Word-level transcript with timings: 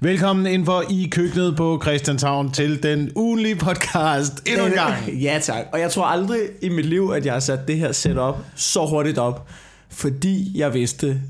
Velkommen 0.00 0.46
ind 0.46 0.64
for 0.64 0.84
i 0.90 1.08
køkkenet 1.10 1.56
på 1.56 1.80
Christianshavn 1.82 2.50
til 2.52 2.82
den 2.82 3.10
ugenlige 3.16 3.56
podcast 3.56 4.48
endnu 4.48 4.66
en 4.66 4.72
gang. 4.72 4.94
Ja 5.22 5.38
tak, 5.42 5.64
og 5.72 5.80
jeg 5.80 5.90
tror 5.90 6.04
aldrig 6.04 6.38
i 6.62 6.68
mit 6.68 6.86
liv, 6.86 7.12
at 7.16 7.26
jeg 7.26 7.32
har 7.32 7.40
sat 7.40 7.68
det 7.68 7.78
her 7.78 7.92
setup 7.92 8.34
så 8.54 8.86
hurtigt 8.86 9.18
op, 9.18 9.48
fordi 9.90 10.58
jeg 10.58 10.74
vidste, 10.74 11.20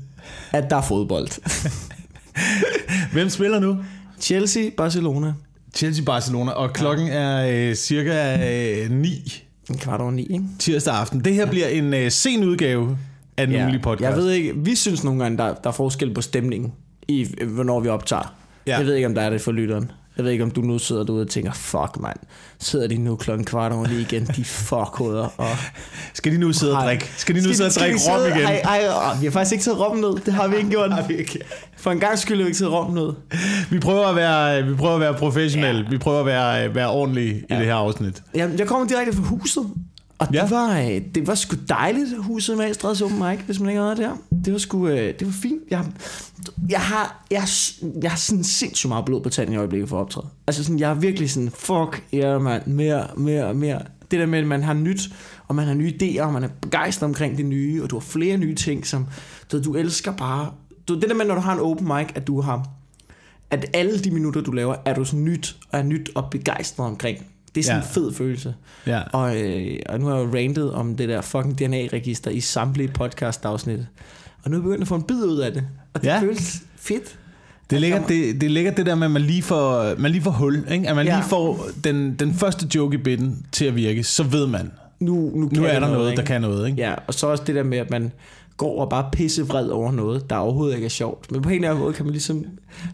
at 0.51 0.69
der 0.69 0.75
er 0.75 0.81
fodbold. 0.81 1.27
Hvem 3.13 3.29
spiller 3.29 3.59
nu? 3.59 3.77
Chelsea, 4.19 4.69
Barcelona. 4.77 5.33
Chelsea-Barcelona, 5.77 6.51
og 6.51 6.73
klokken 6.73 7.07
er 7.07 7.47
øh, 7.69 7.75
cirka 7.75 8.37
øh, 8.83 8.91
9 8.91 9.43
En 9.69 9.77
kvart 9.77 10.01
over 10.01 10.11
ni, 10.11 10.21
ikke? 10.21 10.45
tirsdag 10.59 10.93
aften. 10.93 11.19
Det 11.25 11.33
her 11.33 11.45
bliver 11.45 11.67
en 11.67 11.93
øh, 11.93 12.11
sen 12.11 12.43
udgave 12.43 12.97
af 13.37 13.47
den 13.47 13.55
ugenlige 13.55 13.81
podcast. 13.81 14.09
Jeg 14.09 14.17
ved 14.17 14.31
ikke, 14.31 14.53
vi 14.55 14.75
synes 14.75 15.03
nogle 15.03 15.23
gange, 15.23 15.37
der, 15.37 15.53
der 15.53 15.69
er 15.69 15.73
forskel 15.73 16.13
på 16.13 16.21
stemningen 16.21 16.73
i, 17.07 17.27
øh, 17.41 17.53
hvornår 17.53 17.79
vi 17.79 17.87
optager. 17.87 18.35
Ja. 18.67 18.77
Jeg 18.77 18.85
ved 18.85 18.93
ikke, 18.95 19.07
om 19.07 19.15
der 19.15 19.21
er 19.21 19.29
det 19.29 19.41
for 19.41 19.51
lytteren. 19.51 19.91
Jeg 20.17 20.25
ved 20.25 20.31
ikke, 20.31 20.43
om 20.43 20.51
du 20.51 20.61
nu 20.61 20.79
sidder 20.79 21.03
derude 21.03 21.21
og 21.21 21.29
tænker, 21.29 21.51
fuck 21.53 21.99
mand, 21.99 22.17
sidder 22.59 22.87
de 22.87 22.97
nu 22.97 23.15
klokken 23.15 23.45
kvart 23.45 23.71
over 23.71 23.87
ni 23.87 23.99
igen, 23.99 24.25
de 24.25 24.45
fuckhoveder. 24.45 25.27
Og 25.37 25.47
Skal 26.13 26.31
de 26.31 26.37
nu 26.37 26.53
sidde 26.53 26.77
og 26.77 26.83
drikke? 26.83 27.11
Skal 27.17 27.35
de 27.35 27.47
nu 27.47 27.53
sidde 27.53 27.67
og 27.67 27.71
drikke 27.73 27.99
rom 28.09 28.19
sidde- 28.19 28.35
igen? 28.35 28.47
Ej, 28.47 28.61
ej, 28.87 29.17
vi 29.19 29.25
har 29.25 29.31
faktisk 29.31 29.51
ikke 29.53 29.63
taget 29.63 29.79
rom 29.79 29.97
ned. 29.97 30.15
Det 30.25 30.33
har 30.33 30.47
vi 30.47 30.55
ikke 30.55 30.69
gjort. 30.69 30.91
Vi 31.07 31.13
ikke? 31.15 31.39
For 31.77 31.91
en 31.91 31.99
gang 31.99 32.19
skyld 32.19 32.37
har 32.37 32.43
vi 32.43 32.47
ikke 32.47 32.57
taget 32.57 32.73
rom 32.73 32.93
ned. 32.93 33.13
Vi 33.69 33.79
prøver 33.79 34.07
at 34.07 34.15
være, 34.15 34.63
vi 34.63 34.75
prøver 34.75 34.93
at 34.95 35.01
være 35.01 35.13
professionelle. 35.13 35.81
Ja. 35.83 35.89
Vi 35.89 35.97
prøver 35.97 36.19
at 36.19 36.25
være, 36.25 36.75
være 36.75 36.89
ordentlige 36.89 37.43
ja. 37.49 37.55
i 37.55 37.59
det 37.59 37.65
her 37.67 37.75
afsnit. 37.75 38.23
Jeg, 38.35 38.49
jeg 38.57 38.67
kommer 38.67 38.87
direkte 38.87 39.13
fra 39.13 39.23
huset. 39.23 39.63
Og 40.19 40.27
det, 40.27 40.35
Ja. 40.35 40.49
var, 40.49 40.79
øh, 40.79 41.01
det 41.15 41.27
var 41.27 41.35
sgu 41.35 41.55
dejligt, 41.69 42.17
huset 42.17 42.57
med 42.57 42.73
Stræds 42.73 43.01
Open 43.01 43.19
Mic, 43.19 43.39
hvis 43.45 43.59
man 43.59 43.69
ikke 43.69 43.79
har 43.81 43.85
været 43.87 43.97
der. 43.97 44.15
Det 44.45 44.53
var 44.53 44.59
sgu, 44.59 44.87
øh, 44.87 44.97
det 45.19 45.25
var 45.27 45.33
fint. 45.41 45.61
Jeg, 45.71 45.85
jeg 46.69 46.79
har, 46.79 47.25
jeg, 47.31 47.43
jeg 48.01 48.11
har 48.11 48.17
sådan 48.17 48.43
sindssygt 48.43 48.89
meget 48.89 49.05
blod 49.05 49.21
på 49.21 49.29
tanden 49.29 49.53
i 49.53 49.57
øjeblikket 49.57 49.89
for 49.89 49.97
at 49.97 50.01
optræde. 50.01 50.27
Altså 50.47 50.63
sådan, 50.63 50.79
jeg 50.79 50.89
er 50.89 50.93
virkelig 50.93 51.31
sådan, 51.31 51.49
fuck, 51.51 52.03
ja 52.13 52.37
mand, 52.39 52.67
mere, 52.67 53.07
mere, 53.17 53.53
mere. 53.53 53.81
Det 54.11 54.19
der 54.19 54.25
med, 54.25 54.39
at 54.39 54.47
man 54.47 54.63
har 54.63 54.73
nyt, 54.73 55.01
og 55.47 55.55
man 55.55 55.67
har 55.67 55.73
nye 55.73 55.93
idéer, 56.01 56.21
og 56.21 56.33
man 56.33 56.43
er 56.43 56.49
begejstret 56.61 57.07
omkring 57.07 57.37
det 57.37 57.45
nye, 57.45 57.83
og 57.83 57.89
du 57.89 57.95
har 57.95 58.01
flere 58.01 58.37
nye 58.37 58.55
ting, 58.55 58.87
som 58.87 59.05
du, 59.51 59.63
du 59.63 59.73
elsker 59.75 60.11
bare. 60.11 60.51
Du, 60.87 60.95
det 60.99 61.09
der 61.09 61.15
med, 61.15 61.25
når 61.25 61.35
du 61.35 61.41
har 61.41 61.53
en 61.53 61.59
open 61.59 61.87
mic, 61.87 62.07
at 62.15 62.27
du 62.27 62.41
har, 62.41 62.67
at 63.51 63.65
alle 63.73 63.99
de 63.99 64.11
minutter, 64.11 64.41
du 64.41 64.51
laver, 64.51 64.75
er 64.85 64.93
du 64.93 65.05
sådan 65.05 65.23
nyt, 65.23 65.55
og 65.71 65.79
er 65.79 65.83
nyt 65.83 66.09
og 66.15 66.27
begejstret 66.31 66.85
omkring. 66.87 67.17
Det 67.55 67.61
er 67.61 67.63
sådan 67.65 67.81
Ja. 67.81 67.87
en 67.87 67.93
fed 67.93 68.13
følelse. 68.13 68.53
Ja. 68.87 69.01
Og, 69.13 69.41
øh, 69.41 69.79
og 69.89 69.99
nu 69.99 70.05
har 70.05 70.15
jeg 70.15 70.25
jo 70.25 70.35
rantet 70.39 70.71
om 70.71 70.95
det 70.95 71.09
der 71.09 71.21
fucking 71.21 71.59
DNA-register 71.59 72.31
i 72.31 72.39
samtlige 72.39 72.87
podcast-afsnit. 72.87 73.79
Og 74.43 74.51
nu 74.51 74.57
er 74.57 74.59
jeg 74.59 74.63
begyndt 74.63 74.81
at 74.81 74.87
få 74.87 74.95
en 74.95 75.03
bid 75.03 75.23
ud 75.23 75.37
af 75.37 75.53
det. 75.53 75.63
Og 75.93 76.01
det 76.01 76.07
Ja. 76.07 76.19
føles 76.21 76.61
fedt. 76.77 77.17
Det 77.69 77.75
er 77.75 77.79
lækkert 77.79 78.07
det, 78.07 78.41
det, 78.41 78.43
er 78.47 78.51
lækkert 78.51 78.77
det 78.77 78.85
der 78.85 78.95
med, 78.95 79.05
at 79.07 79.11
man 79.11 79.21
lige 79.21 79.41
får, 79.43 79.95
man 79.97 80.11
lige 80.11 80.21
får 80.21 80.31
hul. 80.31 80.63
Ikke? 80.71 80.89
At 80.89 80.95
man 80.95 81.05
Ja. 81.05 81.15
lige 81.15 81.29
får 81.29 81.67
den, 81.83 82.15
den 82.15 82.33
første 82.33 82.67
joke 82.75 82.95
i 82.95 82.97
bitten 82.97 83.45
til 83.51 83.65
at 83.65 83.75
virke. 83.75 84.03
Så 84.03 84.23
ved 84.23 84.47
man, 84.47 84.71
Nu, 84.99 85.31
nu, 85.35 85.47
kan 85.49 85.57
nu 85.59 85.65
er 85.65 85.79
der 85.79 85.87
noget, 85.93 86.11
ikke? 86.11 86.21
der 86.21 86.27
kan 86.27 86.41
noget. 86.41 86.67
Ikke? 86.69 86.81
Ja, 86.81 86.93
og 87.07 87.13
så 87.13 87.27
også 87.27 87.43
det 87.47 87.55
der 87.55 87.63
med, 87.63 87.77
at 87.77 87.89
man 87.89 88.11
går 88.57 88.81
og 88.81 88.89
bare 88.89 89.05
er 89.05 89.09
pissevred 89.11 89.67
over 89.69 89.91
noget, 89.91 90.29
der 90.29 90.35
overhovedet 90.35 90.75
ikke 90.75 90.85
er 90.85 90.89
sjovt. 90.89 91.31
Men 91.31 91.41
på 91.41 91.49
en 91.49 91.55
eller 91.55 91.69
anden 91.69 91.83
måde 91.83 91.93
kan 91.93 92.05
man 92.05 92.11
ligesom... 92.11 92.45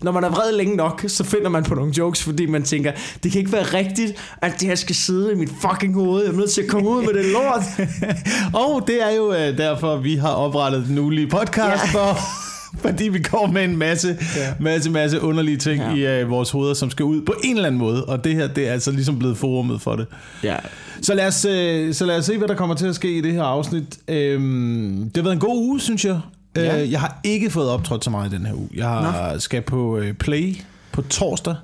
Når 0.01 0.11
man 0.11 0.23
er 0.23 0.29
vred 0.29 0.51
længe 0.57 0.75
nok, 0.75 1.03
så 1.07 1.23
finder 1.23 1.49
man 1.49 1.63
på 1.63 1.75
nogle 1.75 1.93
jokes, 1.97 2.23
fordi 2.23 2.45
man 2.45 2.63
tænker, 2.63 2.91
det 3.23 3.31
kan 3.31 3.39
ikke 3.39 3.51
være 3.51 3.63
rigtigt, 3.63 4.13
at 4.41 4.53
det 4.59 4.67
her 4.67 4.75
skal 4.75 4.95
sidde 4.95 5.31
i 5.31 5.35
mit 5.35 5.49
fucking 5.61 5.93
hoved. 5.93 6.23
Jeg 6.23 6.31
er 6.33 6.37
nødt 6.37 6.51
til 6.51 6.61
at 6.61 6.67
komme 6.67 6.89
ud 6.89 7.01
med 7.05 7.13
det 7.13 7.25
lort. 7.25 7.87
Og 8.65 8.87
det 8.87 9.03
er 9.03 9.15
jo 9.15 9.33
øh, 9.33 9.57
derfor, 9.57 9.97
vi 9.97 10.15
har 10.15 10.29
oprettet 10.31 10.85
den 10.87 10.97
ugenlige 10.99 11.27
podcast 11.27 11.83
Ja. 11.93 11.99
for... 11.99 12.40
Fordi 12.85 13.07
vi 13.07 13.19
går 13.19 13.47
med 13.47 13.63
en 13.63 13.77
masse, 13.77 14.17
ja. 14.35 14.41
Ja. 14.47 14.53
masse, 14.59 14.89
masse 14.91 15.21
underlige 15.21 15.57
ting 15.57 15.81
ja. 15.81 15.93
Ja. 15.93 16.19
i 16.19 16.23
uh, 16.23 16.29
vores 16.29 16.51
hoveder, 16.51 16.73
som 16.73 16.89
skal 16.89 17.03
ud 17.05 17.21
på 17.21 17.33
en 17.43 17.55
eller 17.55 17.67
anden 17.67 17.79
måde. 17.79 18.05
Og 18.05 18.23
det 18.23 18.35
her, 18.35 18.47
det 18.47 18.67
er 18.67 18.73
altså 18.73 18.91
ligesom 18.91 19.19
blevet 19.19 19.37
forummet 19.37 19.81
for 19.81 19.95
det. 19.95 20.07
ja, 20.43 20.55
Så 21.01 21.13
lad, 21.13 21.27
os, 21.27 21.45
øh, 21.45 21.93
så 21.93 22.05
lad 22.05 22.17
os 22.17 22.25
se, 22.25 22.37
hvad 22.37 22.47
der 22.47 22.55
kommer 22.55 22.75
til 22.75 22.87
at 22.87 22.95
ske 22.95 23.17
i 23.17 23.21
det 23.21 23.33
her 23.33 23.43
afsnit. 23.43 23.97
Øhm, 24.07 24.97
det 25.03 25.17
har 25.17 25.23
været 25.23 25.33
en 25.33 25.39
god 25.39 25.57
uge, 25.57 25.79
synes 25.81 26.05
jeg. 26.05 26.19
Ja. 26.55 26.81
Øh, 26.81 26.91
jeg 26.91 26.99
har 26.99 27.19
ikke 27.23 27.49
fået 27.49 27.69
optrådt 27.69 28.03
så 28.03 28.09
meget 28.09 28.33
i 28.33 28.35
den 28.35 28.45
her 28.45 28.53
uge. 28.53 28.69
Jeg 28.75 28.87
har, 28.87 29.37
skal 29.37 29.61
på 29.61 29.97
øh, 29.97 30.13
Play 30.13 30.55
på 30.91 31.01
torsdag. 31.01 31.55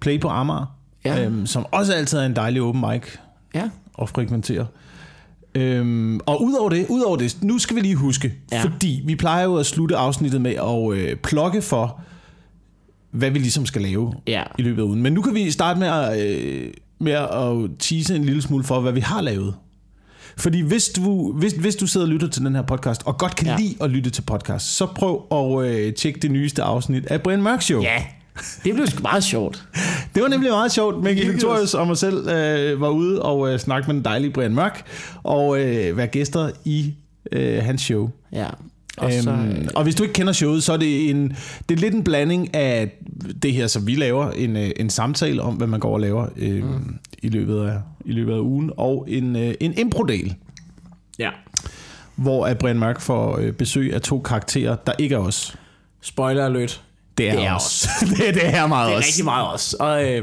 Play 0.00 0.20
på 0.20 0.28
Amager. 0.28 0.74
Ja. 1.04 1.24
Øhm, 1.24 1.46
som 1.46 1.66
også 1.70 1.92
altid 1.92 2.18
er 2.18 2.26
en 2.26 2.36
dejlig 2.36 2.62
open 2.62 2.84
mic 2.92 3.02
ja. 3.54 3.68
at 4.02 4.08
frekventere. 4.08 4.66
Øhm, 5.54 6.20
og 6.26 6.42
udover 6.44 6.68
det, 6.70 6.86
udover 6.88 7.16
det, 7.16 7.36
nu 7.42 7.58
skal 7.58 7.76
vi 7.76 7.80
lige 7.80 7.94
huske, 7.94 8.34
ja. 8.52 8.62
Fordi 8.62 9.02
vi 9.06 9.14
plejer 9.16 9.44
jo 9.44 9.56
at 9.56 9.66
slutte 9.66 9.96
afsnittet 9.96 10.40
med 10.40 10.50
at 10.54 10.98
øh, 10.98 11.16
plukke 11.16 11.62
for, 11.62 12.00
hvad 13.10 13.30
vi 13.30 13.38
ligesom 13.38 13.66
skal 13.66 13.82
lave 13.82 14.12
Ja. 14.26 14.42
i 14.58 14.62
løbet 14.62 14.82
af 14.82 14.86
ugen. 14.86 15.02
Men 15.02 15.12
nu 15.12 15.22
kan 15.22 15.34
vi 15.34 15.50
starte 15.50 15.80
med 15.80 15.88
at, 15.88 16.26
øh, 16.26 16.70
med 16.98 17.12
at 17.12 17.70
tease 17.78 18.16
en 18.16 18.24
lille 18.24 18.42
smule 18.42 18.64
for, 18.64 18.80
hvad 18.80 18.92
vi 18.92 19.00
har 19.00 19.20
lavet. 19.20 19.54
Fordi 20.36 20.60
hvis 20.60 20.88
du, 20.88 21.32
hvis, 21.32 21.52
hvis 21.52 21.76
du 21.76 21.86
sidder 21.86 22.06
og 22.06 22.12
lytter 22.12 22.28
til 22.28 22.42
den 22.44 22.54
her 22.54 22.62
podcast, 22.62 23.02
og 23.06 23.18
godt 23.18 23.36
kan. 23.36 23.46
Ja. 23.46 23.56
lide 23.58 23.74
at 23.80 23.90
lytte 23.90 24.10
til 24.10 24.22
podcast, 24.22 24.66
så 24.76 24.86
prøv 24.86 25.26
at 25.32 25.70
øh, 25.70 25.94
tjekke 25.94 26.20
det 26.20 26.30
nyeste 26.30 26.62
afsnit 26.62 27.06
af 27.06 27.22
Brian 27.22 27.42
Mørk 27.42 27.62
Show. 27.62 27.82
Ja, 27.82 28.04
det 28.64 28.74
blev 28.74 28.86
sgu 28.86 29.02
meget 29.02 29.24
sjovt. 29.24 29.64
Det 30.14 30.22
var 30.22 30.28
nemlig 30.28 30.50
meget 30.50 30.72
sjovt. 30.72 31.02
Mikkel. 31.04 31.32
Victorius 31.32 31.74
og 31.74 31.86
mig 31.86 31.96
selv 31.96 32.28
øh, 32.28 32.80
var 32.80 32.88
ude 32.88 33.22
og 33.22 33.52
øh, 33.52 33.58
snakke 33.58 33.86
med 33.86 33.94
den 33.94 34.04
dejlige 34.04 34.30
Brian 34.30 34.54
Mørk, 34.54 34.86
og 35.22 35.60
øh, 35.60 35.96
være 35.96 36.06
gæster 36.06 36.50
i 36.64 36.94
øh, 37.32 37.64
hans 37.64 37.82
show. 37.82 38.10
Ja. 38.32 38.46
Og 38.98 39.12
så, 39.12 39.30
øh, 39.30 39.50
Øhm, 39.50 39.68
og 39.74 39.82
hvis 39.82 39.94
du 39.94 40.02
ikke 40.02 40.12
kender 40.12 40.32
showet, 40.32 40.62
så 40.62 40.72
er 40.72 40.76
det 40.76 41.10
en 41.10 41.36
det 41.68 41.76
er 41.76 41.80
lidt 41.80 41.94
en 41.94 42.04
blanding 42.04 42.54
af 42.54 42.90
det 43.42 43.52
her, 43.52 43.66
som 43.66 43.86
vi 43.86 43.94
laver, 43.94 44.30
en, 44.30 44.56
øh, 44.56 44.70
en 44.76 44.90
samtale 44.90 45.42
om, 45.42 45.54
hvad 45.54 45.66
man 45.66 45.80
går 45.80 45.94
og 45.94 46.00
laver 46.00 46.26
øh, 46.36 46.64
mm. 46.64 46.98
i, 47.22 47.28
løbet 47.28 47.66
af, 47.66 47.78
i 48.04 48.12
løbet 48.12 48.32
af 48.32 48.38
ugen, 48.38 48.70
og 48.76 49.04
en, 49.08 49.36
øh, 49.36 49.54
en 49.60 49.78
impro-del, 49.78 50.34
ja. 51.18 51.30
hvor 52.16 52.46
at 52.46 52.58
Brian 52.58 52.78
Mørk 52.78 53.00
får 53.00 53.38
øh, 53.38 53.52
besøg 53.52 53.94
af 53.94 54.00
to 54.00 54.20
karakterer, 54.20 54.76
der 54.76 54.92
ikke 54.98 55.14
er 55.14 55.18
os. 55.18 55.56
Spoiler 56.00 56.44
alert. 56.44 56.82
Det 57.18 57.28
er, 57.28 57.34
Det 57.34 57.44
er 57.44 57.54
os. 57.54 57.88
det, 58.16 58.28
er- 58.28 58.32
det 58.32 58.46
er 58.54 58.66
meget 58.66 58.86
Det 58.88 58.94
er 58.94 58.98
os. 58.98 59.06
rigtig 59.06 59.24
meget 59.24 59.48
også. 59.52 59.76
Og 59.80 60.12
øh, 60.12 60.22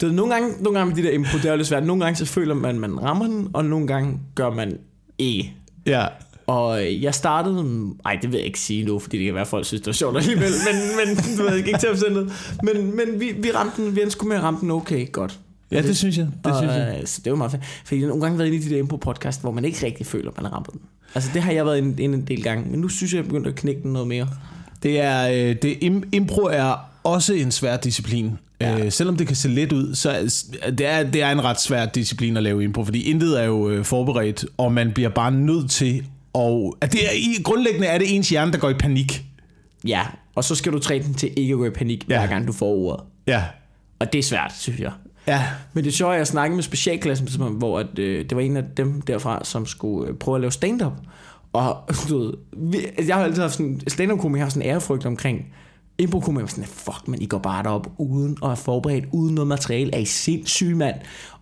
du 0.00 0.06
ved, 0.06 0.12
nogle, 0.14 0.32
gange, 0.34 0.62
nogle 0.62 0.78
gange 0.78 0.94
med 0.94 1.02
de 1.02 1.08
der 1.08 1.14
impro, 1.14 1.38
det 1.38 1.44
er 1.44 1.50
jo 1.50 1.56
lidt 1.56 1.68
svært. 1.68 1.86
Nogle 1.86 2.04
gange 2.04 2.16
så 2.16 2.24
føler 2.24 2.54
man, 2.54 2.70
at 2.74 2.80
man 2.80 3.02
rammer 3.02 3.26
den, 3.26 3.48
og 3.54 3.64
nogle 3.64 3.86
gange 3.86 4.18
gør 4.34 4.50
man 4.50 4.78
ikke. 5.18 5.54
Ja. 5.86 6.06
Og 6.46 6.86
øh, 6.86 7.02
jeg 7.02 7.14
startede... 7.14 7.64
Nej, 8.04 8.18
det 8.22 8.30
vil 8.32 8.36
jeg 8.38 8.46
ikke 8.46 8.60
sige 8.60 8.84
nu, 8.84 8.98
fordi 8.98 9.18
det 9.18 9.24
kan 9.24 9.34
være, 9.34 9.40
at 9.42 9.48
folk 9.48 9.64
synes, 9.66 9.80
det 9.80 9.86
var 9.86 9.92
sjovt 9.92 10.16
alligevel. 10.16 10.50
Men, 10.72 11.06
men 11.16 11.16
du 11.38 11.42
ved 11.42 11.56
ikke 11.56 11.78
til 11.78 11.90
omstændighed. 11.90 12.30
Men, 12.62 12.96
men 12.96 13.20
vi, 13.20 13.32
vi 13.42 13.50
ramte 13.50 13.82
den, 13.82 13.96
vi 13.96 14.02
endte 14.02 14.26
med 14.26 14.36
at 14.36 14.42
ramme 14.42 14.60
den 14.60 14.70
okay 14.70 15.12
godt. 15.12 15.38
ja, 15.70 15.82
det 15.82 15.96
synes 15.96 16.18
jeg. 16.18 16.26
Det 16.44 16.52
og, 16.52 16.58
synes 16.58 16.72
jeg. 16.74 16.96
øh, 17.00 17.06
så 17.06 17.20
det 17.24 17.32
var 17.32 17.38
meget 17.38 17.50
fedt. 17.50 17.62
Fordi 17.84 18.00
jeg 18.00 18.08
nogle 18.08 18.22
gange 18.22 18.38
været 18.38 18.48
inde 18.48 18.58
i 18.58 18.68
de 18.68 18.74
der 18.74 18.82
impro-podcast, 18.82 19.40
hvor 19.40 19.50
man 19.50 19.64
ikke 19.64 19.86
rigtig 19.86 20.06
føler, 20.06 20.30
at 20.30 20.36
man 20.36 20.44
har 20.46 20.52
ramt 20.56 20.72
den. 20.72 20.80
Altså 21.14 21.30
det 21.34 21.42
har 21.42 21.52
jeg 21.52 21.66
været 21.66 21.78
inde 21.78 22.02
inde 22.02 22.18
en 22.18 22.24
del 22.26 22.42
gange. 22.42 22.70
Men 22.70 22.80
nu 22.80 22.88
synes 22.88 23.12
jeg, 23.12 23.18
jeg 23.18 23.24
er 23.24 23.28
begyndt 23.28 23.46
at 23.46 23.54
knække 23.54 23.82
den 23.82 23.92
noget 23.92 24.08
mere. 24.08 24.28
Det 24.82 25.00
er, 25.00 25.28
øh, 25.28 25.56
det, 25.62 25.76
im- 25.84 26.08
impro 26.12 26.42
er 26.42 26.90
også 27.04 27.34
en 27.34 27.50
svær 27.50 27.76
disciplin. 27.76 28.38
Ja. 28.60 28.78
Øh, 28.78 28.92
selvom 28.92 29.16
det 29.16 29.26
kan 29.26 29.36
se 29.36 29.48
let 29.48 29.72
ud, 29.72 29.94
så 29.94 30.10
er 30.10 30.22
det 30.70 30.86
er, 30.86 31.02
det 31.10 31.22
er 31.22 31.30
en 31.30 31.44
ret 31.44 31.60
svær 31.60 31.86
disciplin 31.86 32.36
at 32.36 32.42
lave 32.42 32.64
impro, 32.64 32.84
fordi 32.84 33.02
intet 33.02 33.40
er 33.40 33.44
jo 33.44 33.68
øh, 33.70 33.84
forberedt, 33.84 34.44
og 34.56 34.72
man 34.72 34.92
bliver 34.92 35.08
bare 35.08 35.30
nødt 35.32 35.70
til 35.70 36.04
at... 36.34 36.72
At 36.80 36.92
det 36.92 37.06
er, 37.06 37.10
i, 37.14 37.42
grundlæggende 37.42 37.86
er 37.86 37.98
det 37.98 38.16
ens 38.16 38.28
hjerne, 38.28 38.52
der 38.52 38.58
går 38.58 38.70
i 38.70 38.74
panik. 38.74 39.24
Ja, 39.86 40.02
og 40.34 40.44
så 40.44 40.54
skal 40.54 40.72
du 40.72 40.78
træne 40.78 41.04
den 41.04 41.14
til 41.14 41.30
ikke 41.36 41.52
at 41.52 41.58
gå 41.58 41.64
i 41.66 41.70
panik, 41.70 42.04
Ja. 42.08 42.18
hver 42.18 42.26
gang 42.26 42.46
du 42.46 42.52
får 42.52 42.66
ordet. 42.66 43.04
Ja. 43.26 43.42
Og 43.98 44.12
det 44.12 44.18
er 44.18 44.22
svært, 44.22 44.52
synes 44.58 44.80
jeg. 44.80 44.92
Ja. 45.26 45.42
Men 45.72 45.84
det 45.84 45.90
er 45.90 45.94
sjovt, 45.94 46.12
at 46.12 46.18
jeg 46.18 46.26
snakkede 46.26 46.54
med 46.56 46.62
specialklassen, 46.62 47.28
hvor 47.58 47.78
at, 47.78 47.98
øh, 47.98 48.24
det 48.24 48.36
var 48.36 48.42
en 48.42 48.56
af 48.56 48.62
dem 48.76 49.00
derfra, 49.00 49.40
som 49.44 49.66
skulle 49.66 50.10
øh, 50.10 50.16
prøve 50.16 50.34
at 50.34 50.40
lave 50.40 50.52
stand-up. 50.52 50.92
Og 51.58 52.08
du 52.08 52.18
ved, 52.18 52.32
vi, 52.56 52.76
altså, 52.78 53.04
jeg 53.06 53.16
har 53.16 53.24
altid 53.24 53.42
haft 53.42 53.54
sådan, 53.54 53.80
stand-up 53.88 54.18
komik 54.18 54.42
har 54.42 54.48
sådan 54.48 54.62
en 54.62 54.68
ærefrygt 54.68 55.06
omkring, 55.06 55.46
impro 55.98 56.20
komik 56.20 56.40
var 56.40 56.46
sådan, 56.46 56.64
fuck, 56.64 57.08
men 57.08 57.22
I 57.22 57.26
går 57.26 57.38
bare 57.38 57.62
derop 57.62 57.88
uden 57.98 58.36
at 58.42 58.48
være 58.48 58.56
forberedt, 58.56 59.04
uden 59.12 59.34
noget 59.34 59.48
materiale, 59.48 59.94
er 59.94 59.98
I 59.98 60.04
sindssyge, 60.04 60.74
mand? 60.74 60.94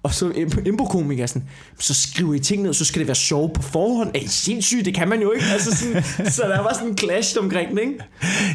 Og 0.02 0.14
så 0.14 0.32
impro 0.67 0.85
komikere 0.85 1.29
sådan, 1.29 1.49
så 1.79 1.94
skriver 1.94 2.35
I 2.35 2.38
ting 2.38 2.62
ned, 2.62 2.75
så 2.75 2.85
skal 2.85 2.99
det 2.99 3.06
være 3.08 3.14
sjovt 3.14 3.55
på 3.55 3.62
forhånd. 3.62 4.11
Er 4.14 4.19
I 4.19 4.26
sindssyge? 4.26 4.85
Det 4.85 4.94
kan 4.94 5.08
man 5.08 5.20
jo 5.20 5.32
ikke. 5.32 5.46
Altså 5.52 5.76
sådan, 5.76 6.02
så 6.31 6.43
der 6.43 6.62
var 6.62 6.73
sådan 6.75 6.88
en 6.88 6.99
clash 6.99 7.37
omkring 7.41 7.70
det, 7.70 7.81
ikke? 7.81 7.99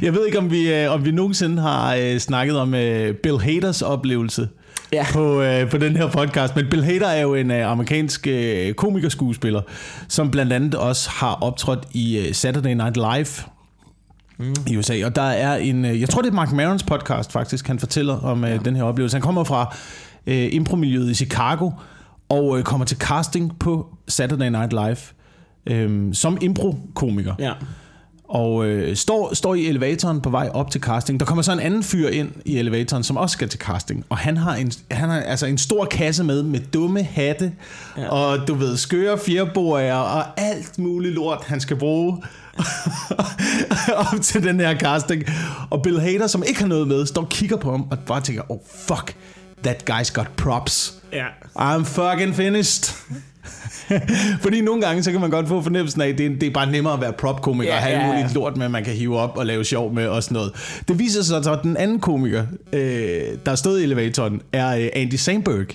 Jeg 0.01 0.13
ved 0.13 0.25
ikke, 0.25 0.37
om 0.37 0.51
vi, 0.51 0.73
øh, 0.73 0.91
om 0.91 1.05
vi 1.05 1.11
nogensinde 1.11 1.61
har 1.61 1.95
øh, 1.95 2.19
snakket 2.19 2.57
om 2.57 2.73
øh, 2.73 3.15
Bill 3.15 3.39
Haters 3.39 3.81
oplevelse 3.81 4.49
Ja. 4.93 5.05
på, 5.13 5.41
øh, 5.41 5.69
på 5.69 5.77
den 5.77 5.95
her 5.95 6.07
podcast. 6.07 6.55
Men 6.55 6.65
Bill 6.69 6.83
Hader 6.83 7.07
er 7.07 7.21
jo 7.21 7.35
en 7.35 7.51
øh, 7.51 7.71
amerikansk 7.71 8.27
øh, 8.27 8.73
komikerskuespiller, 8.73 9.61
som 10.07 10.31
blandt 10.31 10.53
andet 10.53 10.75
også 10.75 11.09
har 11.09 11.33
optrådt 11.33 11.87
i 11.91 12.17
øh, 12.17 12.33
Saturday 12.33 12.73
Night 12.73 12.97
Live 12.97 13.27
mm. 14.37 14.55
i 14.67 14.77
USA. 14.77 15.05
Og 15.05 15.15
der 15.15 15.21
er 15.21 15.55
en, 15.55 15.85
øh, 15.85 16.01
jeg 16.01 16.09
tror 16.09 16.21
det 16.21 16.29
er 16.29 16.33
Mark 16.33 16.51
Marons 16.51 16.83
podcast 16.83 17.31
faktisk, 17.31 17.67
han 17.67 17.79
fortæller 17.79 18.17
om 18.17 18.43
øh, 18.43 18.65
den 18.65 18.75
her 18.75 18.83
oplevelse. 18.83 19.15
Han 19.15 19.21
kommer 19.21 19.43
fra 19.43 19.75
øh, 20.27 20.49
impromiljøet 20.51 21.09
i 21.09 21.13
Chicago, 21.13 21.71
og 22.29 22.57
øh, 22.57 22.63
kommer 22.63 22.85
til 22.85 22.97
casting 22.97 23.59
på 23.59 23.87
Saturday 24.07 24.49
Night 24.49 24.73
Live 24.73 24.97
øh, 25.65 26.13
som 26.13 26.37
impro-komiker. 26.41 27.33
Ja. 27.39 27.53
Og 28.31 28.65
øh, 28.65 28.95
står, 28.95 29.33
står 29.33 29.55
i 29.55 29.65
elevatoren 29.65 30.21
på 30.21 30.29
vej 30.29 30.49
op 30.53 30.71
til 30.71 30.81
casting. 30.81 31.19
Der 31.19 31.25
kommer 31.25 31.41
så 31.41 31.51
en 31.51 31.59
anden 31.59 31.83
fyr 31.83 32.09
ind 32.09 32.31
i 32.45 32.57
elevatoren, 32.57 33.03
som 33.03 33.17
også 33.17 33.33
skal 33.33 33.49
til 33.49 33.59
casting. 33.59 34.05
Og 34.09 34.17
han 34.17 34.37
har 34.37 34.55
en, 34.55 34.71
han 34.91 35.09
har 35.09 35.19
altså 35.21 35.45
en 35.45 35.57
stor 35.57 35.85
kasse 35.85 36.23
med, 36.23 36.43
med 36.43 36.59
dumme 36.59 37.03
hatte, 37.03 37.51
ja. 37.97 38.09
og 38.09 38.47
du 38.47 38.53
ved, 38.53 38.77
skøre 38.77 39.17
fjerborier, 39.17 39.95
og 39.95 40.23
alt 40.39 40.79
muligt 40.79 41.13
lort, 41.13 41.43
han 41.45 41.59
skal 41.59 41.77
bruge 41.77 42.23
op 44.13 44.21
til 44.21 44.43
den 44.43 44.59
her 44.59 44.77
casting. 44.77 45.23
Og 45.69 45.81
Bill 45.81 45.99
Hader, 45.99 46.27
som 46.27 46.43
ikke 46.47 46.59
har 46.59 46.67
noget 46.67 46.87
med, 46.87 47.05
står 47.05 47.21
og 47.21 47.29
kigger 47.29 47.57
på 47.57 47.71
ham, 47.71 47.87
og 47.91 47.99
bare 47.99 48.21
tænker, 48.21 48.51
oh 48.51 48.59
fuck, 48.87 49.15
that 49.63 49.89
guy's 49.89 50.13
got 50.13 50.27
props. 50.37 50.93
Ja. 51.13 51.25
I'm 51.59 51.83
fucking 51.83 52.35
finished. 52.35 52.95
Fordi 54.41 54.61
nogle 54.61 54.81
gange, 54.81 55.03
så 55.03 55.11
kan 55.11 55.21
man 55.21 55.29
godt 55.29 55.47
få 55.47 55.61
fornemmelsen 55.61 56.01
af, 56.01 56.07
at 56.07 56.17
det 56.17 56.25
er, 56.25 56.29
det 56.29 56.43
er 56.43 56.51
bare 56.51 56.71
nemmere 56.71 56.93
at 56.93 57.01
være 57.01 57.13
prop-komiker, 57.13 57.71
Ja, 57.71 57.77
og 57.77 57.83
have 57.83 57.99
ja. 57.99 58.07
muligt 58.07 58.33
lort 58.35 58.57
med, 58.57 58.69
man 58.69 58.83
kan 58.83 58.93
hive 58.93 59.17
op 59.19 59.37
og 59.37 59.45
lave 59.45 59.65
sjov 59.65 59.93
med 59.93 60.07
og 60.07 60.23
sådan 60.23 60.35
noget. 60.35 60.81
Det 60.87 60.99
viser 60.99 61.23
sig 61.23 61.43
så, 61.43 61.53
at 61.53 61.59
den 61.63 61.77
anden 61.77 61.99
komiker, 61.99 62.45
øh, 62.73 63.21
der 63.45 63.55
stod 63.55 63.79
i 63.79 63.83
elevatoren, 63.83 64.41
er 64.53 64.75
øh, 64.77 64.89
Andy 64.93 65.13
Samberg, 65.15 65.65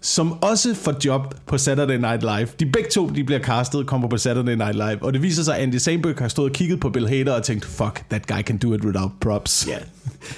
som 0.00 0.42
også 0.42 0.74
får 0.74 0.94
job 1.04 1.34
på 1.46 1.58
Saturday 1.58 1.96
Night 1.96 2.22
Live. 2.22 2.48
De 2.60 2.66
begge 2.66 2.90
to, 2.90 3.08
de 3.08 3.24
bliver 3.24 3.40
castet, 3.40 3.86
kommer 3.86 4.08
på 4.08 4.16
Saturday 4.16 4.54
Night 4.54 4.74
Live, 4.74 5.02
og 5.02 5.12
det 5.12 5.22
viser 5.22 5.42
sig, 5.42 5.56
at 5.56 5.62
Andy 5.62 5.76
Samberg 5.76 6.14
har 6.18 6.28
stået 6.28 6.50
og 6.50 6.54
kigget 6.54 6.80
på 6.80 6.90
Bill 6.90 7.08
Hader 7.08 7.32
og 7.32 7.42
tænkt, 7.42 7.64
fuck, 7.64 8.04
that 8.10 8.26
guy 8.26 8.42
can 8.42 8.58
do 8.58 8.74
it 8.74 8.84
without 8.84 9.10
props. 9.20 9.68
Ja. 9.68 9.78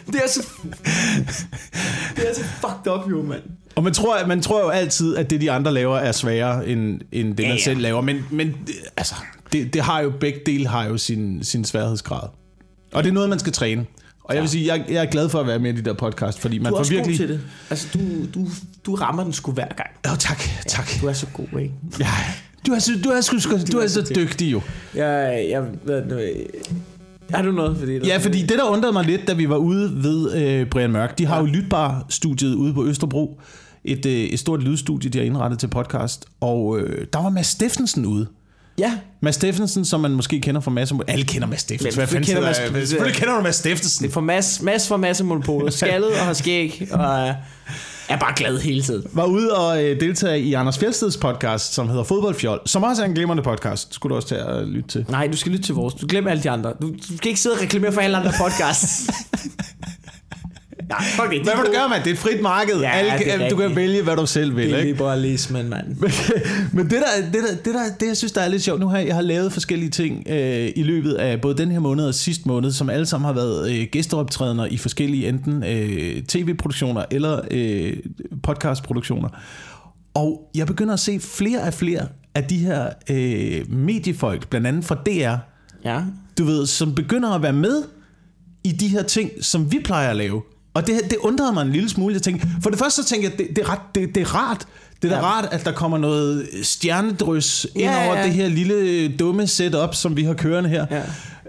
Det 0.07 0.21
er 0.25 0.29
så... 0.29 0.49
det 2.17 2.31
er 2.31 2.35
så 2.35 2.45
fucked 2.45 2.93
up, 2.93 3.11
jo, 3.11 3.23
mand. 3.23 3.43
Og 3.75 3.85
man 3.85 3.93
tror, 3.93 4.27
man 4.27 4.43
tror 4.43 4.61
jo 4.61 4.69
altid, 4.69 5.17
at 5.17 5.31
det, 5.31 5.41
de 5.41 5.51
andre 5.51 5.73
laver, 5.73 5.99
er 5.99 6.13
sværere, 6.13 6.69
end, 6.69 7.01
end 7.13 7.37
det, 7.37 7.47
man 7.47 7.57
ja. 7.57 7.63
selv 7.63 7.81
laver. 7.81 8.01
Men, 8.01 8.27
men 8.31 8.55
altså, 8.97 9.15
det, 9.53 9.75
det 9.75 9.83
har 9.83 10.01
jo, 10.01 10.13
begge 10.21 10.41
dele 10.47 10.69
har 10.69 10.85
jo 10.85 10.97
sin, 10.97 11.45
sin 11.45 11.65
sværhedsgrad. 11.65 12.29
Og 12.93 13.03
det 13.03 13.11
er 13.11 13.15
noget, 13.15 13.29
man 13.29 13.39
skal 13.39 13.53
træne. 13.53 13.87
Og 14.25 14.35
jeg 14.35 14.43
vil 14.43 14.51
sige, 14.51 14.67
jeg, 14.67 14.85
jeg 14.89 15.05
er 15.05 15.11
glad 15.11 15.29
for 15.29 15.41
at 15.41 15.47
være 15.47 15.59
med 15.59 15.73
i 15.73 15.77
de 15.77 15.83
der 15.83 15.93
podcast, 15.93 16.41
fordi 16.41 16.59
man 16.59 16.73
Du 16.73 16.79
er 16.79 16.85
får 16.85 16.91
virkelig... 16.91 17.17
til 17.17 17.29
det. 17.29 17.41
Altså, 17.71 17.89
du, 17.95 17.99
du, 18.35 18.47
du 18.87 18.95
rammer 18.95 19.25
den 19.25 19.33
sgu 19.33 19.53
hver 19.53 19.67
gang. 19.77 19.91
Jo, 20.07 20.17
tak, 20.19 20.43
tak. 20.67 20.91
Du 21.01 21.07
er 21.07 21.13
så 21.13 21.27
god, 21.33 21.61
ikke? 21.61 21.75
Ja, 22.01 22.07
du 22.67 22.73
er 22.73 22.79
så, 22.79 22.93
du 23.05 23.09
er, 23.09 23.21
sgu, 23.21 23.37
du 23.73 23.79
er 23.79 23.87
så 23.87 24.13
dygtig 24.17 24.53
jo. 24.53 24.61
Jeg, 24.95 25.47
jeg, 25.51 25.63
nu, 26.09 26.19
har 27.31 27.43
du 27.43 27.53
noget? 27.53 27.77
Fordi 27.77 28.07
Ja, 28.07 28.17
fordi 28.17 28.41
det, 28.43 28.59
der 28.59 28.65
undrede 28.65 28.93
mig 28.93 29.05
lidt, 29.05 29.29
da 29.29 29.33
vi 29.33 29.49
var 29.49 29.57
ude 29.57 30.03
ved 30.03 30.35
øh, 30.35 30.67
Brian 30.67 30.91
Mørk, 30.91 31.19
de 31.19 31.27
har 31.27 31.41
jo 31.41 31.47
Lytbar-studiet 31.47 32.55
ude 32.55 32.75
på 32.75 32.87
Østerbro. 32.87 33.41
Et, 33.85 34.07
øh, 34.07 34.13
et 34.13 34.39
stort 34.39 34.63
lydstudie, 34.63 35.11
de 35.11 35.19
har 35.19 35.25
indrettet 35.25 35.59
til 35.59 35.67
podcast. 35.69 36.27
Og 36.41 36.79
øh, 36.79 37.07
der 37.13 37.23
var 37.23 37.31
Mads 37.31 37.47
Steffensen 37.47 38.07
ude. 38.07 38.27
Ja, 38.81 38.93
Mads 39.23 39.35
Steffensen, 39.35 39.85
som 39.85 40.01
man 40.01 40.11
måske 40.11 40.41
kender 40.41 40.61
fra 40.61 40.71
Mads 40.71 40.93
Alle 41.09 41.25
kender 41.25 41.49
Mads 41.49 41.61
Steffensen. 41.61 41.99
Hvad 41.99 42.07
fanden 42.07 42.25
kender 42.27 42.43
Mads- 42.53 42.73
Mads, 42.73 42.89
Selvfølgelig 42.89 43.17
kender 43.19 43.37
du 43.37 43.43
Mads 43.43 43.57
Steffensen. 43.57 44.03
det 44.03 44.09
er 44.11 44.13
for 44.13 44.21
Mads, 44.21 44.63
Mads 44.63 44.89
fra 44.89 44.97
Mads 44.97 45.23
Monopolet. 45.23 45.75
Skaldet 45.81 46.11
og 46.11 46.19
har 46.27 46.33
skæg, 46.33 46.89
og 46.91 47.05
er, 47.05 47.35
er 48.09 48.17
bare 48.19 48.33
glad 48.37 48.59
hele 48.59 48.83
tiden. 48.83 49.03
Var 49.13 49.25
ude 49.25 49.55
og 49.57 49.85
øh, 49.85 50.01
deltage 50.01 50.41
i 50.41 50.55
Anders 50.55 50.79
Fjeldsteds 50.79 51.17
podcast, 51.17 51.75
som 51.75 51.89
hedder 51.89 52.05
Fodboldfjold, 52.05 52.61
som 52.67 52.83
også 52.83 53.03
er 53.03 53.07
en 53.07 53.15
glimrende 53.15 53.43
podcast. 53.43 53.95
Skulle 53.95 54.11
du 54.11 54.17
også 54.17 54.29
tage 54.29 54.41
at 54.43 54.69
lytte 54.69 54.89
til. 54.89 55.07
Nej, 55.09 55.27
du 55.27 55.37
skal 55.37 55.53
lytte 55.53 55.65
til 55.65 55.75
vores. 55.75 55.95
Du 55.95 56.07
glemmer 56.07 56.31
alle 56.31 56.43
de 56.43 56.51
andre. 56.51 56.73
Du, 56.83 56.89
du 57.11 57.17
skal 57.17 57.29
ikke 57.29 57.41
sidde 57.41 57.55
og 57.57 57.63
reklamere 57.63 57.93
for 57.93 58.01
alle 58.01 58.17
andre 58.17 58.33
podcasts. 58.41 59.11
Nej, 60.91 61.03
fuck 61.17 61.31
det. 61.31 61.43
Hvad 61.43 61.53
vil 61.57 61.67
du 61.67 61.73
gøre, 61.73 61.89
mand? 61.89 62.03
Det 62.03 62.11
er 62.11 62.15
et 62.15 62.19
frit 62.19 62.43
marked. 62.43 62.81
Ja, 62.81 62.91
Alle, 62.91 63.13
det 63.19 63.35
er 63.45 63.49
du 63.49 63.57
kan 63.57 63.77
vælge, 63.77 64.03
hvad 64.03 64.17
du 64.17 64.27
selv 64.27 64.57
vil. 64.57 64.71
Det 64.71 64.79
er 64.81 64.85
liberalismen, 64.85 65.69
mand. 65.69 65.87
Men 66.77 66.85
det 66.85 66.93
der, 66.93 67.31
det, 67.33 67.35
der, 67.35 67.57
det, 67.65 67.75
der, 67.75 67.81
det, 68.01 68.07
jeg 68.07 68.17
synes, 68.17 68.33
der 68.33 68.41
er 68.41 68.49
lidt 68.49 68.63
sjovt, 68.63 68.81
nu 68.81 68.89
har 68.89 68.99
jeg, 68.99 69.15
har 69.15 69.23
lavet 69.23 69.53
forskellige 69.53 69.91
ting 69.91 70.27
øh, 70.31 70.69
i 70.77 70.83
løbet 70.83 71.13
af 71.15 71.41
både 71.41 71.57
den 71.59 71.71
her 71.71 71.79
måned 71.79 72.07
og 72.07 72.15
sidste 72.15 72.49
måned, 72.49 72.73
som 72.73 72.91
alle 72.91 73.07
sammen 73.07 73.27
har 73.27 73.33
været 73.33 73.71
øh, 73.73 73.87
gæsteoptrædener 73.93 74.67
i 74.67 74.77
forskellige 74.77 75.29
enten 75.29 75.65
øh, 75.65 76.23
tv-produktioner 76.23 77.05
eller 77.11 77.41
øh, 77.51 77.93
podcastproduktioner. 78.43 79.29
Og 80.15 80.51
jeg 80.55 80.67
begynder 80.67 80.93
at 80.95 81.01
se 81.01 81.21
flere 81.21 81.61
af 81.63 81.75
flere 81.75 82.07
af 82.35 82.45
de 82.45 82.57
her 82.59 82.89
øh, 83.11 83.73
mediefolk, 83.73 84.49
blandt 84.49 84.67
andet 84.67 84.85
fra 84.85 84.95
DR, 84.95 85.35
Ja. 85.85 86.01
du 86.39 86.45
ved, 86.45 86.67
som 86.67 86.95
begynder 86.95 87.31
at 87.31 87.43
være 87.43 87.53
med 87.53 87.83
i 88.65 88.73
de 88.73 88.89
her 88.89 89.03
ting, 89.03 89.31
som 89.41 89.73
vi 89.73 89.79
plejer 89.85 90.11
at 90.11 90.17
lave. 90.17 90.43
Og 90.75 90.87
det, 90.87 91.01
det 91.11 91.17
undrede 91.21 91.53
mig 91.53 91.63
en 91.63 91.73
lille 91.73 91.89
smule. 91.89 92.15
Jeg 92.15 92.23
tænkte, 92.23 92.49
for 92.63 92.71
det 92.71 92.79
første 92.79 93.03
så 93.03 93.09
tænkte 93.09 93.31
jeg, 93.31 93.39
det, 93.39 93.57
det, 93.57 93.59
er, 93.65 93.73
ret, 93.73 93.79
det, 93.95 94.15
det 94.15 94.21
er 94.21 94.35
rart. 94.35 94.67
Det 95.03 95.13
er 95.13 95.15
da 95.15 95.21
Ja. 95.21 95.27
rart, 95.27 95.49
at 95.53 95.65
der 95.65 95.73
kommer 95.73 95.99
noget 95.99 96.49
stjernedrys 96.63 97.65
ind 97.75 97.85
Ja, 97.85 98.07
over 98.07 98.17
ja. 98.19 98.25
det 98.25 98.33
her 98.33 98.49
lille 98.49 99.09
dumme 99.09 99.47
setup, 99.47 99.95
som 99.95 100.17
vi 100.17 100.25
har 100.25 100.35
kørende 100.35 100.71
her. 100.71 100.87
Ja. 100.91 101.03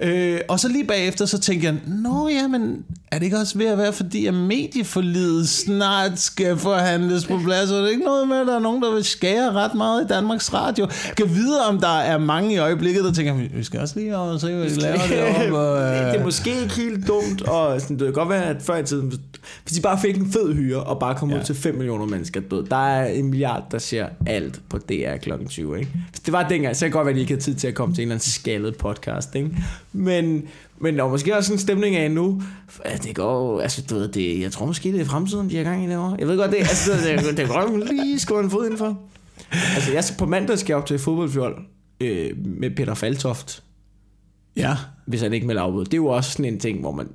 Øh, 0.10 0.40
og 0.48 0.60
så 0.60 0.68
lige 0.68 0.84
bagefter, 0.88 1.26
så 1.26 1.40
tænkte 1.40 1.66
jeg, 1.68 1.76
nå 1.88 2.28
ja, 2.28 2.48
men 2.48 2.78
er 3.12 3.18
det 3.20 3.26
ikke 3.26 3.38
også 3.38 3.58
ved 3.58 3.66
at 3.66 3.78
være, 3.78 3.94
fordi 3.94 4.26
at 4.26 4.34
medieforlidet 4.34 5.50
snart 5.50 6.20
skal 6.20 6.58
forhandles 6.58 7.26
på 7.26 7.40
plads? 7.46 7.72
Og 7.72 7.78
det 7.78 7.86
er 7.86 7.90
ikke 7.90 8.04
noget 8.04 8.28
med, 8.28 8.38
at 8.38 8.48
der 8.48 8.56
er 8.56 8.60
nogen, 8.60 8.84
der 8.84 8.94
vil 8.94 9.04
skære 9.04 9.52
ret 9.54 9.74
meget 9.76 10.04
i 10.04 10.08
Danmarks 10.08 10.54
Radio. 10.54 10.88
Kan 11.18 11.30
vide, 11.36 11.66
om 11.70 11.80
der 11.80 11.98
er 12.00 12.18
mange 12.18 12.54
i 12.54 12.58
øjeblikket, 12.58 13.04
der 13.04 13.14
tænker, 13.14 13.34
vi 13.54 13.64
skal 13.64 13.80
også 13.80 14.00
lige 14.00 14.18
og 14.18 14.40
se, 14.42 14.54
hvad 14.56 14.70
de 14.70 14.80
laver 14.80 14.98
deroppe. 15.10 15.58
Og, 15.72 15.78
det 16.14 16.20
er 16.20 16.24
måske 16.24 16.62
ikke 16.62 16.76
helt 16.76 17.08
dumt, 17.08 17.42
og 17.42 17.82
sådan, 17.82 17.98
det 18.00 18.06
kan 18.06 18.14
godt 18.14 18.30
være, 18.30 18.44
at 18.46 18.62
før 18.62 18.78
i 18.78 18.84
tiden, 18.84 19.08
hvis- 19.08 19.20
de 19.76 19.82
bare 19.82 20.00
fik 20.02 20.18
en 20.18 20.32
fed 20.32 20.54
hyre, 20.54 20.84
og 20.84 21.00
bare 21.00 21.16
kom. 21.16 21.30
Ja. 21.32 21.40
ud 21.40 21.44
til 21.44 21.56
5 21.56 21.76
millioner 21.76 22.06
mennesker 22.06 22.42
død. 22.52 22.64
Der 22.66 22.88
er 22.90 23.06
en 23.08 23.26
milliard, 23.26 23.64
der 23.72 23.78
ser 23.78 24.06
alt 24.26 24.62
på 24.70 24.78
DR 24.78 25.18
kl. 25.22 25.32
20, 25.50 25.80
ikke? 25.80 25.92
Hvis 26.10 26.20
det 26.20 26.34
var 26.34 26.48
dengang, 26.50 26.76
så 26.76 26.80
kan 26.80 26.86
det 26.86 26.94
godt 26.94 27.06
være, 27.06 27.12
at 27.12 27.16
de 27.16 27.22
ikke 27.22 27.34
havde 27.34 27.44
tid 27.44 27.56
til 27.56 27.68
at 27.68 27.74
komme 27.76 27.96
til 27.96 28.02
en 28.02 28.08
eller 28.08 28.16
anden 28.16 28.30
skaldet 28.32 28.78
podcast, 28.78 29.36
ikke? 29.36 29.50
Men, 29.94 30.44
men 30.82 30.96
der 30.96 31.04
var 31.04 31.10
måske 31.10 31.38
også 31.38 31.48
sådan 31.48 31.56
en 31.56 31.60
stemning 31.60 31.96
af 31.96 32.12
nu, 32.12 32.42
at 32.86 33.04
det 33.04 33.16
går, 33.16 33.62
altså 33.62 33.82
du 33.90 33.96
ved, 33.96 34.08
det, 34.08 34.40
jeg 34.40 34.52
tror 34.52 34.66
måske, 34.66 34.92
det 34.92 35.02
er 35.02 35.06
fremtiden, 35.06 35.50
de 35.50 35.62
i 35.62 35.64
gang 35.64 35.86
i 35.86 35.90
derovre. 35.90 36.16
Jeg 36.20 36.28
ved 36.28 36.38
godt, 36.38 36.52
det, 36.52 36.58
altså, 36.58 36.92
det, 36.92 37.20
det, 37.20 37.38
det 37.38 37.46
kan 37.46 37.56
godt 37.56 37.94
lige 37.94 38.20
skåre 38.20 38.44
en 38.44 38.50
fod 38.50 38.66
indenfor. 38.66 39.00
Altså, 39.52 39.92
jeg, 39.92 40.04
på 40.18 40.26
mandag 40.26 40.60
skal 40.60 40.74
jeg 40.74 40.78
op 40.78 40.86
til 40.86 41.00
fodboldfjold 41.00 41.58
øh, 42.00 42.38
med 42.46 42.76
Peter 42.76 42.94
Faltoft, 42.94 43.64
ja. 44.56 44.76
hvis 45.08 45.22
han 45.22 45.34
ikke 45.34 45.48
melder 45.48 45.62
afbud. 45.62 45.86
Det 45.86 45.94
er 45.94 45.98
jo 45.98 46.08
også 46.08 46.32
sådan 46.32 46.46
en 46.46 46.60
ting, 46.60 46.80
hvor 46.80 46.92
man... 46.92 47.08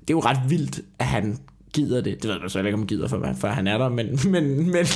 Det 0.00 0.10
er 0.10 0.14
jo 0.14 0.20
ret 0.20 0.40
vildt, 0.48 0.80
at 0.98 1.06
han 1.06 1.38
gider 1.72 2.00
det. 2.00 2.22
Det 2.22 2.30
ved 2.30 2.36
jeg 2.42 2.50
så 2.50 2.58
ikke, 2.58 2.72
om 2.72 2.80
han 2.80 2.86
gider, 2.86 3.08
før, 3.08 3.32
før 3.40 3.50
han 3.50 3.66
er 3.66 3.78
der, 3.78 3.88
men, 3.88 4.06
men, 4.32 4.70
men, 4.72 4.86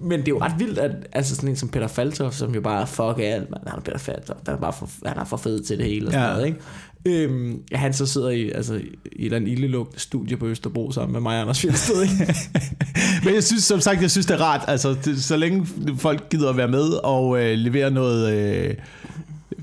men 0.00 0.20
det 0.20 0.28
er 0.28 0.32
jo 0.32 0.40
ret 0.40 0.54
vildt, 0.58 0.78
at 0.78 0.92
altså 1.12 1.34
sådan 1.36 1.48
en 1.48 1.56
som 1.56 1.68
Peter 1.68 1.88
Faltoff, 1.88 2.36
som 2.36 2.54
jo 2.54 2.60
bare 2.60 2.86
fuck 2.86 3.18
alt, 3.18 3.50
man. 3.50 3.60
Han 3.66 3.78
er 3.78 3.82
Peter 3.82 3.98
Faltoff, 3.98 4.38
han 4.46 4.54
er 4.56 4.60
bare 4.60 4.72
for, 4.72 4.88
han 5.06 5.18
er 5.18 5.24
for 5.24 5.36
fed 5.36 5.60
til 5.62 5.78
det 5.78 5.86
hele 5.86 6.06
og 6.06 6.12
sådan 6.12 6.26
Ja. 6.28 6.32
noget, 6.32 6.46
ikke? 6.46 6.58
Øhm, 7.06 7.62
han 7.72 7.92
så 7.92 8.06
sidder 8.06 8.28
i, 8.30 8.50
altså, 8.50 8.74
i 9.12 9.26
et 9.26 9.32
eller 9.32 9.36
andet 9.78 9.86
studie 9.96 10.36
på 10.36 10.46
Østerbro 10.46 10.92
sammen 10.92 11.12
med 11.12 11.20
mig 11.20 11.34
og 11.36 11.40
Anders 11.40 11.60
Fjeldsted? 11.60 12.06
Men 13.24 13.34
jeg 13.34 13.44
synes, 13.44 13.64
som 13.64 13.80
sagt, 13.80 14.02
jeg 14.02 14.10
synes, 14.10 14.26
det 14.26 14.34
er 14.34 14.40
rart. 14.44 14.64
Altså, 14.68 14.96
det, 15.04 15.24
så 15.24 15.36
længe 15.36 15.66
folk 15.98 16.28
gider 16.30 16.50
at 16.50 16.56
være 16.56 16.68
med 16.68 16.88
og 17.04 17.42
øh, 17.44 17.58
levere 17.58 17.90
noget 17.90 18.32
øh, 18.34 18.74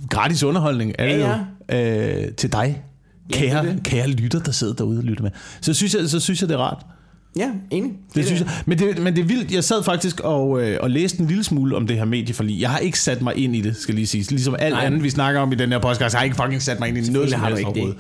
gratis 0.09 0.43
underholdning, 0.43 0.93
er 0.99 1.05
det 1.13 1.19
Ja, 1.19 1.39
jo 1.71 2.23
øh, 2.25 2.31
til 2.31 2.51
dig, 2.51 2.83
Ja, 3.29 3.41
det 3.41 3.49
kære, 3.51 3.65
det. 3.65 3.83
kære 3.83 4.07
lytter, 4.07 4.39
der 4.39 4.51
sidder 4.51 4.73
derude 4.73 4.97
og 4.97 5.03
lytter 5.03 5.23
med. 5.23 5.31
Så 5.61 5.73
synes 5.73 5.95
jeg, 5.95 6.09
så 6.09 6.19
synes 6.19 6.41
jeg 6.41 6.49
det 6.49 6.55
er 6.55 6.59
rart. 6.59 6.85
Ja, 7.37 7.49
enig. 7.71 7.91
Det 8.15 8.25
synes 8.25 8.41
jeg. 8.41 8.49
Men 8.65 8.79
det, 8.79 8.99
men 8.99 9.15
det 9.15 9.21
er 9.21 9.25
vildt. 9.25 9.51
Jeg 9.51 9.63
sad 9.63 9.83
faktisk 9.83 10.19
og, 10.19 10.61
øh, 10.61 10.77
og 10.81 10.89
læste 10.89 11.19
en 11.19 11.27
lille 11.27 11.43
smule 11.43 11.75
om 11.75 11.87
det 11.87 11.97
her 11.97 12.05
medieforlig. 12.05 12.61
Jeg 12.61 12.69
har 12.69 12.77
ikke 12.77 12.99
sat 12.99 13.21
mig 13.21 13.37
ind 13.37 13.55
i 13.55 13.61
det, 13.61 13.75
skal 13.75 13.95
lige 13.95 14.07
sige. 14.07 14.25
Ligesom 14.29 14.55
alt 14.59 14.73
Nej. 14.73 14.85
andet, 14.85 15.03
vi 15.03 15.09
snakker 15.09 15.41
om 15.41 15.51
i 15.51 15.55
den 15.55 15.71
her 15.71 15.79
podcast, 15.79 16.15
har 16.15 16.21
jeg 16.21 16.25
ikke 16.25 16.35
fucking 16.35 16.61
sat 16.61 16.79
mig 16.79 16.89
ind 16.89 16.97
i 16.97 17.11
noget 17.11 17.29
som 17.29 17.39
har 17.39 17.49
du 17.49 17.55
helst 17.55 17.77
ikke 17.77 17.87
det. 17.87 17.95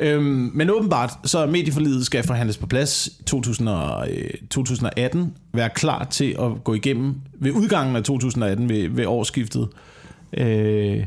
Øhm, 0.00 0.50
men 0.54 0.70
åbenbart, 0.70 1.10
så 1.24 1.38
er 1.38 1.46
medieforliget 1.46 2.06
skal 2.06 2.26
forhandles 2.26 2.56
på 2.56 2.66
plads 2.66 3.10
2000 3.26 3.68
og, 3.68 4.10
øh, 4.10 4.30
2018. 4.50 5.32
Være 5.54 5.70
klar 5.74 6.04
til 6.04 6.36
at 6.40 6.64
gå 6.64 6.74
igennem 6.74 7.14
ved 7.40 7.50
udgangen 7.52 7.96
af 7.96 8.02
2018, 8.04 8.68
ved, 8.68 8.88
ved 8.88 9.06
årsskiftet. 9.06 9.68
Øh, 10.36 11.04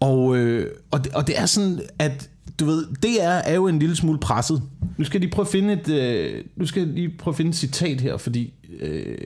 og, 0.00 0.36
øh, 0.36 0.70
og, 0.90 1.04
det, 1.04 1.14
og 1.14 1.26
det 1.26 1.38
er 1.38 1.46
sådan, 1.46 1.80
at 1.98 2.28
du 2.60 2.64
ved, 2.64 2.86
det 3.02 3.22
er, 3.24 3.28
er 3.30 3.54
jo 3.54 3.68
en 3.68 3.78
lille 3.78 3.96
smule 3.96 4.18
presset. 4.18 4.62
Nu 4.96 5.04
skal 5.04 5.20
lige 5.20 5.30
prøve 5.30 5.46
at 5.46 5.50
finde 5.52 5.72
et, 5.72 5.88
øh, 5.88 6.44
nu 6.56 6.66
skal 6.66 6.86
lige 6.86 7.10
prøve 7.18 7.32
at 7.32 7.36
finde 7.36 7.48
et 7.48 7.56
citat 7.56 8.00
her, 8.00 8.16
fordi... 8.16 8.54
Øh, 8.80 9.16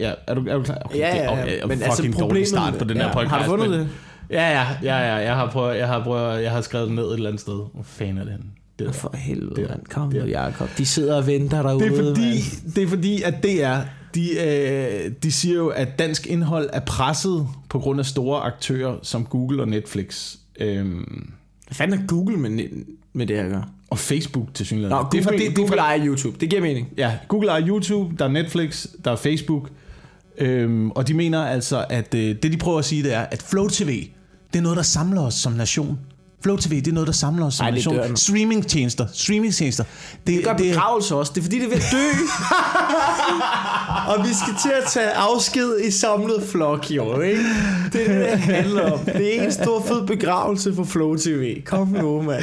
ja. 0.00 0.12
er, 0.26 0.34
du, 0.34 0.44
er 0.48 0.56
du 0.56 0.62
klar? 0.62 0.78
Okay, 0.84 0.98
Ja, 0.98 1.10
det 1.12 1.20
er, 1.20 1.24
ja, 1.24 1.32
okay, 1.42 1.56
ja. 1.58 1.66
Men 1.66 1.78
fucking 1.78 1.82
altså, 1.82 2.02
dårlig 2.02 2.14
problemet- 2.18 2.48
start 2.48 2.74
på 2.78 2.84
den 2.84 2.96
ja. 2.96 3.02
her 3.02 3.12
podcast. 3.12 3.30
Har 3.30 3.38
du 3.42 3.50
fundet 3.50 3.70
men- 3.70 3.78
det? 3.80 3.88
Ja, 4.30 4.50
ja, 4.50 4.66
ja, 4.82 4.96
ja, 4.98 5.14
jeg 5.14 5.34
har 5.34 5.50
prøvet, 5.50 5.76
jeg 5.78 5.86
har 5.88 6.04
prøvet, 6.04 6.42
jeg 6.42 6.50
har 6.50 6.60
skrevet 6.60 6.86
det 6.88 6.94
ned 6.96 7.04
et 7.04 7.14
eller 7.14 7.28
andet 7.28 7.40
sted. 7.40 7.54
Hvor 7.74 7.82
fanden 7.82 8.18
er 8.18 8.22
det 8.22 8.32
henne? 8.32 8.46
Det, 8.78 8.86
der. 8.86 8.92
For 8.92 9.16
helvede, 9.16 9.62
Der. 9.62 9.68
mand. 9.68 9.84
Kom 9.90 10.08
nu, 10.08 10.24
Jacob. 10.24 10.68
De 10.78 10.86
sidder 10.86 11.16
og 11.16 11.26
venter 11.26 11.62
derude, 11.62 11.84
det, 11.84 11.92
er 11.92 12.04
fordi, 12.04 12.20
mand. 12.20 12.72
det 12.74 12.82
er 12.82 12.88
fordi, 12.88 13.22
at 13.22 13.34
DR, 13.42 13.80
de, 14.14 14.30
øh, 14.46 15.12
de 15.22 15.32
siger 15.32 15.54
jo, 15.56 15.68
at 15.68 15.98
dansk 15.98 16.26
indhold 16.26 16.70
er 16.72 16.80
presset 16.80 17.46
på 17.68 17.78
grund 17.78 18.00
af 18.00 18.06
store 18.06 18.40
aktører 18.40 18.96
som 19.02 19.24
Google 19.24 19.62
og 19.62 19.68
Netflix. 19.68 20.34
Øhm, 20.60 21.32
Hvad 21.66 21.74
fanden 21.74 22.00
er 22.00 22.06
Google 22.06 22.36
med, 22.36 22.68
med 23.12 23.26
det 23.26 23.36
her 23.36 23.44
at 23.44 23.50
gøre? 23.50 23.64
og 23.94 23.98
Facebook 23.98 24.54
til 24.54 24.66
synligheden. 24.66 24.90
Nå, 24.90 24.96
Google, 24.96 25.10
det 25.12 25.18
er 25.18 25.22
for, 25.22 25.30
det, 25.30 25.56
Google 25.56 25.76
ejer 25.76 26.06
YouTube. 26.06 26.36
Det 26.40 26.50
giver 26.50 26.62
mening. 26.62 26.88
Ja, 26.96 27.18
Google 27.28 27.50
har 27.50 27.62
YouTube, 27.68 28.14
der 28.18 28.24
er 28.24 28.28
Netflix, 28.28 28.86
der 29.04 29.10
er 29.10 29.16
Facebook. 29.16 29.70
Øhm, 30.38 30.90
og 30.90 31.08
de 31.08 31.14
mener 31.14 31.44
altså, 31.44 31.84
at 31.90 32.14
øh, 32.14 32.36
det 32.42 32.52
de 32.52 32.56
prøver 32.56 32.78
at 32.78 32.84
sige, 32.84 33.02
det 33.02 33.12
er, 33.14 33.20
at 33.20 33.42
Flow 33.42 33.68
TV, 33.68 34.08
Det 34.52 34.58
er 34.58 34.62
noget, 34.62 34.76
der 34.76 34.82
samler 34.82 35.20
os 35.20 35.34
som 35.34 35.52
nation. 35.52 35.98
Flow 36.44 36.56
TV, 36.56 36.76
det 36.76 36.88
er 36.88 36.92
noget, 36.92 37.06
der 37.06 37.12
samler 37.12 37.46
os 37.46 37.60
Ej, 37.60 37.70
det 37.70 37.84
dør 37.84 38.08
nu. 38.08 38.16
Streamingtjenester. 38.16 39.06
Streamingtjenester. 39.12 39.84
Det, 39.84 40.36
Det 40.36 40.44
gør 40.44 40.56
det, 40.56 40.66
begravelse 40.66 41.14
også. 41.14 41.32
Det 41.34 41.40
er 41.40 41.42
fordi, 41.42 41.58
det 41.58 41.64
er 41.64 41.68
ved 41.68 41.76
at 41.76 41.86
dø. 41.92 42.08
og 44.12 44.28
vi 44.28 44.34
skal 44.34 44.54
til 44.62 44.70
at 44.70 44.84
tage 44.90 45.10
afsked 45.10 45.80
i 45.80 45.90
samlet 45.90 46.42
flok, 46.42 46.90
jo, 46.90 47.20
ikke? 47.20 47.42
Det 47.92 48.10
er 48.10 48.18
det, 48.18 48.30
det 48.32 48.38
handler 48.38 48.92
om. 48.92 48.98
Det 48.98 49.38
er 49.38 49.44
en 49.44 49.52
stor 49.52 49.82
fed 49.82 50.06
begravelse 50.06 50.74
for 50.74 50.84
Flow 50.84 51.16
TV. 51.16 51.62
Kom 51.62 51.88
nu, 51.88 52.22
mand. 52.22 52.42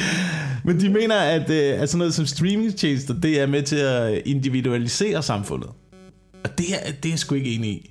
Men 0.64 0.80
de 0.80 0.88
mener, 0.88 1.16
at, 1.16 1.50
øh, 1.50 1.80
at 1.82 1.88
sådan 1.88 1.98
noget 1.98 2.14
som 2.14 2.26
streamingtjenester, 2.26 3.14
det 3.14 3.40
er 3.40 3.46
med 3.46 3.62
til 3.62 3.76
at 3.76 4.22
individualisere 4.24 5.22
samfundet. 5.22 5.70
Og 6.44 6.58
det 6.58 6.66
er, 6.70 6.92
det 7.02 7.08
er 7.08 7.12
jeg 7.12 7.18
sgu 7.18 7.34
ikke 7.34 7.54
enig 7.54 7.70
i. 7.70 7.90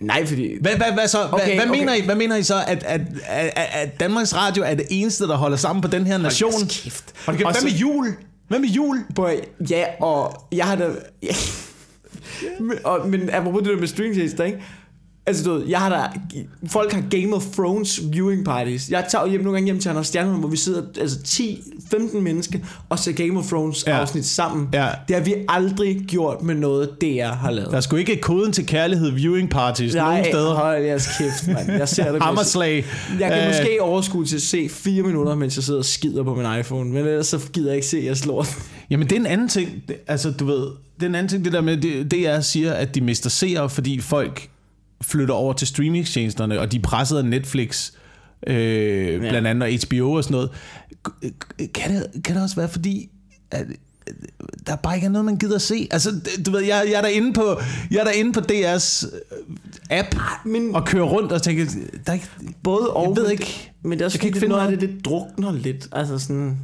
Nej, 0.00 0.26
fordi... 0.26 0.58
Hvad, 0.60 0.76
hvad, 0.76 0.92
hvad, 0.92 1.08
så, 1.08 1.18
okay, 1.32 1.44
hvad, 1.44 1.54
hvad, 1.54 1.66
okay. 1.68 1.78
mener 1.78 1.94
I, 1.94 2.00
hvad 2.00 2.14
mener 2.14 2.36
I 2.36 2.42
så, 2.42 2.54
at, 2.66 2.82
at, 2.82 3.00
at, 3.26 3.68
at 3.72 4.00
Danmarks 4.00 4.34
Radio 4.34 4.62
er 4.62 4.74
det 4.74 4.86
eneste, 4.90 5.24
der 5.24 5.36
holder 5.36 5.56
sammen 5.56 5.82
på 5.82 5.88
den 5.88 6.06
her 6.06 6.18
nation? 6.18 6.52
jeres 6.52 6.82
kæft. 6.82 7.04
Hold 7.26 7.36
kæft, 7.36 7.50
Hvad 7.50 7.62
med 7.62 7.78
jul? 7.78 8.06
Hvad 8.48 8.58
med 8.58 8.68
jul? 8.68 8.98
Boy, 9.14 9.30
ja, 9.70 9.84
og 10.00 10.48
jeg 10.52 10.66
har 10.66 10.76
da... 10.76 10.90
Ja. 11.22 11.34
Men, 12.60 12.78
og, 12.84 13.08
men 13.08 13.30
apropos 13.30 13.62
det 13.62 13.70
der 13.70 13.80
med 13.80 13.88
streamingtjenester, 13.88 14.44
ikke? 14.44 14.62
Altså, 15.26 15.44
du 15.44 15.52
ved, 15.52 15.66
jeg 15.66 15.78
har 15.78 15.88
da... 15.88 16.20
Folk 16.68 16.92
har 16.92 17.02
Game 17.10 17.34
of 17.36 17.42
Thrones 17.56 18.00
viewing 18.12 18.44
parties. 18.44 18.90
Jeg 18.90 19.04
tager 19.10 19.26
hjem 19.26 19.40
nogle 19.40 19.56
gange 19.56 19.64
hjem 19.66 19.78
til 19.80 19.88
Anders 19.88 20.06
Stjernholm, 20.06 20.38
hvor 20.40 20.48
vi 20.48 20.56
sidder 20.56 20.82
altså 21.00 21.18
10-15 21.24 22.18
mennesker 22.20 22.58
og 22.88 22.98
ser 22.98 23.12
Game 23.12 23.38
of 23.38 23.46
Thrones 23.48 23.84
Ja. 23.86 23.92
afsnit 24.00 24.26
sammen. 24.26 24.68
Ja. 24.72 24.88
Det 25.08 25.16
har 25.16 25.22
vi 25.22 25.34
aldrig 25.48 26.04
gjort 26.08 26.42
med 26.42 26.54
noget, 26.54 26.90
DR 27.00 27.24
har 27.32 27.50
lavet. 27.50 27.70
Der 27.70 27.76
er 27.76 27.80
sgu 27.80 27.96
ikke 27.96 28.16
koden 28.20 28.52
til 28.52 28.66
kærlighed 28.66 29.10
viewing 29.10 29.50
parties 29.50 29.94
nogen 29.94 30.24
steder. 30.24 30.54
hold 30.54 30.84
jeres 30.84 31.08
kæft, 31.18 31.48
mand. 31.48 31.70
Jeg 31.78 31.88
ser 31.88 32.12
det. 32.12 32.22
Hammerslag. 32.24 32.84
Jeg 33.20 33.30
kan 33.30 33.40
Øh, 33.40 33.46
måske 33.46 33.78
overskue 33.80 34.24
til 34.24 34.36
at 34.36 34.42
se 34.42 34.68
fire 34.68 35.02
minutter, 35.02 35.34
mens 35.34 35.56
jeg 35.56 35.64
sidder 35.64 35.78
og 35.80 35.84
skider 35.84 36.22
på 36.22 36.34
min 36.34 36.46
iPhone, 36.60 36.90
men 36.90 37.06
ellers 37.06 37.26
så 37.26 37.40
gider 37.52 37.68
jeg 37.68 37.76
ikke 37.76 37.86
se 37.88 38.02
jeres 38.04 38.26
lort. 38.26 38.48
Jamen, 38.90 39.06
det 39.08 39.16
er 39.16 39.20
en 39.20 39.26
anden 39.26 39.48
ting. 39.48 39.68
Det, 39.88 39.96
altså, 40.06 40.30
du 40.30 40.44
ved, 40.46 40.66
det 40.96 41.02
er 41.02 41.06
en 41.06 41.14
anden 41.14 41.28
ting, 41.28 41.44
det 41.44 41.52
der 41.52 41.60
med, 41.60 41.76
det, 41.76 42.10
DR 42.10 42.40
siger, 42.40 42.72
at 42.72 42.94
de 42.94 43.00
mister 43.00 43.30
seere, 43.30 43.70
fordi 43.70 44.00
folk 44.00 44.48
flytter 45.04 45.34
over 45.34 45.52
til 45.52 45.66
streamingtjenesterne, 45.66 46.60
og 46.60 46.72
de 46.72 46.76
er 46.76 46.80
presset 46.82 47.18
af 47.18 47.24
Netflix, 47.24 47.92
øh, 48.46 49.12
ja. 49.12 49.18
blandt 49.18 49.48
andet 49.48 49.62
og 49.62 49.86
HBO 49.88 50.12
og 50.12 50.24
sådan 50.24 50.34
noget. 50.34 50.50
Kan 51.74 51.94
det, 51.94 52.24
kan 52.24 52.34
det 52.34 52.42
også 52.42 52.56
være, 52.56 52.68
fordi 52.68 53.08
at, 53.50 53.66
der 54.66 54.76
bare 54.76 54.94
ikke 54.94 55.04
er 55.04 55.10
noget, 55.10 55.24
man 55.24 55.36
gider 55.36 55.54
at 55.54 55.62
se. 55.62 55.88
Altså, 55.90 56.10
du 56.46 56.50
ved, 56.50 56.60
jeg, 56.60 56.84
jeg 56.90 56.94
er 56.98 57.00
derinde 57.02 57.32
på, 57.32 57.60
jeg 57.90 57.98
er 57.98 58.04
derinde 58.04 58.32
på 58.32 58.40
DR's 58.40 59.06
øh, 59.06 59.98
app, 59.98 60.14
men- 60.44 60.74
og 60.74 60.86
kører 60.86 61.04
rundt 61.04 61.32
og 61.32 61.42
tænker, 61.42 61.64
der 62.06 62.12
er 62.12 62.14
ikke, 62.14 62.28
Både 62.62 62.90
og. 62.90 63.08
jeg 63.08 63.16
ved 63.24 63.30
ikke, 63.30 63.72
Men 63.82 63.92
det 63.92 64.00
er 64.00 64.04
også 64.04 64.16
jeg 64.16 64.20
kan 64.20 64.28
ikke 64.28 64.38
finde 64.38 64.54
noget 64.56 64.72
af 64.72 64.78
det, 64.78 64.88
det 64.88 65.04
drukner 65.04 65.52
lidt. 65.52 65.88
Altså 65.92 66.18
sådan, 66.18 66.58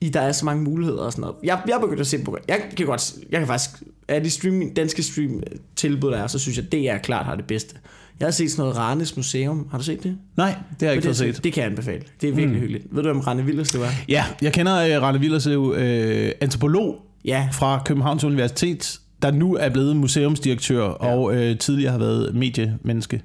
i 0.00 0.08
der 0.08 0.20
er 0.20 0.32
så 0.32 0.44
mange 0.44 0.64
muligheder 0.64 1.02
og 1.02 1.12
sådan 1.12 1.20
noget. 1.22 1.36
Jeg, 1.42 1.60
jeg 1.66 1.74
er 1.74 1.80
begyndt 1.80 2.00
at 2.00 2.06
se 2.06 2.18
på 2.18 2.38
Jeg 2.48 2.62
kan 2.76 2.86
godt, 2.86 3.14
jeg 3.30 3.40
kan 3.40 3.46
faktisk, 3.46 3.70
af 4.08 4.22
de 4.22 4.30
streaming, 4.30 4.76
danske 4.76 5.02
stream 5.02 5.42
tilbud, 5.76 6.10
der 6.10 6.16
er, 6.16 6.26
så 6.26 6.38
synes 6.38 6.58
jeg, 6.58 6.72
det 6.72 6.90
er 6.90 6.98
klart 6.98 7.26
har 7.26 7.34
det 7.34 7.44
bedste. 7.44 7.74
Jeg 8.20 8.26
har 8.26 8.32
set 8.32 8.50
sådan 8.50 8.62
noget 8.62 8.76
Ranes 8.76 9.16
Museum. 9.16 9.68
Har 9.70 9.78
du 9.78 9.84
set 9.84 10.02
det? 10.02 10.18
nej, 10.36 10.48
det 10.48 10.56
har 10.80 10.86
jeg 10.86 10.96
ikke 10.96 11.08
det, 11.08 11.16
set. 11.16 11.44
det 11.44 11.52
kan 11.52 11.62
jeg 11.62 11.70
anbefale. 11.70 12.02
Det 12.20 12.28
er 12.28 12.32
virkelig 12.32 12.56
mm. 12.56 12.60
hyggeligt. 12.60 12.84
Ved 12.90 13.02
du, 13.02 13.08
hvem 13.08 13.20
Rane 13.20 13.44
Villerslev 13.44 13.82
er? 13.82 13.88
Ja, 14.08 14.24
jeg 14.42 14.52
kender 14.52 14.96
uh, 14.96 15.02
Rane 15.02 15.20
Villerslev, 15.20 15.60
uh, 15.60 16.30
antropolog 16.40 16.96
Ja, 17.24 17.48
fra 17.52 17.82
Københavns 17.84 18.24
Universitet, 18.24 19.00
der 19.22 19.30
nu 19.30 19.54
er 19.54 19.68
blevet 19.68 19.96
museumsdirektør 19.96 20.84
ja. 20.84 20.90
og 20.90 21.36
øh, 21.36 21.58
tidligere 21.58 21.92
har 21.92 21.98
været 21.98 22.34
mediemenneske. 22.34 23.22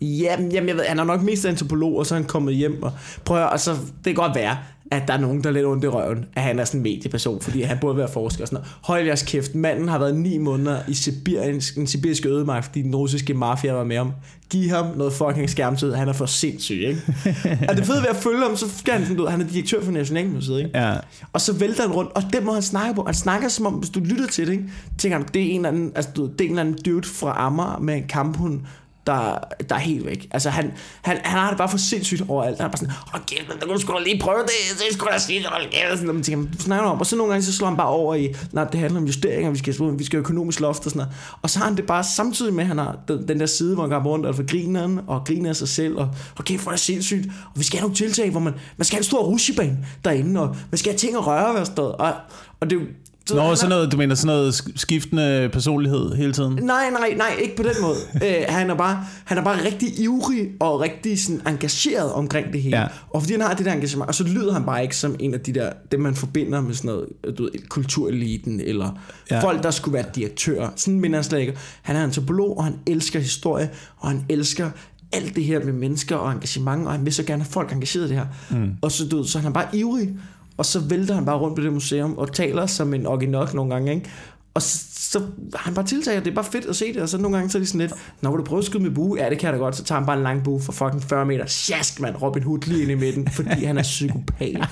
Jamen, 0.00 0.52
jamen 0.52 0.68
jeg 0.68 0.76
ved, 0.76 0.84
han 0.84 0.98
er 0.98 1.04
nok 1.04 1.22
mest 1.22 1.46
antropolog, 1.46 1.96
og 1.96 2.06
så 2.06 2.14
er 2.14 2.18
han 2.18 2.28
kommet 2.28 2.54
hjem 2.54 2.82
og 2.82 2.92
prøver, 3.24 3.44
og 3.44 3.60
så 3.60 3.70
det 3.72 4.04
kan 4.04 4.14
godt 4.14 4.34
være, 4.34 4.56
at 4.96 5.08
der 5.08 5.14
er 5.14 5.18
nogen, 5.18 5.42
der 5.42 5.48
er 5.48 5.52
lidt 5.52 5.66
ondt 5.66 5.84
i 5.84 5.88
røven, 5.88 6.24
at 6.36 6.42
han 6.42 6.58
er 6.58 6.64
sådan 6.64 6.78
en 6.78 6.82
medieperson, 6.82 7.40
fordi 7.40 7.62
han 7.62 7.78
burde 7.80 7.98
være 7.98 8.08
forsker 8.08 8.44
og 8.44 8.48
sådan 8.48 8.56
noget. 8.56 8.76
Hold 8.82 9.06
jeres 9.06 9.22
kæft, 9.22 9.54
manden 9.54 9.88
har 9.88 9.98
været 9.98 10.16
ni 10.16 10.38
måneder 10.38 10.78
i 10.88 10.94
Sibiriens, 10.94 11.72
den 11.72 11.86
sibiriske 11.86 12.28
ødemark, 12.28 12.64
fordi 12.64 12.82
den 12.82 12.96
russiske 12.96 13.34
mafia 13.34 13.72
var 13.72 13.84
med 13.84 13.96
ham. 13.96 14.12
Giv 14.50 14.70
ham 14.70 14.86
noget 14.96 15.12
fucking 15.12 15.50
skærmtid, 15.50 15.94
han 15.94 16.08
er 16.08 16.12
for 16.12 16.26
sindssyg, 16.26 16.74
ikke? 16.74 17.02
og 17.68 17.76
det 17.76 17.86
fede 17.86 18.02
ved 18.02 18.08
at 18.08 18.16
følge 18.16 18.42
ham, 18.42 18.56
så 18.56 18.78
skal 18.78 18.94
han 18.94 19.02
sådan, 19.02 19.18
ved, 19.18 19.28
han 19.28 19.40
er 19.40 19.46
direktør 19.46 19.82
for 19.82 19.92
Nationalmuseet, 19.92 20.58
ikke? 20.58 20.70
Ja. 20.74 20.96
Og 21.32 21.40
så 21.40 21.52
vælter 21.52 21.82
han 21.82 21.92
rundt, 21.92 22.12
og 22.14 22.22
den 22.32 22.44
må 22.44 22.52
han 22.52 22.62
snakke 22.62 22.94
på. 22.94 23.02
Han 23.06 23.14
snakker 23.14 23.48
som 23.48 23.66
om, 23.66 23.72
hvis 23.72 23.90
du 23.90 24.00
lytter 24.00 24.26
til 24.26 24.46
det, 24.46 24.52
ikke? 24.52 24.64
tænker 24.98 25.18
han, 25.18 25.26
det 25.34 25.42
er 25.42 25.46
en 25.46 25.56
eller 25.56 25.68
anden, 25.68 25.92
altså, 25.94 26.10
det 26.14 26.22
er 26.40 26.44
en 26.44 26.50
eller 26.50 26.60
anden 26.60 26.78
dude 26.84 27.06
fra 27.06 27.34
Amager 27.36 27.78
med 27.78 27.94
en 27.94 28.06
kamphund, 28.08 28.60
der, 29.06 29.38
der 29.68 29.74
er 29.74 29.78
helt 29.78 30.06
væk. 30.06 30.28
Altså, 30.30 30.50
han, 30.50 30.72
han, 31.02 31.16
han 31.24 31.38
har 31.38 31.48
det 31.48 31.58
bare 31.58 31.68
for 31.68 31.78
sindssygt 31.78 32.22
overalt. 32.28 32.56
Han 32.56 32.66
er 32.66 32.70
bare 32.70 32.76
sådan, 32.76 32.94
åh, 33.14 33.20
kæft, 33.26 33.60
der 33.60 33.66
du 33.66 33.80
skulle 33.80 33.98
da 33.98 34.04
lige 34.04 34.20
prøve 34.20 34.42
det, 34.42 34.78
det 34.78 34.94
skulle 34.94 35.12
da 35.12 35.18
sige, 35.18 35.46
hold 35.46 35.64
kæft. 35.64 35.90
Sådan, 35.90 36.08
og 36.08 36.14
man 36.14 36.24
tænker, 36.24 36.46
hvad 36.46 36.58
snakker 36.58 36.90
om? 36.90 37.00
Og 37.00 37.06
så 37.06 37.16
nogle 37.16 37.32
gange, 37.32 37.44
så 37.44 37.52
slår 37.52 37.68
han 37.68 37.76
bare 37.76 37.88
over 37.88 38.14
i, 38.14 38.34
nej, 38.52 38.64
det 38.64 38.80
handler 38.80 39.00
om 39.00 39.06
justeringer, 39.06 39.50
vi 39.50 39.58
skal, 39.58 39.74
vi 39.98 40.04
skal 40.04 40.16
have 40.16 40.24
økonomisk 40.24 40.60
loft 40.60 40.84
og 40.84 40.90
sådan 40.90 40.98
noget. 40.98 41.14
Og 41.42 41.50
så 41.50 41.58
har 41.58 41.66
han 41.66 41.76
det 41.76 41.86
bare 41.86 42.04
samtidig 42.04 42.54
med, 42.54 42.64
at 42.64 42.68
han 42.68 42.78
har 42.78 42.98
den, 43.08 43.28
den 43.28 43.40
der 43.40 43.46
side, 43.46 43.74
hvor 43.74 43.82
han 43.82 44.02
går 44.02 44.10
rundt 44.10 44.26
og 44.26 44.34
for 44.34 44.50
grineren, 44.50 45.00
og 45.06 45.22
griner 45.26 45.48
af 45.48 45.56
sig 45.56 45.68
selv, 45.68 45.96
og, 45.96 46.06
hold 46.36 46.46
kæft, 46.46 46.62
hvor 46.62 46.72
er 46.72 46.76
det 46.76 46.84
sindssygt. 46.84 47.26
Og 47.26 47.58
vi 47.58 47.64
skal 47.64 47.78
have 47.78 47.84
nogle 47.84 47.96
tiltag, 47.96 48.30
hvor 48.30 48.40
man, 48.40 48.52
man 48.76 48.84
skal 48.84 48.94
have 48.96 49.00
en 49.00 49.04
stor 49.04 49.22
rushebane 49.22 49.78
derinde, 50.04 50.40
og 50.40 50.56
man 50.70 50.78
skal 50.78 50.92
have 50.92 50.98
ting 50.98 51.16
at 51.16 51.26
røre 51.26 51.54
ved 51.54 51.78
og, 51.78 52.00
og, 52.00 52.12
og 52.60 52.70
det 52.70 52.78
er 52.78 52.82
Nå, 53.30 53.42
han 53.42 53.56
sådan 53.56 53.68
noget, 53.68 53.92
du 53.92 53.96
mener 53.96 54.14
sådan 54.14 54.26
noget 54.26 54.52
sk- 54.52 54.72
skiftende 54.76 55.48
personlighed 55.52 56.14
hele 56.14 56.32
tiden? 56.32 56.58
Nej, 56.62 56.90
nej, 56.90 57.14
nej, 57.16 57.36
ikke 57.42 57.56
på 57.56 57.62
den 57.62 57.72
måde. 57.82 57.96
øh, 58.28 58.44
han, 58.48 58.70
er 58.70 58.74
bare, 58.74 59.04
han 59.24 59.38
er 59.38 59.44
bare 59.44 59.64
rigtig 59.64 60.00
ivrig 60.00 60.48
og 60.60 60.80
rigtig 60.80 61.22
sådan, 61.22 61.40
engageret 61.46 62.12
omkring 62.12 62.52
det 62.52 62.62
hele. 62.62 62.80
Ja. 62.80 62.86
Og 63.10 63.22
fordi 63.22 63.32
han 63.32 63.40
har 63.42 63.54
det 63.54 63.66
der 63.66 63.72
engagement, 63.72 64.08
og 64.08 64.14
så 64.14 64.24
lyder 64.24 64.52
han 64.52 64.64
bare 64.64 64.82
ikke 64.82 64.96
som 64.96 65.16
en 65.18 65.34
af 65.34 65.40
de 65.40 65.52
der, 65.54 65.72
dem 65.92 66.00
man 66.00 66.14
forbinder 66.14 66.60
med 66.60 66.74
sådan 66.74 66.88
noget, 66.88 67.06
du 67.38 67.42
ved, 67.42 67.50
kultureliten, 67.68 68.60
eller 68.60 68.98
Ja. 69.30 69.40
folk, 69.42 69.62
der 69.62 69.70
skulle 69.70 69.94
være 69.94 70.04
direktører. 70.14 70.68
Sådan 70.76 71.00
minder 71.00 71.16
han 71.16 71.24
slet 71.24 71.38
ikke. 71.40 71.56
Han 71.82 71.96
er 71.96 72.02
antropolog, 72.02 72.58
og 72.58 72.64
han 72.64 72.74
elsker 72.86 73.20
historie, 73.20 73.70
og 73.98 74.08
han 74.08 74.24
elsker 74.28 74.70
alt 75.12 75.36
det 75.36 75.44
her 75.44 75.64
med 75.64 75.72
mennesker 75.72 76.16
og 76.16 76.32
engagement, 76.32 76.86
og 76.86 76.92
han 76.92 77.04
vil 77.04 77.14
så 77.14 77.22
gerne 77.22 77.42
have 77.42 77.50
folk 77.52 77.72
engageret 77.72 78.04
i 78.04 78.08
det 78.08 78.16
her. 78.16 78.26
Mm. 78.50 78.70
Og 78.82 78.92
så, 78.92 79.08
du 79.08 79.24
så 79.24 79.38
han 79.38 79.48
er 79.48 79.52
bare 79.52 79.76
ivrig, 79.76 80.10
og 80.56 80.66
så 80.66 80.80
vælter 80.80 81.14
han 81.14 81.24
bare 81.24 81.38
rundt 81.38 81.56
på 81.56 81.62
det 81.62 81.72
museum, 81.72 82.18
og 82.18 82.32
taler 82.32 82.66
som 82.66 82.94
en 82.94 83.06
originok 83.06 83.54
nogle 83.54 83.74
gange, 83.74 83.94
ikke? 83.94 84.10
Og 84.54 84.62
så, 84.62 84.93
så 85.10 85.22
han 85.54 85.74
bare 85.74 85.86
tiltager, 85.86 86.20
det 86.20 86.30
er 86.30 86.34
bare 86.34 86.44
fedt 86.52 86.66
at 86.66 86.76
se 86.76 86.92
det, 86.92 87.02
og 87.02 87.08
så 87.08 87.18
nogle 87.18 87.36
gange 87.36 87.50
så 87.50 87.58
er 87.58 87.60
de 87.60 87.66
sådan 87.66 87.80
lidt, 87.80 87.92
Nå, 88.20 88.30
vil 88.30 88.38
du 88.38 88.44
prøve 88.44 88.58
at 88.58 88.64
skyde 88.64 88.82
med 88.82 88.90
bue? 88.90 89.18
Ja, 89.18 89.30
det 89.30 89.38
kan 89.38 89.46
jeg 89.46 89.52
da 89.52 89.58
godt. 89.58 89.76
Så 89.76 89.84
tager 89.84 89.98
han 89.98 90.06
bare 90.06 90.16
en 90.16 90.22
lang 90.22 90.44
bue 90.44 90.60
for 90.62 90.72
fucking 90.72 91.02
40 91.02 91.26
meter. 91.26 91.46
Sjask, 91.46 92.00
mand, 92.00 92.14
Robin 92.22 92.42
Hood 92.42 92.58
lige 92.66 92.82
ind 92.82 92.90
i 92.90 92.94
midten, 92.94 93.28
fordi 93.30 93.64
han 93.64 93.78
er 93.78 93.82
psykopat. 93.82 94.56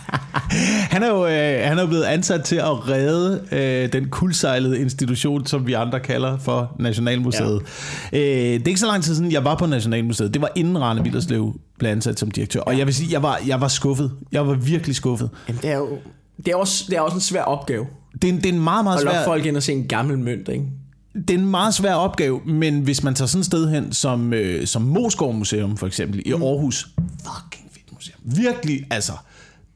Han 0.91 1.03
er 1.03 1.09
jo 1.09 1.27
øh, 1.27 1.69
han 1.69 1.79
er 1.79 1.83
jo 1.83 1.89
blevet 1.89 2.05
ansat 2.05 2.45
til 2.45 2.57
at 2.57 2.89
redde 2.89 3.45
øh, 3.53 3.93
den 3.93 4.09
kuldsejlede 4.09 4.81
institution, 4.81 5.47
som 5.47 5.67
vi 5.67 5.73
andre 5.73 6.01
kalder 6.01 6.39
for 6.39 6.77
Nationalmuseet. 6.79 7.63
Ja. 8.13 8.19
Øh, 8.19 8.25
det 8.25 8.63
er 8.63 8.69
ikke 8.69 8.81
så 8.81 8.87
lang 8.87 9.03
tid 9.03 9.15
siden, 9.15 9.33
jeg 9.33 9.45
var 9.45 9.55
på 9.55 9.67
Nationalmuseet. 9.67 10.35
Det 10.35 10.43
var 10.43 10.51
inden 10.55 10.81
Rane 10.81 11.03
Villerslev 11.03 11.61
blev 11.79 11.91
ansat 11.91 12.19
som 12.19 12.31
direktør. 12.31 12.61
Og 12.61 12.79
jeg 12.79 12.87
vil 12.87 12.95
sige, 12.95 13.13
jeg 13.13 13.23
var, 13.23 13.41
jeg 13.47 13.61
var 13.61 13.69
skuffet. 13.69 14.13
Jeg 14.33 14.47
var 14.47 14.55
virkelig 14.55 14.97
skuffet. 14.97 15.31
Jamen, 15.49 15.63
det 15.63 15.71
er 15.71 15.77
jo 15.77 15.89
det 16.37 16.49
er 16.49 16.57
også, 16.57 16.85
det 16.89 16.97
er 16.97 17.01
også 17.01 17.15
en 17.15 17.21
svær 17.21 17.43
opgave. 17.43 17.87
Det 18.23 18.25
er, 18.25 18.33
en, 18.33 18.37
det 18.37 18.47
er 18.47 18.53
en 18.53 18.61
meget, 18.61 18.85
meget 18.85 18.97
At 18.97 19.03
svær... 19.03 19.25
folk 19.25 19.47
ind 19.47 19.57
og 19.57 19.63
se 19.63 19.73
en 19.73 19.89
gammel 19.89 20.19
mønt, 20.19 20.49
ikke? 20.49 20.65
det 21.15 21.31
er 21.31 21.39
en 21.39 21.51
meget 21.51 21.75
svær 21.75 21.95
opgave, 21.95 22.41
men 22.47 22.81
hvis 22.81 23.03
man 23.03 23.15
tager 23.15 23.27
sådan 23.27 23.41
et 23.41 23.47
sted 23.47 23.71
hen 23.71 23.93
som, 23.93 24.33
øh, 24.33 24.67
som 24.67 24.83
Moskov 24.83 25.35
Museum 25.35 25.77
for 25.77 25.87
eksempel 25.87 26.23
i 26.27 26.33
Aarhus, 26.33 26.89
fucking 27.25 27.71
fedt 27.73 27.93
museum. 27.93 28.21
Virkelig, 28.25 28.87
altså. 28.91 29.13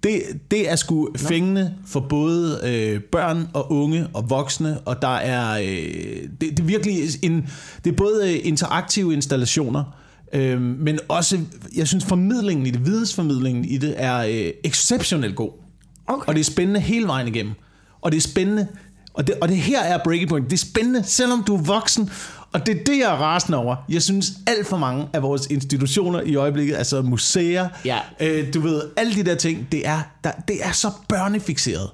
Det, 0.03 0.23
det 0.51 0.71
er 0.71 0.77
sgu 0.77 1.09
fængende 1.17 1.75
for 1.87 2.01
både 2.01 2.61
øh, 2.65 3.01
børn 3.01 3.49
og 3.55 3.73
unge 3.73 4.07
og 4.15 4.31
voksne, 4.31 4.81
og 4.81 5.03
der 5.03 5.17
er 5.17 5.59
øh, 5.61 6.29
det, 6.41 6.41
det 6.41 6.61
er 6.61 6.65
virkelig 6.65 6.99
en, 7.23 7.49
det 7.85 7.93
er 7.93 7.97
både 7.97 8.35
øh, 8.35 8.41
interaktive 8.43 9.15
installationer, 9.15 9.85
øh, 10.33 10.61
men 10.61 10.99
også, 11.09 11.39
jeg 11.77 11.89
synes 11.89 12.05
formidlingen 12.05 12.67
i 12.67 12.71
det, 12.71 12.87
vidensformidlingen 12.87 13.65
i 13.65 13.77
det 13.77 13.95
er 13.97 14.19
øh, 14.19 14.51
exceptionelt 14.65 15.37
god. 15.37 15.66
Okay. 16.07 16.27
Og 16.29 16.35
det 16.35 16.41
er 16.41 16.45
spændende 16.45 16.81
hele 16.81 17.07
vejen 17.07 17.29
igennem. 17.29 17.55
Og 18.01 18.13
det 18.13 18.17
er 18.19 18.23
spændende, 18.23 18.67
og 19.15 19.27
det, 19.27 19.35
og 19.41 19.49
det 19.49 19.57
her 19.57 19.81
er 19.83 19.99
breaking 20.05 20.29
point. 20.29 20.45
Det 20.51 20.53
er 20.53 20.67
spændende, 20.67 21.03
selvom 21.05 21.43
du 21.43 21.55
er 21.57 21.61
voksen. 21.63 22.11
Og 22.53 22.67
det 22.67 22.81
er 22.81 22.85
det, 22.85 22.99
jeg 22.99 23.07
er 23.13 23.17
rasende 23.17 23.59
over. 23.59 23.77
Jeg 23.89 24.03
synes, 24.03 24.33
alt 24.47 24.67
for 24.67 24.77
mange 24.77 25.09
af 25.13 25.23
vores 25.23 25.47
institutioner 25.47 26.21
i 26.21 26.35
øjeblikket, 26.35 26.77
altså 26.77 27.03
museer, 27.03 27.69
Ja. 27.85 27.99
øh, 28.21 28.55
du 28.55 28.61
ved, 28.61 28.83
alle 28.97 29.15
de 29.15 29.23
der 29.23 29.35
ting, 29.35 29.69
det 29.73 29.87
er, 29.89 30.01
der, 30.25 30.31
det 30.49 30.65
er 30.67 30.73
så 30.73 30.91
børnefixeret. 31.09 31.91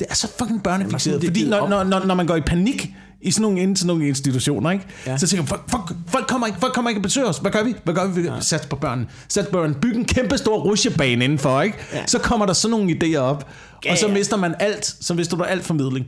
Det 0.00 0.06
er 0.10 0.14
så 0.14 0.28
fucking 0.38 0.62
børnefixeret. 0.62 1.24
er 1.24 1.26
Fordi 1.28 1.48
når, 1.48 1.68
når, 1.68 1.84
når, 1.84 2.04
når 2.04 2.14
man 2.14 2.26
går 2.26 2.36
i 2.36 2.40
panik 2.40 2.94
i 3.20 3.30
sådan 3.30 3.42
nogle, 3.42 3.60
ind 3.60 3.76
til 3.76 3.86
nogle 3.86 4.08
institutioner, 4.08 4.70
ikke? 4.70 4.84
Ja. 5.06 5.16
Så 5.16 5.26
tænker 5.26 5.42
man, 5.42 5.48
folk, 5.48 5.70
folk, 5.70 5.96
folk, 6.06 6.26
kommer 6.26 6.46
ikke, 6.46 6.58
folk 6.60 6.74
kommer 6.74 6.88
ikke 6.90 6.98
og 6.98 7.02
besøger 7.02 7.28
os. 7.28 7.38
Hvad 7.38 7.50
gør 7.50 7.64
vi? 7.64 7.74
Hvad 7.84 7.94
gør 7.94 8.06
vi? 8.06 8.20
Ja. 8.20 8.40
Sats 8.40 8.66
på 8.66 8.76
børnene. 8.76 9.08
Sats 9.28 9.48
på 9.48 9.52
børnene. 9.52 9.80
Byg 9.80 9.96
en 9.96 10.04
kæmpe 10.04 10.38
stor 10.38 10.58
rusjebane 10.58 11.24
indenfor, 11.24 11.60
ikke? 11.62 11.78
Ja. 11.92 12.06
Så 12.06 12.18
kommer 12.18 12.46
der 12.46 12.52
sådan 12.52 12.70
nogle 12.70 12.96
idéer 12.96 13.18
op. 13.18 13.48
Ja, 13.84 13.92
og 13.92 13.98
så 13.98 14.08
ja. 14.08 14.14
mister 14.14 14.36
man 14.36 14.54
alt. 14.60 14.96
Så 15.00 15.14
mister 15.14 15.36
du 15.36 15.42
alt 15.42 15.64
formidling. 15.64 16.06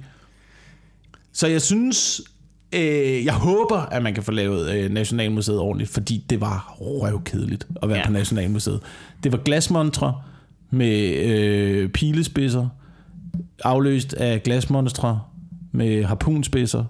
Så 1.32 1.46
jeg 1.46 1.62
synes, 1.62 2.20
øh, 2.72 3.24
jeg 3.24 3.34
håber, 3.34 3.78
at 3.78 4.02
man 4.02 4.14
kan 4.14 4.22
få 4.22 4.30
lavet 4.32 4.70
øh, 4.70 4.90
Nationalmuseet 4.90 5.58
ordentligt, 5.58 5.90
fordi 5.90 6.24
det 6.30 6.40
var 6.40 6.76
røvkedeligt 6.80 7.66
at 7.82 7.88
være. 7.88 7.98
Ja. 7.98 8.06
på 8.06 8.12
Nationalmuseet. 8.12 8.80
Det 9.24 9.32
var 9.32 9.38
glasmontre 9.38 10.14
med 10.70 11.16
øh, 11.16 11.88
pilespidser, 11.88 12.68
afløst 13.64 14.14
af 14.14 14.42
glasmonstre 14.42 15.20
med 15.72 16.04
harpunspidser, 16.04 16.84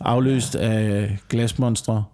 afløst 0.00 0.56
af 0.56 1.18
glasmonstre 1.28 2.04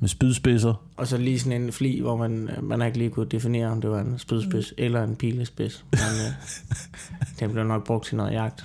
med 0.00 0.08
spydspidser. 0.08 0.74
Og 0.96 1.06
så 1.06 1.16
lige 1.18 1.38
sådan 1.40 1.62
en 1.62 1.72
fli, 1.72 2.00
hvor 2.00 2.16
man, 2.16 2.48
man 2.62 2.82
ikke 2.82 2.98
lige 2.98 3.10
kunne 3.10 3.26
definere, 3.26 3.66
om 3.68 3.80
det 3.80 3.90
var 3.90 4.00
en 4.00 4.18
spydspids 4.18 4.70
Mm. 4.78 4.84
eller 4.84 5.04
en 5.04 5.16
pilespids. 5.16 5.84
Men 5.92 6.00
øh, 6.00 6.32
den 7.40 7.52
blev 7.52 7.64
nok 7.64 7.86
brugt 7.86 8.06
til 8.06 8.16
noget 8.16 8.32
jagt. 8.32 8.64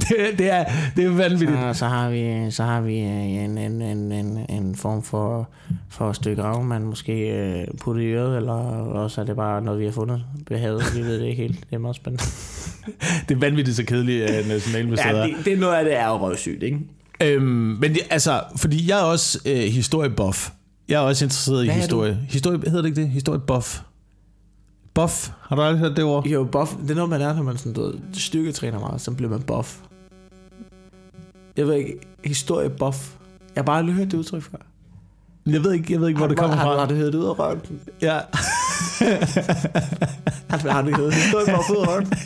det, 0.00 0.38
det, 0.38 0.50
er, 0.52 0.64
det 0.96 1.04
er 1.04 1.08
vanvittigt. 1.08 1.58
Og 1.60 1.76
så 1.76 1.86
har 1.86 2.10
vi, 2.10 2.50
så 2.50 2.64
har 2.64 2.80
vi 2.80 2.98
øh, 3.00 3.06
en, 3.26 3.58
en, 3.58 3.82
en, 3.82 4.12
en, 4.12 4.46
en 4.48 4.74
form 4.76 5.02
for, 5.02 5.48
for 5.88 6.10
et 6.10 6.16
stykke 6.16 6.42
rav, 6.42 6.62
man 6.64 6.82
måske 6.82 7.12
øh, 7.12 7.66
putter 7.80 8.02
i 8.02 8.06
øret, 8.06 8.36
eller 8.36 8.52
også 8.52 9.20
er 9.20 9.24
det 9.24 9.36
bare 9.36 9.62
noget, 9.62 9.80
vi 9.80 9.84
har 9.84 9.92
fundet 9.92 10.24
ved 10.48 10.58
havet. 10.58 10.82
Vi 10.96 11.00
ved 11.00 11.20
det 11.20 11.26
ikke 11.26 11.42
helt. 11.42 11.60
Det 11.60 11.72
er 11.74 11.78
meget 11.78 11.96
spændende. 11.96 12.24
Det 13.28 13.34
er 13.34 13.38
vanvittigt 13.38 13.76
så 13.76 13.84
kedeligt, 13.84 14.24
at 14.24 14.48
Nationalmuseet 14.48 15.06
Ja, 15.06 15.22
det, 15.22 15.34
det 15.44 15.52
er 15.52 15.56
noget 15.56 15.74
af 15.74 15.84
det 15.84 15.96
er 15.96 16.06
jo 16.08 16.16
røvsygt, 16.16 16.62
ikke? 16.62 16.78
Øhm, 17.22 17.42
men 17.80 17.94
det, 17.94 18.00
altså, 18.10 18.42
fordi 18.56 18.88
jeg 18.88 19.00
er 19.00 19.04
også 19.04 19.38
øh, 19.46 19.56
historiebuff. 19.56 20.50
Jeg 20.88 20.96
er 20.96 21.00
også 21.06 21.24
interesseret 21.24 21.62
i 21.64 21.66
Hvad 21.66 21.76
er 21.76 21.80
historie. 21.80 22.18
Historie, 22.28 22.58
hedder 22.58 22.82
det 22.82 22.88
ikke 22.88 23.00
det? 23.00 23.08
Historiebuff. 23.08 23.80
Buff. 24.94 25.30
Har 25.40 25.56
du 25.56 25.62
aldrig 25.62 25.80
hørt 25.80 25.96
det 25.96 26.04
ord? 26.04 26.26
Jo, 26.26 26.44
buff, 26.44 26.72
det 26.82 26.90
er 26.90 26.94
noget, 26.94 27.10
man 27.10 27.20
er, 27.20 27.34
når 27.34 27.42
man 27.42 27.56
sådan, 27.56 27.72
du 27.72 27.82
ved, 27.82 27.94
styrketræner 28.12 28.78
meget, 28.78 29.00
så 29.00 29.10
bliver 29.10 29.30
man 29.30 29.42
buff. 29.42 29.76
Jeg 31.56 31.66
ved 31.66 31.74
ikke, 31.74 31.98
historie 32.24 32.70
buff. 32.70 33.14
Jeg 33.54 33.60
har 33.60 33.62
bare 33.62 33.78
aldrig 33.78 33.94
hørt 33.94 34.10
det 34.10 34.18
udtryk 34.18 34.42
før. 34.42 34.58
Jeg 35.46 35.64
ved 35.64 35.72
ikke, 35.72 35.92
jeg 35.92 36.00
ved 36.00 36.08
ikke 36.08 36.18
hvor 36.18 36.26
det 36.28 36.36
kommer 36.36 36.56
har, 36.56 36.64
fra. 36.64 36.78
har 36.78 36.86
det 36.86 36.96
heddet 36.96 37.14
ud 37.14 37.24
af 37.24 37.38
røven? 37.38 37.60
Ja. 38.02 38.18
Har, 40.50 40.68
har 40.70 40.82
det 40.82 40.94
buff 40.94 41.70
ud 41.70 41.76
af 41.76 41.88
røven? 41.88 42.12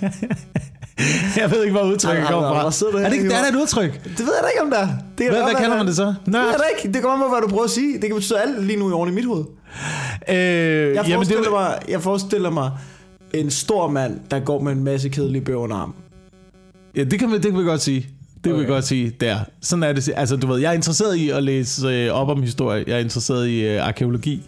Jeg 1.37 1.51
ved 1.51 1.63
ikke, 1.65 1.73
hvor 1.79 1.83
udtrykket 1.93 2.27
kommer 2.27 2.49
fra. 2.49 2.91
hvor 2.91 2.99
Er 3.01 3.09
det 3.09 3.13
ikke 3.17 3.27
er 3.27 3.31
der 3.31 3.37
hovedet? 3.37 3.55
et 3.55 3.61
udtryk? 3.61 3.93
Det 4.05 4.19
ved 4.19 4.33
jeg 4.35 4.43
da 4.43 4.49
ikke, 4.49 4.63
om 4.63 4.71
der 4.71 4.79
er. 4.79 4.87
Det 5.19 5.27
kan 5.27 5.31
Hvad, 5.31 5.43
hvad 5.43 5.55
kalder 5.55 5.69
der- 5.71 5.77
man 5.77 5.87
det 5.87 5.97
så? 5.97 6.05
Det 6.07 6.17
ved 6.27 6.33
Nørd? 6.33 6.45
jeg 6.47 6.55
da 6.59 6.65
ikke. 6.85 6.95
Det 6.95 7.03
kommer 7.03 7.27
på, 7.27 7.31
hvad 7.33 7.41
du 7.43 7.49
prøver 7.49 7.65
at 7.65 7.71
sige. 7.71 7.93
Det 7.95 8.01
kan 8.07 8.15
betyde 8.15 8.41
alt 8.41 8.65
lige 8.65 8.79
nu 8.79 8.91
i 8.91 8.93
oven 8.93 9.09
i 9.09 9.13
mit 9.13 9.25
hoved. 9.25 9.45
Øh, 10.29 10.35
Jeg 10.37 10.95
jamen, 10.95 10.97
det, 11.05 11.15
forestiller, 11.15 11.51
mig, 11.51 11.79
jeg 11.89 12.03
forestiller 12.03 12.51
mig 12.51 12.71
en 13.35 13.51
stor 13.51 13.91
mand, 13.91 14.21
der 14.31 14.41
går 14.41 14.61
med 14.61 14.73
en 14.73 14.85
masse 14.85 15.09
kedelige 15.09 15.43
bøger 15.45 15.59
under 15.59 15.77
arm. 15.77 15.95
ja, 16.97 17.05
det, 17.05 17.19
kan 17.19 17.29
vi, 17.33 17.35
det 17.39 17.51
kan 17.53 17.59
vi 17.61 17.65
godt 17.65 17.81
sige. 17.83 18.09
Det 18.45 18.51
kan 18.51 18.55
vi 18.55 18.65
Okay. 18.65 18.69
godt 18.69 18.85
sige 18.85 19.11
der. 19.11 19.39
Sådan 19.61 19.83
er 19.83 19.93
det. 19.93 20.11
Altså, 20.17 20.37
du 20.37 20.47
ved, 20.47 20.61
jeg 20.61 20.69
er 20.71 20.73
interesseret 20.75 21.17
i 21.17 21.31
at 21.31 21.43
læse 21.43 21.87
øh, 21.89 22.13
op 22.13 22.29
om 22.29 22.43
historie. 22.43 22.85
Jeg 22.87 22.95
er 22.95 22.99
interesseret 23.01 23.49
i 23.49 23.61
øh, 23.67 23.87
arkeologi. 23.87 24.43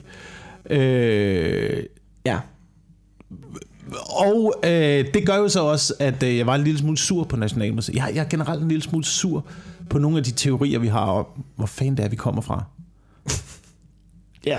Øh, 0.70 1.82
Ja. 2.26 2.38
Og 4.10 4.54
øh, 4.64 5.04
det 5.14 5.26
gør 5.26 5.36
jo 5.36 5.48
så 5.48 5.60
også, 5.62 5.94
at 5.98 6.22
øh, 6.22 6.36
jeg 6.36 6.46
var 6.46 6.54
en 6.54 6.64
lille 6.64 6.78
smule 6.78 6.98
sur 6.98 7.24
på 7.24 7.36
Nationalmuseet. 7.36 7.96
Jeg, 7.96 8.10
jeg 8.14 8.24
er 8.24 8.28
generelt 8.28 8.62
en 8.62 8.68
lille 8.68 8.82
smule 8.82 9.04
sur 9.04 9.44
på 9.90 9.98
nogle 9.98 10.18
af 10.18 10.24
de 10.24 10.30
teorier, 10.30 10.78
vi 10.78 10.86
har 10.88 11.00
om, 11.06 11.26
hvor 11.56 11.66
fanden 11.66 11.96
det 11.96 12.04
er, 12.04 12.08
vi 12.08 12.16
kommer 12.16 12.42
fra. 12.42 12.64
Ja. 14.46 14.58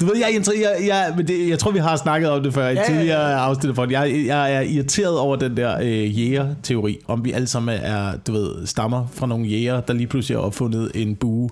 Du 0.00 0.04
ved, 0.06 0.16
jeg, 0.16 0.42
jeg, 0.60 0.86
jeg, 0.86 1.14
men 1.16 1.28
det, 1.28 1.48
jeg 1.48 1.58
tror, 1.58 1.70
vi 1.70 1.78
har 1.78 1.96
snakket 1.96 2.30
om 2.30 2.42
det 2.42 2.54
før 2.54 2.68
i 2.68 2.72
Ja, 2.72 2.74
ja, 2.74 2.80
ja. 2.80 2.86
tidligere 2.96 3.34
afsnit. 3.34 3.74
For 3.74 3.86
jeg, 3.90 4.22
jeg 4.26 4.54
er 4.54 4.60
irriteret 4.60 5.18
over 5.18 5.36
den 5.36 5.56
der 5.56 5.78
øh, 5.82 6.18
jæger-teori, 6.20 6.98
om 7.08 7.24
vi 7.24 7.32
alle 7.32 7.46
sammen 7.46 7.78
er, 7.82 8.16
du 8.26 8.32
ved, 8.32 8.66
stammer 8.66 9.06
fra 9.12 9.26
nogle 9.26 9.46
jæger, 9.46 9.80
der 9.80 9.92
lige 9.94 10.06
pludselig 10.06 10.38
har 10.38 10.42
opfundet 10.42 10.90
en 10.94 11.16
bue, 11.16 11.50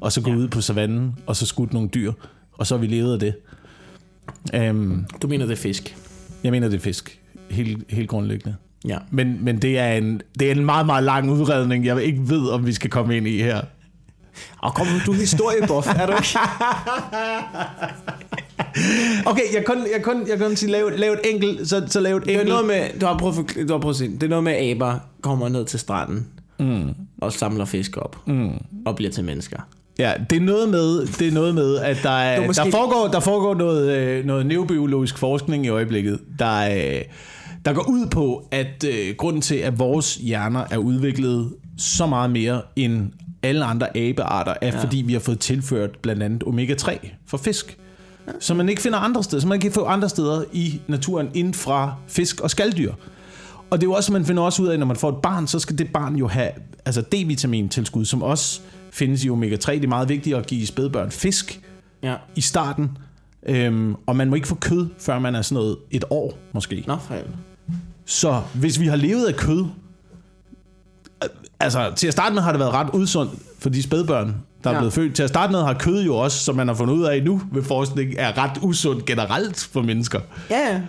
og 0.00 0.12
så 0.12 0.20
gå 0.20 0.30
Ja. 0.30 0.36
ud 0.36 0.48
på 0.48 0.60
savannen, 0.60 1.14
og 1.26 1.36
så 1.36 1.46
skudt 1.46 1.72
nogle 1.72 1.88
dyr, 1.88 2.12
og 2.52 2.66
så 2.66 2.74
har 2.76 2.80
vi 2.80 2.86
levet 2.86 3.12
af 3.12 3.18
det. 3.20 3.34
Um, 4.70 5.06
Du 5.22 5.28
mener, 5.28 5.46
det 5.46 5.52
er 5.52 5.56
fisk? 5.56 5.96
jeg 6.44 6.52
mener, 6.52 6.68
det 6.68 6.76
er 6.76 6.80
fisk. 6.80 7.18
Helt, 7.50 7.84
helt 7.90 8.08
grundlæggende. 8.08 8.56
Ja. 8.88 8.98
Men, 9.10 9.38
men 9.44 9.62
det, 9.62 9.78
er 9.78 9.92
en, 9.92 10.20
det 10.38 10.48
er 10.48 10.52
en 10.54 10.64
meget, 10.64 10.86
meget 10.86 11.04
lang 11.04 11.30
udredning, 11.30 11.84
jeg 11.86 12.02
ikke 12.02 12.20
ved, 12.28 12.48
om 12.48 12.66
vi 12.66 12.72
skal 12.72 12.90
komme 12.90 13.16
ind 13.16 13.26
i 13.28 13.42
her. 13.42 13.60
Og 14.58 14.74
kom 14.74 14.86
du 15.06 15.12
er 15.12 15.16
historiebuff, 15.16 15.88
er 15.96 16.06
du 16.06 16.12
ikke? 16.12 16.38
Okay, 19.26 19.42
jeg 19.54 19.64
kun, 19.66 19.76
jeg 19.94 20.02
kun, 20.02 20.28
jeg 20.28 20.38
kun 20.38 20.56
sige, 20.56 20.70
lave, 20.72 20.96
lave 20.96 21.12
et 21.14 21.20
enkelt, 21.34 21.68
så, 21.68 21.82
så 21.86 22.00
lave 22.00 22.16
et 22.18 22.24
Det 22.24 22.30
er 22.30 22.40
enkelt. 22.40 22.48
noget 22.48 22.66
med, 22.66 23.00
du 23.00 23.06
har 23.06 23.18
prøvet, 23.18 23.68
du 23.68 23.72
har 23.72 23.80
prøvet 23.80 23.94
at 23.94 23.98
sige, 23.98 24.10
det 24.14 24.22
er 24.22 24.28
noget 24.28 24.44
med, 24.44 24.52
at 24.52 24.70
aber 24.70 24.94
kommer 25.22 25.48
ned 25.48 25.64
til 25.64 25.78
stranden 25.80 26.26
Mm, 26.58 26.94
og 27.22 27.32
samler 27.32 27.64
fisk 27.64 27.96
op 27.96 28.16
mm. 28.26 28.50
og 28.86 28.96
bliver 28.96 29.12
til 29.12 29.24
mennesker. 29.24 29.58
Ja, 29.98 30.12
det 30.30 30.36
er 30.36 30.40
noget 30.40 30.68
med, 30.68 31.06
det 31.06 31.28
er 31.28 31.32
noget 31.32 31.54
med 31.54 31.76
at 31.78 31.98
der, 32.02 32.10
er, 32.10 32.40
er 32.40 32.46
måske- 32.46 32.64
der 32.64 32.70
foregår, 32.70 33.08
der 33.12 33.20
foregår 33.20 33.54
noget, 33.54 33.96
øh, 33.98 34.24
noget 34.24 34.46
neurobiologisk 34.46 35.18
forskning 35.18 35.66
i 35.66 35.68
øjeblikket, 35.68 36.18
der, 36.38 36.60
øh, 36.76 37.02
der 37.64 37.72
går 37.72 37.88
ud 37.88 38.06
på, 38.06 38.48
at 38.50 38.84
øh, 38.88 39.14
grunden 39.18 39.42
til, 39.42 39.54
at 39.54 39.78
vores 39.78 40.14
hjerner 40.14 40.64
er 40.70 40.76
udviklet 40.78 41.52
så 41.78 42.06
meget 42.06 42.30
mere 42.30 42.62
end 42.76 43.10
alle 43.42 43.64
andre 43.64 43.96
abearter, 43.96 44.54
er 44.60 44.66
ja. 44.76 44.82
fordi 44.82 44.96
vi 44.96 45.12
har 45.12 45.20
fået 45.20 45.38
tilført 45.38 45.90
blandt 46.02 46.22
andet 46.22 46.42
omega-3 46.42 47.08
for 47.26 47.36
fisk. 47.36 47.78
Som 48.40 48.56
man 48.56 48.68
ikke 48.68 48.82
finder 48.82 48.98
andre 48.98 49.22
steder, 49.22 49.40
som 49.40 49.48
man 49.48 49.60
kan 49.60 49.72
få 49.72 49.84
andre 49.84 50.08
steder 50.08 50.44
i 50.52 50.80
naturen 50.88 51.28
ind 51.34 51.54
fra 51.54 51.94
fisk 52.08 52.40
og 52.40 52.50
skalddyr. 52.50 52.92
Og 53.70 53.80
det 53.80 53.86
er 53.86 53.90
jo 53.90 53.92
også, 53.92 54.12
man 54.12 54.24
finder 54.24 54.42
også 54.42 54.62
ud 54.62 54.68
af, 54.68 54.78
når 54.78 54.86
man 54.86 54.96
får 54.96 55.08
et 55.08 55.16
barn, 55.22 55.46
så 55.46 55.58
skal 55.58 55.78
det 55.78 55.92
barn 55.92 56.16
jo 56.16 56.28
have 56.28 56.48
altså 56.84 57.00
D-vitamin 57.14 57.68
tilskud, 57.68 58.04
som 58.04 58.22
også 58.22 58.60
findes 58.90 59.24
i 59.24 59.30
omega-3. 59.30 59.72
Det 59.72 59.84
er 59.84 59.88
meget 59.88 60.08
vigtigt 60.08 60.36
at 60.36 60.46
give 60.46 60.66
spædbørn 60.66 61.10
fisk 61.10 61.60
Ja. 62.02 62.14
i 62.36 62.40
starten. 62.40 62.90
Øhm, 63.46 63.94
og 64.06 64.16
man 64.16 64.28
må 64.28 64.34
ikke 64.34 64.48
få 64.48 64.54
kød, 64.54 64.86
før 64.98 65.18
man 65.18 65.34
er 65.34 65.42
sådan 65.42 65.54
noget 65.62 65.76
et 65.90 66.04
år 66.10 66.38
måske. 66.52 66.84
Nå, 66.86 66.96
for 67.06 67.14
helvede. 67.14 67.36
Så 68.06 68.42
hvis 68.54 68.80
vi 68.80 68.86
har 68.86 68.96
levet 68.96 69.24
af 69.26 69.36
kød, 69.36 69.64
altså 71.62 71.92
til 71.96 72.06
at 72.06 72.12
starte 72.12 72.34
med 72.34 72.42
har 72.42 72.52
det 72.52 72.58
været 72.60 72.72
ret 72.72 72.90
udsundt 72.92 73.32
for 73.58 73.68
de 73.70 73.82
spædbørn, 73.82 74.34
der 74.64 74.70
er 74.70 74.74
Ja. 74.74 74.80
blevet 74.80 74.92
født. 74.92 75.14
Til 75.14 75.22
at 75.22 75.28
starte 75.28 75.50
med 75.52 75.62
har 75.62 75.74
kød 75.74 76.02
jo 76.04 76.16
også, 76.16 76.38
som 76.38 76.56
man 76.56 76.68
har 76.68 76.74
fundet 76.74 76.94
ud 76.94 77.04
af 77.04 77.22
nu 77.22 77.42
ved 77.52 77.62
forskning, 77.62 78.14
er 78.18 78.38
ret 78.38 78.58
usundt 78.62 79.04
generelt 79.06 79.68
for 79.72 79.82
mennesker. 79.82 80.20
Ja. 80.50 80.80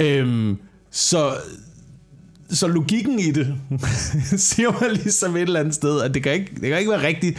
Øhm, 0.00 0.58
så, 0.90 1.34
så 2.50 2.66
logikken 2.68 3.18
i 3.18 3.30
det 3.30 3.54
siger 4.50 4.70
mig 4.80 4.90
ligesom 4.92 5.36
et 5.36 5.42
eller 5.42 5.60
andet 5.60 5.74
sted, 5.74 6.00
at 6.02 6.14
det 6.14 6.22
kan 6.22 6.32
ikke, 6.32 6.50
det 6.54 6.68
kan 6.68 6.78
ikke 6.78 6.90
være 6.90 7.06
rigtigt, 7.06 7.38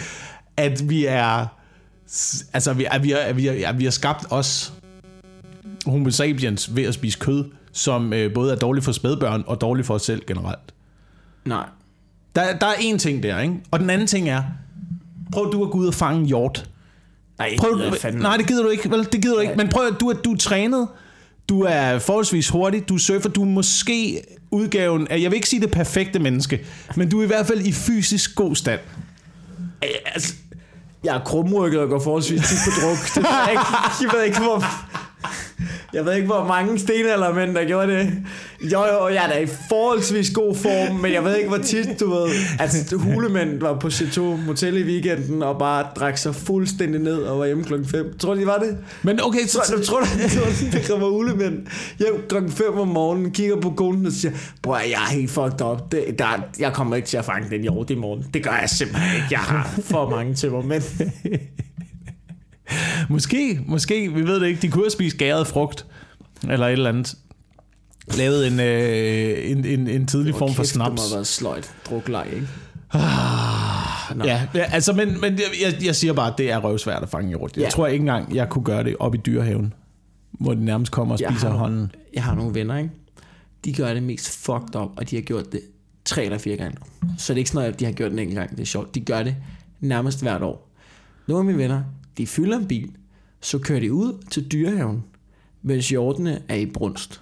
at 0.57 0.89
vi 0.89 1.05
er 1.05 1.45
altså 2.53 2.73
vi, 2.73 2.87
at 2.91 3.03
vi, 3.03 3.11
er, 3.11 3.17
at 3.17 3.37
vi, 3.37 3.47
er, 3.47 3.69
at 3.69 3.79
vi 3.79 3.83
har 3.83 3.91
skabt 3.91 4.25
os 4.29 4.73
homo 5.85 6.09
sapiens 6.11 6.75
ved 6.75 6.83
at 6.83 6.93
spise 6.93 7.19
kød, 7.19 7.45
som 7.71 8.13
øh, 8.13 8.33
både 8.33 8.51
er 8.51 8.55
dårligt 8.55 8.85
for 8.85 8.91
spædbørn 8.91 9.43
og 9.47 9.61
dårligt 9.61 9.87
for 9.87 9.93
os 9.93 10.01
selv 10.01 10.21
generelt. 10.27 10.73
Nej. 11.45 11.65
Der, 12.37 12.57
der 12.57 12.67
er 12.67 12.73
en 12.79 12.99
ting 12.99 13.23
der, 13.23 13.39
ikke? 13.39 13.53
Og 13.71 13.79
den 13.79 13.89
anden 13.89 14.07
ting 14.07 14.29
er, 14.29 14.43
prøv 15.31 15.51
du 15.51 15.63
at 15.65 15.71
gå 15.71 15.77
ud 15.77 15.87
og 15.87 15.93
fange 15.93 16.19
en 16.19 16.25
hjort. 16.25 16.69
Nej, 17.39 17.55
Prøv, 17.59 17.81
fandme. 18.01 18.21
nej, 18.21 18.37
det 18.37 18.47
gider 18.47 18.63
du 18.63 18.69
ikke. 18.69 18.89
Vel, 18.91 19.07
det 19.11 19.21
gider 19.21 19.33
du 19.35 19.39
ikke. 19.41 19.53
Men 19.57 19.69
prøv, 19.69 19.87
at- 19.87 19.99
du, 19.99 20.13
du 20.25 20.31
er 20.33 20.37
trænet. 20.37 20.87
Du 21.49 21.61
er 21.61 21.99
forholdsvis 21.99 22.49
hurtig. 22.49 22.89
Du 22.89 22.97
surfer. 22.97 23.29
Du 23.29 23.41
er 23.41 23.45
måske 23.45 24.21
udgaven 24.51 25.07
af, 25.07 25.19
jeg 25.21 25.31
vil 25.31 25.35
ikke 25.35 25.49
sige 25.49 25.61
det 25.61 25.71
perfekte 25.71 26.19
menneske, 26.19 26.65
men 26.95 27.09
du 27.09 27.19
er 27.19 27.23
i 27.23 27.27
hvert 27.27 27.47
fald 27.47 27.61
i 27.65 27.71
fysisk 27.71 28.35
god 28.35 28.55
stand. 28.55 28.79
Altså, 30.05 30.33
jeg 31.03 31.15
er 31.15 31.19
krumrykket 31.19 31.79
og 31.79 31.89
går 31.89 31.99
forholdsvis 31.99 32.41
tit 32.41 32.57
på 32.65 32.81
druk. 32.81 32.97
Det 33.15 33.23
ved 33.23 33.29
jeg, 33.45 33.51
ikke. 33.51 33.63
jeg 34.01 34.09
ved 34.13 34.23
ikke, 34.25 34.37
hvor... 34.39 34.63
Jeg 35.93 36.05
ved 36.05 36.13
ikke, 36.13 36.25
hvor 36.25 36.45
mange 36.45 36.79
stenaldermænd, 36.79 37.55
der 37.55 37.65
gjorde 37.65 37.91
det. 37.91 38.13
Jo, 38.61 38.85
jo, 38.85 39.07
jeg 39.07 39.25
er 39.25 39.29
da 39.29 39.39
i 39.39 39.45
forholdsvis 39.45 40.29
god 40.29 40.55
form, 40.55 40.95
men 40.95 41.13
jeg 41.13 41.23
ved 41.23 41.35
ikke, 41.35 41.49
hvor 41.49 41.57
tit, 41.57 41.99
du 41.99 42.09
ved... 42.09 42.29
Altså, 42.59 42.95
hulemænd 42.95 43.59
var 43.59 43.79
på 43.79 43.89
Chateau 43.89 44.39
Motel 44.45 44.77
i 44.77 44.83
weekenden 44.83 45.43
og 45.43 45.59
bare 45.59 45.87
drak 45.95 46.17
sig 46.17 46.35
fuldstændig 46.35 47.01
ned 47.01 47.17
og 47.17 47.39
var 47.39 47.45
hjemme 47.45 47.63
klokken 47.63 47.89
5. 47.89 48.17
Tror 48.19 48.33
du, 48.33 48.39
de 48.39 48.45
var 48.45 48.57
det? 48.57 48.77
Men 49.03 49.19
okay, 49.23 49.45
så, 49.47 49.73
du 49.77 49.83
tror, 49.83 49.99
du, 49.99 50.05
der 50.71 50.79
kommer 50.89 51.09
hulemænd 51.09 51.67
hjem 51.99 52.25
klokken 52.29 52.51
5 52.51 52.77
om 52.77 52.87
morgenen, 52.87 53.31
kigger 53.31 53.61
på 53.61 53.69
konen 53.69 54.05
og 54.05 54.11
siger, 54.11 54.33
bror, 54.61 54.77
jeg 54.77 54.91
er 54.91 55.13
helt 55.13 55.31
fucked 55.31 55.61
up. 55.61 55.91
Det, 55.91 56.05
der, 56.19 56.25
jeg 56.59 56.73
kommer 56.73 56.95
ikke 56.95 57.07
til 57.07 57.17
at 57.17 57.25
fange 57.25 57.49
den 57.49 57.61
hjort 57.61 57.89
i 57.89 57.95
morgen. 57.95 58.25
Det 58.33 58.43
gør 58.43 58.57
jeg 58.61 58.69
simpelthen 58.69 59.15
ikke. 59.15 59.27
Jeg 59.31 59.39
har 59.39 59.79
for 59.83 60.09
mange 60.09 60.35
tømmermænd. 60.35 60.83
måske, 63.09 63.59
måske, 63.65 64.13
vi 64.13 64.21
ved 64.27 64.39
det 64.39 64.47
ikke, 64.47 64.61
de 64.61 64.67
kunne 64.71 64.83
have 64.83 64.91
spist 64.91 65.17
gæret 65.17 65.47
frugt, 65.47 65.85
eller 66.49 66.65
et 66.67 66.71
eller 66.71 66.89
andet. 66.89 67.15
Lavet 68.17 68.47
en, 68.47 68.59
øh, 68.59 69.51
en, 69.51 69.65
en, 69.65 69.87
en 69.87 70.07
tidlig 70.07 70.35
form 70.35 70.53
for 70.53 70.63
Kæft, 70.63 70.69
snaps. 70.73 70.89
Det 70.89 70.95
må 70.97 71.01
have 71.03 71.13
været 71.13 71.27
sløjt 71.27 71.71
drukleg, 71.89 72.27
ikke? 72.33 72.47
Nå. 74.15 74.25
Ja, 74.25 74.47
ja, 74.53 74.59
altså, 74.71 74.93
men, 74.93 75.21
men 75.21 75.39
jeg, 75.63 75.85
jeg 75.85 75.95
siger 75.95 76.13
bare, 76.13 76.31
at 76.31 76.37
det 76.37 76.51
er 76.51 76.57
røvsvært 76.57 77.03
at 77.03 77.09
fange 77.09 77.29
hjort. 77.29 77.55
Jeg 77.57 77.63
Ja. 77.63 77.69
tror 77.69 77.87
ikke 77.87 78.01
engang, 78.01 78.35
jeg 78.35 78.49
kunne 78.49 78.63
gøre 78.63 78.83
det 78.83 78.95
op 78.99 79.15
i 79.15 79.17
dyrehaven, 79.17 79.73
hvor 80.31 80.53
de 80.53 80.65
nærmest 80.65 80.91
kommer 80.91 81.15
og 81.15 81.21
Jeg 81.21 81.29
spiser 81.31 81.49
har- 81.49 81.57
hånden. 81.57 81.91
Jeg 82.13 82.23
har 82.23 82.35
nogle 82.35 82.53
venner, 82.55 82.77
ikke? 82.77 82.89
De 83.65 83.73
gør 83.73 83.93
det 83.93 84.03
mest 84.03 84.29
fucked 84.45 84.75
up, 84.75 84.89
og 84.97 85.09
de 85.09 85.15
har 85.15 85.21
gjort 85.23 85.51
det 85.51 85.61
tre 86.05 86.23
eller 86.25 86.37
fire 86.37 86.55
gange. 86.57 86.77
Så 87.17 87.33
det 87.33 87.37
er 87.37 87.37
ikke 87.37 87.49
sådan 87.49 87.57
noget, 87.61 87.73
at 87.73 87.79
de 87.79 87.85
har 87.85 87.91
gjort 87.91 88.11
den 88.11 88.19
enkelt 88.19 88.37
gang. 88.37 88.51
Det 88.51 88.59
er 88.59 88.65
sjovt. 88.65 88.95
De 88.95 88.99
gør 88.99 89.23
det 89.23 89.35
nærmest 89.79 90.21
hvert 90.21 90.41
år. 90.43 90.69
Nogle 91.27 91.39
af 91.41 91.45
mine 91.45 91.57
venner, 91.57 91.81
de 92.17 92.27
fylder 92.27 92.57
en 92.57 92.67
bil, 92.67 92.91
så 93.41 93.59
kører 93.59 93.79
de 93.79 93.93
ud 93.93 94.23
til 94.31 94.51
dyrehaven, 94.51 95.03
mens 95.61 95.89
hjortene 95.89 96.41
er 96.47 96.55
i 96.55 96.65
brunst. 96.65 97.21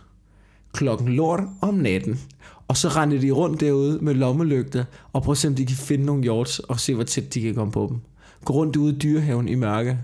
Klokken 0.73 1.07
lort 1.07 1.43
om 1.61 1.73
natten. 1.73 2.19
Og 2.67 2.77
så 2.77 2.87
render 2.87 3.19
de 3.19 3.31
rundt 3.31 3.61
derude 3.61 3.99
med 4.01 4.13
lommelygter, 4.13 4.83
og 5.13 5.23
prøver 5.23 5.33
at 5.33 5.37
se, 5.37 5.47
om 5.47 5.55
de 5.55 5.65
kan 5.65 5.75
finde 5.75 6.05
nogle 6.05 6.23
hjorts, 6.23 6.59
og 6.59 6.79
se, 6.79 6.93
hvor 6.93 7.03
tæt 7.03 7.33
de 7.33 7.41
kan 7.41 7.55
komme 7.55 7.71
på 7.71 7.87
dem. 7.89 7.97
Gå 8.45 8.53
rundt 8.53 8.75
ude 8.75 8.95
i 8.95 8.97
dyrehaven 8.97 9.47
i 9.47 9.55
mørke. 9.55 9.97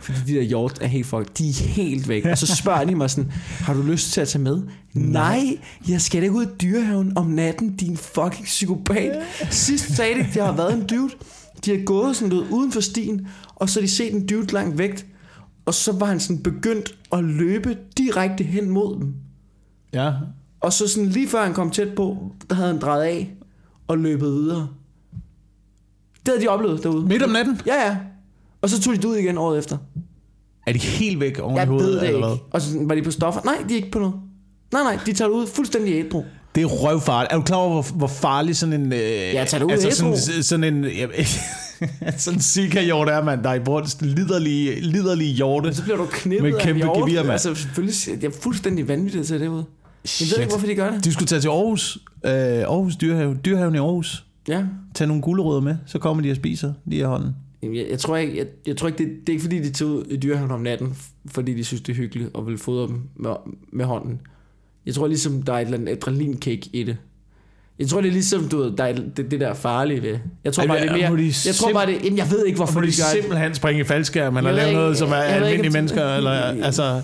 Fordi 0.00 0.18
de 0.26 0.34
der 0.34 0.42
hjort 0.42 0.78
er 0.80 0.86
helt 0.86 1.06
fucked. 1.06 1.34
De 1.38 1.48
er 1.48 1.68
helt 1.68 2.08
væk. 2.08 2.24
Og 2.24 2.38
så 2.38 2.56
spørger 2.56 2.84
de 2.84 2.94
mig 2.94 3.10
sådan, 3.10 3.32
har 3.60 3.74
du 3.74 3.82
lyst 3.82 4.12
til 4.12 4.20
at 4.20 4.28
tage 4.28 4.42
med? 4.42 4.62
Nej, 4.92 5.58
jeg 5.88 6.00
skal 6.00 6.20
da 6.20 6.24
ikke 6.24 6.36
ud 6.36 6.46
i 6.46 6.48
dyrehaven 6.62 7.12
om 7.16 7.26
natten, 7.26 7.76
din 7.76 7.96
fucking 7.96 8.44
psykopat. 8.44 9.22
Sidst 9.50 9.96
sagde 9.96 10.14
de, 10.14 10.26
jeg 10.34 10.44
har 10.44 10.56
været 10.56 10.74
en 10.74 10.86
dude. 10.86 11.10
De 11.64 11.70
har 11.70 11.84
gået 11.84 12.16
sådan 12.16 12.28
noget 12.28 12.46
uden 12.50 12.72
for 12.72 12.80
stien, 12.80 13.26
og 13.54 13.68
så 13.68 13.80
har 13.80 13.86
de 13.86 13.90
set 13.92 14.14
en 14.14 14.26
dude 14.26 14.52
langt 14.52 14.78
væk. 14.78 15.06
Og 15.66 15.74
så 15.74 15.92
var 15.92 16.06
han 16.06 16.20
sådan 16.20 16.42
begyndt 16.42 16.98
at 17.12 17.24
løbe 17.24 17.78
direkte 17.98 18.44
hen 18.44 18.70
mod 18.70 18.96
dem. 19.00 19.14
Ja. 19.92 20.12
Og 20.60 20.72
så 20.72 20.88
sådan 20.88 21.08
lige 21.08 21.28
før 21.28 21.44
han 21.44 21.54
kom 21.54 21.70
tæt 21.70 21.94
på, 21.96 22.32
der 22.50 22.54
havde 22.54 22.68
han 22.72 22.80
drejet 22.80 23.02
af 23.02 23.34
og 23.86 23.98
løbet 23.98 24.32
videre. 24.32 24.68
Det 26.26 26.28
havde 26.34 26.40
de 26.42 26.48
oplevet 26.48 26.82
derude. 26.82 27.06
Midt 27.06 27.22
om 27.22 27.30
natten? 27.30 27.60
Ja, 27.66 27.86
ja. 27.86 27.96
Og 28.62 28.70
så 28.70 28.80
tog 28.80 28.92
de 28.92 28.96
det 28.98 29.04
ud 29.04 29.16
igen 29.16 29.38
året 29.38 29.58
efter. 29.58 29.78
Er 30.66 30.72
de 30.72 30.78
helt 30.78 31.20
væk 31.20 31.38
oven 31.38 31.56
i 31.56 31.58
Jeg 31.58 31.66
hovedet? 31.66 31.86
ved 31.86 31.94
det 32.00 32.08
eller 32.08 32.14
ikke. 32.16 32.26
hvad? 32.28 32.36
Og 32.50 32.60
så 32.60 32.78
var 32.86 32.94
de 32.94 33.02
på 33.02 33.10
stoffer? 33.10 33.40
Nej, 33.44 33.64
de 33.68 33.72
er 33.74 33.76
ikke 33.76 33.90
på 33.90 33.98
noget. 33.98 34.14
Nej, 34.72 34.82
nej, 34.82 34.98
de 35.06 35.12
tager 35.12 35.28
det 35.28 35.36
ud 35.36 35.46
fuldstændig 35.46 35.94
ædru. 35.94 36.22
Det 36.54 36.62
er 36.62 36.66
røvfarligt. 36.66 37.32
Er 37.32 37.36
du 37.36 37.42
klar 37.42 37.56
over, 37.56 37.70
hvor, 37.82 37.96
hvor 37.96 38.06
farlig 38.06 38.56
sådan 38.56 38.80
en... 38.80 38.92
Øh, 38.92 38.98
Ja, 38.98 39.44
tag 39.48 39.60
det 39.60 39.66
ud 39.66 39.70
altså 39.70 39.90
sådan, 39.90 40.42
sådan 40.42 40.64
en... 40.74 40.84
Ja, 40.84 41.06
sådan 42.16 42.36
en 42.38 42.42
zika-hjort 42.42 43.08
er, 43.08 43.24
mand. 43.24 43.42
Der 43.42 43.50
er 43.50 43.54
i 43.54 43.60
brunst 43.60 44.02
liderlige, 44.02 44.80
liderlige 44.80 45.32
hjorte. 45.34 45.74
Så 45.74 45.82
bliver 45.82 45.96
du 45.96 46.06
knippet 46.10 46.50
Med 46.50 46.58
af 46.58 46.62
kæmpe 46.62 46.80
en 46.80 46.86
hjort. 46.86 47.08
gevir, 47.08 47.20
mand. 47.22 47.30
Altså, 47.32 47.54
selvfølgelig, 47.54 47.94
jeg 48.22 48.28
er 48.28 48.32
fuldstændig 48.40 48.88
vanvittigt 48.88 49.26
til 49.26 49.40
det 49.40 49.48
ud. 49.48 49.62
Jeg 50.20 50.28
ved 50.30 50.38
ikke, 50.38 50.50
hvorfor 50.52 50.66
de 50.66 50.74
gør 50.74 50.90
det. 50.90 51.04
De 51.04 51.12
skulle 51.12 51.26
tage 51.26 51.40
til 51.40 51.48
Aarhus. 51.48 51.98
Øh, 52.24 52.32
Aarhus 52.32 52.96
Dyrehave. 52.96 53.34
Dyrehaven 53.44 53.74
i 53.74 53.78
Aarhus. 53.78 54.24
Ja. 54.48 54.64
Tag 54.94 55.06
nogle 55.06 55.22
gulerødder 55.22 55.60
med, 55.60 55.76
så 55.86 55.98
kommer 55.98 56.22
de 56.22 56.30
og 56.30 56.36
spiser 56.36 56.72
lige 56.86 57.00
i 57.00 57.02
hånden. 57.02 57.30
Jeg, 57.62 57.86
jeg, 57.90 57.98
tror 57.98 58.16
ikke, 58.16 58.36
jeg, 58.38 58.46
jeg 58.66 58.76
tror 58.76 58.88
ikke 58.88 58.98
det, 58.98 59.08
det 59.20 59.28
er 59.28 59.32
ikke 59.32 59.42
fordi, 59.42 59.58
de 59.58 59.70
tager 59.70 59.90
ud 59.90 60.04
i 60.10 60.16
dyrehaven 60.16 60.50
om 60.50 60.60
natten, 60.60 60.96
fordi 61.26 61.54
de 61.54 61.64
synes, 61.64 61.80
det 61.82 61.92
er 61.92 61.96
hyggeligt 61.96 62.30
og 62.34 62.46
vil 62.46 62.58
fodre 62.58 62.86
dem 62.86 63.00
med, 63.16 63.30
med 63.72 63.84
hånden. 63.84 64.20
Jeg 64.86 64.94
tror 64.94 65.06
ligesom, 65.06 65.42
der 65.42 65.52
er 65.52 65.58
et 65.58 65.64
eller 65.64 65.78
andet 65.78 65.92
adrenalinkick 65.92 66.66
i 66.72 66.82
det. 66.82 66.96
Jeg 67.78 67.88
tror, 67.88 68.00
det 68.00 68.08
er 68.08 68.12
ligesom, 68.12 68.48
du 68.48 68.58
ved, 68.58 68.76
der 68.76 68.84
er 68.84 68.92
det, 68.92 69.30
det 69.30 69.40
der 69.40 69.54
farlige 69.54 70.02
ved. 70.02 70.18
Jeg 70.44 70.52
tror 70.52 70.62
Ej, 70.62 70.66
bare, 70.66 70.80
det 70.80 70.90
er 70.90 71.10
mere... 71.10 71.22
de 71.22 71.32
Jeg 71.46 71.54
tror 71.54 71.72
bare, 71.72 71.86
det 71.86 72.04
jamen, 72.04 72.18
jeg 72.18 72.26
ved 72.30 72.46
ikke, 72.46 72.56
hvorfor 72.56 72.80
de 72.80 72.86
de 72.86 72.92
gør 72.92 73.04
det. 73.12 73.22
simpelthen 73.22 73.54
springe 73.54 73.80
i 73.80 73.84
faldskærm, 73.84 74.36
eller 74.36 74.50
Jeg 74.50 74.56
lave 74.56 74.72
noget, 74.72 74.98
som 74.98 75.10
er 75.12 75.16
jeg 75.16 75.26
ikke, 75.26 75.44
almindelige 75.46 75.72
mennesker, 75.72 76.14
eller 76.16 76.30
altså... 76.30 77.02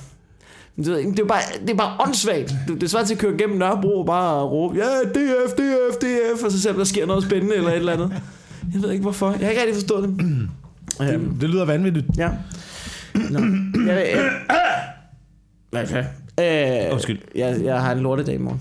Det 0.77 1.19
er, 1.19 1.25
bare, 1.25 1.41
det 1.61 1.71
er 1.71 1.75
bare 1.75 2.07
åndssvagt. 2.07 2.55
Det, 2.69 2.75
det 2.75 2.83
er 2.83 2.87
svært 2.89 3.07
til 3.07 3.15
at 3.15 3.21
køre 3.21 3.39
gennem 3.39 3.59
Nørrebro 3.59 4.01
og 4.01 4.07
bare 4.07 4.43
råbe, 4.43 4.77
ja, 4.79 4.85
DF, 5.11 5.53
DF, 5.53 5.97
DF, 5.97 6.45
og 6.45 6.51
så 6.53 6.61
selvom 6.61 6.79
der 6.79 6.85
sker 6.85 7.07
noget 7.07 7.25
spændende 7.25 7.55
eller 7.57 7.71
et 7.71 7.77
eller 7.77 7.93
andet. 7.93 8.13
Jeg 8.75 8.83
ved 8.83 8.91
ikke 8.91 9.03
hvorfor. 9.03 9.31
Jeg 9.31 9.39
har 9.41 9.49
ikke 9.49 9.61
rigtig 9.61 9.75
forstået 9.75 10.09
det. 10.09 10.27
Øhm, 11.15 11.35
Det 11.41 11.51
lyder 11.51 11.65
vanvittigt. 11.65 12.07
Ja. 12.17 12.31
Nå. 13.15 13.39
Jeg, 13.87 14.07
jeg, 14.15 14.31
hvad 15.71 15.87
så? 15.87 16.05
Øh, 16.41 16.93
Undskyld. 16.93 17.21
Jeg, 17.35 17.61
jeg 17.65 17.81
har 17.81 17.93
en 17.93 17.99
lortedag 17.99 18.35
i 18.35 18.39
morgen. 18.39 18.61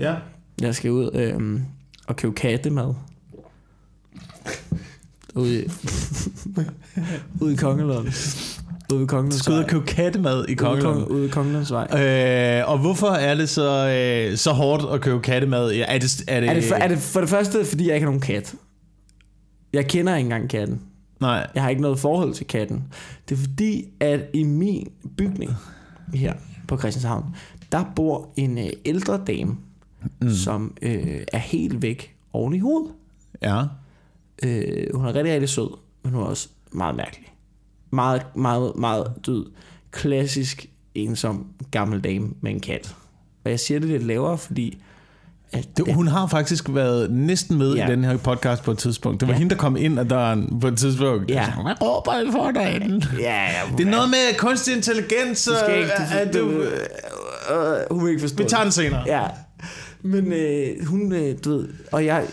Ja. 0.00 0.14
Jeg 0.60 0.74
skal 0.74 0.90
ud 0.90 1.10
øh, 1.14 1.60
og 2.06 2.16
købe 2.16 2.34
kattemad. 2.34 2.94
Ude 5.34 5.62
i, 5.62 5.68
ude 7.40 7.52
i 7.52 7.56
Kongelund. 7.56 8.08
Ude 8.92 9.02
i 9.02 9.06
Kongelunds 9.06 9.38
Skal 9.38 9.52
ud 9.52 9.58
og 9.58 9.66
købe 9.66 9.86
kattemad 9.86 10.44
i 10.48 10.54
Kongeland. 10.54 11.10
Ude 11.10 11.26
i 11.26 11.28
Kongelundsvej. 11.28 12.00
Øh, 12.00 12.70
og 12.70 12.78
hvorfor 12.78 13.06
er 13.06 13.34
det 13.34 13.48
så, 13.48 13.88
øh, 13.88 14.36
så 14.36 14.50
hårdt 14.50 14.94
at 14.94 15.00
købe 15.00 15.20
kattemad? 15.20 15.72
Ja, 15.72 15.84
er 15.88 15.98
det, 15.98 16.24
er 16.28 16.40
det, 16.40 16.48
Er 16.48 16.54
det, 16.54 16.64
for, 16.64 16.74
er 16.74 16.88
det 16.88 16.98
for 16.98 17.20
det 17.20 17.28
første, 17.28 17.64
fordi 17.64 17.86
jeg 17.86 17.94
ikke 17.94 18.04
har 18.04 18.10
nogen 18.10 18.20
kat? 18.20 18.54
Jeg 19.72 19.86
kender 19.86 20.16
ikke 20.16 20.26
engang 20.26 20.50
katten. 20.50 20.80
Nej. 21.20 21.46
Jeg 21.54 21.62
har 21.62 21.70
ikke 21.70 21.82
noget 21.82 21.98
forhold 21.98 22.34
til 22.34 22.46
katten. 22.46 22.84
Det 23.28 23.34
er 23.34 23.38
fordi, 23.40 23.84
at 24.00 24.20
i 24.34 24.42
min 24.42 24.88
bygning 25.16 25.50
her 26.14 26.32
på 26.72 26.78
Christianshavn, 26.78 27.36
der 27.72 27.84
bor 27.96 28.28
en 28.36 28.58
øh, 28.58 28.70
ældre 28.84 29.24
dame, 29.26 29.56
mm. 30.20 30.30
som 30.30 30.76
øh, 30.82 31.20
er 31.32 31.38
helt 31.38 31.82
væk 31.82 32.16
oven 32.32 32.54
i 32.54 32.58
hovedet. 32.58 32.92
Ja. 33.42 33.62
Øh, 34.42 34.86
hun 34.94 35.06
er 35.06 35.14
rigtig, 35.14 35.32
rigtig 35.32 35.48
sød, 35.48 35.70
men 36.02 36.12
hun 36.12 36.22
er 36.22 36.26
også 36.26 36.48
meget 36.72 36.96
mærkelig. 36.96 37.34
Meget, 37.90 38.36
meget, 38.36 38.76
meget 38.76 39.12
død. 39.26 39.46
Klassisk 39.90 40.70
ensom 40.94 41.46
gammel 41.70 42.00
dame 42.00 42.30
med 42.40 42.50
en 42.50 42.60
kat. 42.60 42.96
Og 43.44 43.50
jeg 43.50 43.60
siger 43.60 43.80
det 43.80 43.88
lidt 43.88 44.02
lavere, 44.02 44.38
fordi... 44.38 44.78
At 45.52 45.68
Det, 45.76 45.94
hun 45.94 46.08
har 46.08 46.26
faktisk 46.26 46.64
været 46.68 47.10
næsten 47.10 47.58
med 47.58 47.74
Ja. 47.74 47.88
i 47.88 47.90
den 47.90 48.04
her 48.04 48.16
podcast 48.16 48.62
på 48.62 48.70
et 48.70 48.78
tidspunkt. 48.78 49.20
Det 49.20 49.28
var 49.28 49.34
Ja. 49.34 49.38
hende, 49.38 49.50
der 49.54 49.60
kom 49.60 49.76
ind 49.76 50.00
ad 50.00 50.04
døren 50.04 50.60
på 50.60 50.68
et 50.68 50.78
tidspunkt. 50.78 51.30
Ja. 51.30 51.44
Hvad 51.62 51.82
råber 51.82 52.28
I 52.28 52.32
for 52.32 52.50
derinde? 52.50 53.06
Ja, 53.20 53.42
ja, 53.42 53.76
Det 53.78 53.86
er 53.86 53.90
noget 53.90 54.10
med 54.10 54.38
kunstig 54.38 54.76
intelligens. 54.76 55.44
Du 55.44 55.52
skal 55.64 55.78
ikke... 55.78 56.38
Du, 56.38 56.38
du, 56.50 56.54
du, 56.54 56.62
øh, 57.54 57.76
hun 57.90 58.04
vil 58.04 58.10
ikke 58.10 58.20
forstå 58.20 58.42
vi 58.42 58.48
tager 58.48 58.62
den 58.62 58.72
senere. 58.72 59.02
Ja, 59.06 59.22
men 60.02 60.32
øh, 60.32 60.86
hun, 60.86 61.12
øh, 61.12 61.34
du 61.44 61.50
ved, 61.56 61.68
og 61.92 62.04
jeg, 62.06 62.24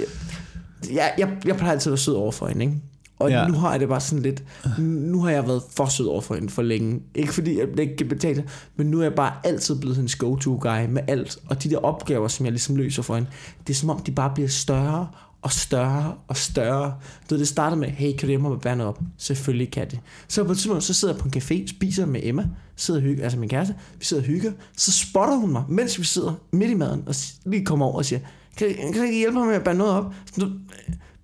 jeg, 0.94 1.12
jeg, 1.18 1.30
jeg 1.46 1.56
plejer 1.58 1.72
altid 1.72 1.90
at 1.90 1.92
være 1.92 1.98
sød 1.98 2.14
over 2.14 2.32
for 2.32 2.48
hende, 2.48 2.66
ikke? 2.66 2.78
Og 3.20 3.30
Ja. 3.30 3.48
nu 3.48 3.54
har 3.54 3.72
jeg 3.72 3.80
det 3.80 3.90
bare 3.90 4.00
sådan 4.00 4.24
lidt, 4.24 4.44
nu 4.80 5.22
har 5.24 5.32
jeg 5.32 5.48
været 5.48 5.62
for 5.76 5.86
sød 5.86 6.06
over 6.06 6.22
for 6.22 6.36
hende 6.36 6.50
for 6.50 6.62
længe. 6.62 7.00
Ikke 7.16 7.34
fordi 7.34 7.60
jeg 7.60 7.80
ikke 7.80 7.96
kan 7.98 8.08
betale 8.08 8.44
men 8.76 8.88
nu 8.88 9.00
er 9.00 9.04
jeg 9.04 9.14
bare 9.14 9.34
altid 9.44 9.80
blevet 9.80 9.96
hendes 9.96 10.16
go-to 10.16 10.60
guy 10.62 10.86
med 10.90 11.02
alt. 11.08 11.38
Og 11.50 11.64
de 11.64 11.70
der 11.70 11.78
opgaver, 11.78 12.28
som 12.28 12.46
jeg 12.46 12.52
ligesom 12.52 12.76
løser 12.76 13.02
for 13.04 13.16
hende, 13.16 13.30
det 13.68 13.74
er 13.74 13.78
som 13.78 13.90
om, 13.90 14.00
de 14.00 14.12
bare 14.12 14.32
bliver 14.36 14.50
større 14.50 15.08
og 15.42 15.52
større 15.52 16.14
og 16.28 16.38
større. 16.38 16.94
Du 17.30 17.36
ved, 17.36 17.40
det 17.40 17.48
starter 17.48 17.78
med, 17.78 17.88
hey, 17.88 18.12
kan 18.12 18.20
du 18.20 18.28
hjemme 18.28 18.50
med 18.50 18.58
bærne 18.58 18.86
op? 18.86 19.00
Selvfølgelig 19.18 19.72
kan 19.72 19.90
det. 19.92 20.00
Så 20.28 20.44
på 20.44 20.52
et 20.52 20.58
tidspunkt, 20.58 20.84
så 20.84 20.94
sidder 20.94 21.14
jeg 21.14 21.22
på 21.22 21.28
en 21.28 21.34
café, 21.42 21.68
spiser 21.68 22.06
med 22.06 22.20
Emma, 22.24 22.48
sidder 22.76 23.00
og 23.00 23.04
hygger, 23.04 23.24
altså 23.24 23.40
min 23.40 23.50
kæreste, 23.50 23.76
vi 24.00 24.06
sidder 24.06 24.24
og 24.24 24.28
hygger, 24.28 24.52
så 24.78 24.92
spotter 24.92 25.36
hun 25.36 25.52
mig, 25.52 25.64
mens 25.70 26.00
vi 26.00 26.04
sidder 26.04 26.34
midt 26.52 26.72
i 26.72 26.74
maden, 26.74 27.04
og 27.08 27.16
lige 27.46 27.66
kommer 27.66 27.86
over 27.86 27.96
og 27.98 28.06
siger, 28.06 28.20
kan, 28.58 28.68
kan 28.68 28.94
du 28.94 29.02
ikke 29.02 29.18
hjælpe 29.18 29.38
mig 29.38 29.48
med 29.48 29.56
at 29.56 29.64
bære 29.64 29.76
noget 29.76 29.94
op? 29.94 30.14
Så 30.36 30.42
du, 30.42 30.52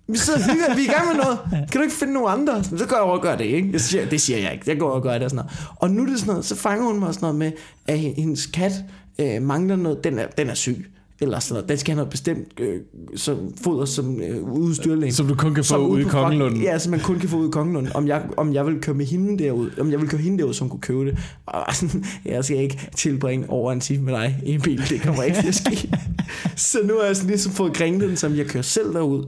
vi 0.08 0.18
sidder 0.18 0.38
og 0.38 0.52
hygger, 0.52 0.74
vi 0.74 0.80
er 0.86 0.90
i 0.90 0.92
gang 0.92 1.06
med 1.08 1.24
noget. 1.24 1.38
Kan 1.50 1.80
du 1.80 1.82
ikke 1.82 1.94
finde 1.94 2.12
nogen 2.12 2.40
andre? 2.40 2.64
Så 2.64 2.86
går 2.88 2.96
jeg 2.96 3.02
over 3.02 3.16
og 3.16 3.22
gør 3.22 3.36
det, 3.36 3.44
ikke? 3.44 3.68
Jeg 3.72 3.80
siger, 3.80 4.08
det 4.08 4.20
siger 4.20 4.38
jeg 4.38 4.52
ikke. 4.52 4.64
Jeg 4.70 4.78
går 4.78 4.86
over 4.86 4.96
og 4.96 5.02
gør 5.02 5.12
det 5.12 5.22
og 5.22 5.30
sådan 5.30 5.44
noget. 5.44 5.76
Og 5.76 5.90
nu 5.90 6.02
er 6.02 6.06
det 6.06 6.18
sådan 6.18 6.30
noget, 6.30 6.44
så 6.44 6.56
fanger 6.56 6.86
hun 6.86 6.98
mig 6.98 7.14
sådan 7.14 7.24
noget 7.24 7.36
med, 7.36 7.52
at 7.86 7.98
hendes 7.98 8.46
kat 8.46 8.72
øh, 9.20 9.42
mangler 9.42 9.76
noget. 9.76 10.04
Den 10.04 10.18
er, 10.18 10.26
den 10.26 10.50
er 10.50 10.54
syg. 10.54 10.86
Eller 11.20 11.38
sådan 11.38 11.54
noget. 11.54 11.68
Den 11.68 11.78
skal 11.78 11.92
have 11.92 11.96
noget 11.96 12.10
bestemt 12.10 12.60
øh, 12.60 12.80
så 13.16 13.36
foder, 13.62 13.84
som 13.84 14.20
øh, 14.20 14.84
dyrlægen. 14.84 15.12
Som 15.12 15.28
du 15.28 15.34
kun 15.34 15.54
kan 15.54 15.64
få 15.64 15.68
Som 15.68 15.86
ude 15.86 16.00
i 16.00 16.04
Kongelunden. 16.04 16.62
Ja, 16.62 16.78
som 16.78 16.90
man 16.90 17.00
kun 17.00 17.18
kan 17.18 17.28
få 17.28 17.36
ude 17.36 17.48
i 17.48 17.50
Kongelunden. 17.50 17.92
Om 17.96 18.08
jeg, 18.08 18.22
om 18.36 18.52
jeg 18.52 18.66
vil 18.66 18.80
køre 18.80 18.96
med 18.96 19.06
hende 19.06 19.44
derud. 19.44 19.70
Om 19.80 19.90
jeg 19.90 20.00
vil 20.00 20.08
køre 20.08 20.20
hende 20.20 20.38
derud, 20.38 20.54
som 20.54 20.68
kunne 20.68 20.80
købe 20.80 21.04
det. 21.04 21.18
Og 21.46 21.74
sådan, 21.74 22.04
jeg 22.24 22.44
skal 22.44 22.56
ikke 22.56 22.88
tilbringe 22.96 23.50
over 23.50 23.72
en 23.72 23.80
time 23.80 24.04
med 24.04 24.12
dig 24.12 24.40
i 24.44 24.54
en 24.54 24.60
bil. 24.60 24.88
Det 24.88 25.02
kommer 25.02 25.22
ikke 25.22 25.40
til 25.40 25.48
at 25.48 25.54
ske. 25.54 25.90
så 26.56 26.78
nu 26.84 26.94
har 26.98 27.06
jeg 27.06 27.16
sådan 27.16 27.30
ligesom 27.30 27.52
fået 27.52 27.74
grænglen, 27.74 28.16
som 28.16 28.36
jeg 28.36 28.46
kører 28.46 28.62
selv 28.62 28.94
derud. 28.94 29.24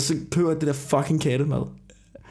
Og 0.00 0.04
så 0.04 0.14
køber 0.30 0.50
jeg 0.50 0.60
det 0.60 0.66
der 0.66 0.72
fucking 0.72 1.20
kattemad. 1.20 1.62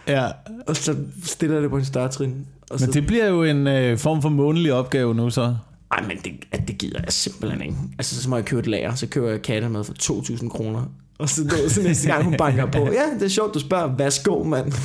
Ja. 0.07 0.27
Og 0.67 0.75
så 0.75 0.95
stiller 1.23 1.55
jeg 1.55 1.63
det 1.63 1.69
på 1.69 1.77
en 1.77 1.85
større 1.85 2.09
trin. 2.09 2.45
Og 2.69 2.79
så, 2.79 2.85
Men 2.85 2.93
det 2.93 3.07
bliver 3.07 3.27
jo 3.27 3.43
en 3.43 3.67
øh, 3.67 3.97
form 3.97 4.21
for 4.21 4.29
månedlig 4.29 4.73
opgave 4.73 5.15
nu 5.15 5.29
så. 5.29 5.55
Ej, 5.91 6.01
men 6.07 6.17
det, 6.23 6.31
at 6.51 6.67
det 6.67 6.77
gider 6.77 6.99
jeg 7.03 7.13
simpelthen 7.13 7.61
ikke. 7.61 7.75
Altså, 7.97 8.21
så 8.21 8.29
må 8.29 8.35
jeg 8.35 8.45
købe 8.45 8.59
et 8.59 8.67
lager, 8.67 8.95
så 8.95 9.07
køber 9.07 9.29
jeg 9.29 9.41
kattemad 9.41 9.83
for 9.83 9.93
2.000 9.93 10.49
kroner. 10.49 10.83
Og 11.17 11.29
så, 11.29 11.43
du, 11.43 11.69
så 11.69 11.81
næste 11.81 12.07
gang 12.07 12.23
hun 12.23 12.35
banker 12.37 12.65
på. 12.65 12.77
Ja, 12.77 13.13
det 13.19 13.23
er 13.23 13.27
sjovt, 13.29 13.53
du 13.53 13.59
spørger. 13.59 13.95
Værsgo, 13.97 14.43
mand. 14.43 14.73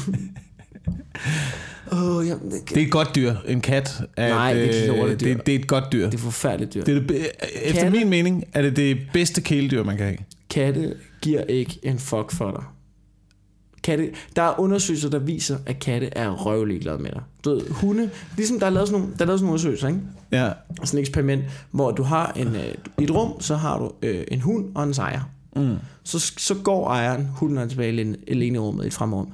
Oh, 1.93 2.27
jamen, 2.27 2.51
det, 2.51 2.69
Det 2.69 2.77
er 2.77 2.87
et 2.87 2.91
godt 2.91 3.15
dyr. 3.15 3.35
En 3.47 3.61
kat 3.61 4.03
er 4.17 4.29
Nej, 4.29 4.53
et, 4.53 4.57
det 4.57 4.65
er 4.79 4.83
et 4.85 4.91
øh, 4.91 4.97
lortedyr. 4.99 5.35
det, 5.35 5.47
det 5.47 5.55
er 5.55 5.59
et 5.59 5.67
godt 5.67 5.85
dyr. 5.93 6.05
det 6.05 6.15
er 6.15 6.19
forfærdeligt 6.19 6.75
dyr. 6.75 6.85
Det 6.85 6.97
er 6.97 7.01
det, 7.01 7.27
efter 7.63 7.83
Katte? 7.83 7.99
min 7.99 8.11
mening 8.11 8.45
er 8.53 8.63
det 8.63 8.77
det 8.77 8.99
bedste 9.13 9.41
kæledyr, 9.41 9.83
man 9.85 9.97
kan 9.97 10.07
have. 10.07 10.19
Katte 10.51 10.95
giver 11.23 11.43
ikke 11.43 11.79
en 11.83 11.99
fuck 11.99 12.33
for 12.33 12.51
dig. 12.51 12.65
Katte, 13.85 14.11
der 14.37 14.43
er 14.43 14.61
undersøgelser, 14.61 15.11
der 15.11 15.19
viser, 15.19 15.59
at 15.67 15.79
katte 15.79 16.07
er 16.13 16.31
røvlig 16.31 16.81
glade 16.81 16.99
med 16.99 17.11
dig. 17.11 17.23
Du 17.45 17.51
ved, 17.51 17.71
hunde, 17.71 18.11
ligesom 18.37 18.61
der 18.61 18.67
er 18.67 18.71
lavet 18.71 18.89
sådan 18.89 19.01
nogle, 19.01 19.15
der 19.19 19.23
er 19.23 19.27
lavet 19.27 19.41
sådan 19.41 19.47
nogle 19.47 19.53
undersøgelser, 19.53 19.89
ikke? 19.89 20.01
Ja. 20.33 20.53
Sådan 20.85 20.99
et 20.99 21.01
eksperiment, 21.01 21.45
hvor 21.71 21.91
du 21.91 22.03
har 22.03 22.33
en, 22.37 22.47
øh, 22.47 22.75
i 22.99 23.05
et 23.05 23.11
rum, 23.11 23.41
så 23.41 23.57
har 23.57 23.79
du 23.79 23.93
øh, 24.03 24.25
en 24.29 24.41
hund 24.41 24.67
og 24.75 24.85
en 24.85 24.95
ejer. 24.99 25.21
Mm. 25.57 25.77
Så, 26.05 26.33
så 26.39 26.55
går 26.55 26.89
ejeren, 26.89 27.29
hunden 27.37 27.59
er 27.59 27.67
tilbage 27.67 28.17
alene, 28.29 28.57
i 28.57 28.59
rummet, 28.59 28.85
i 28.85 28.87
et 28.87 28.95
fremrum. 28.95 29.33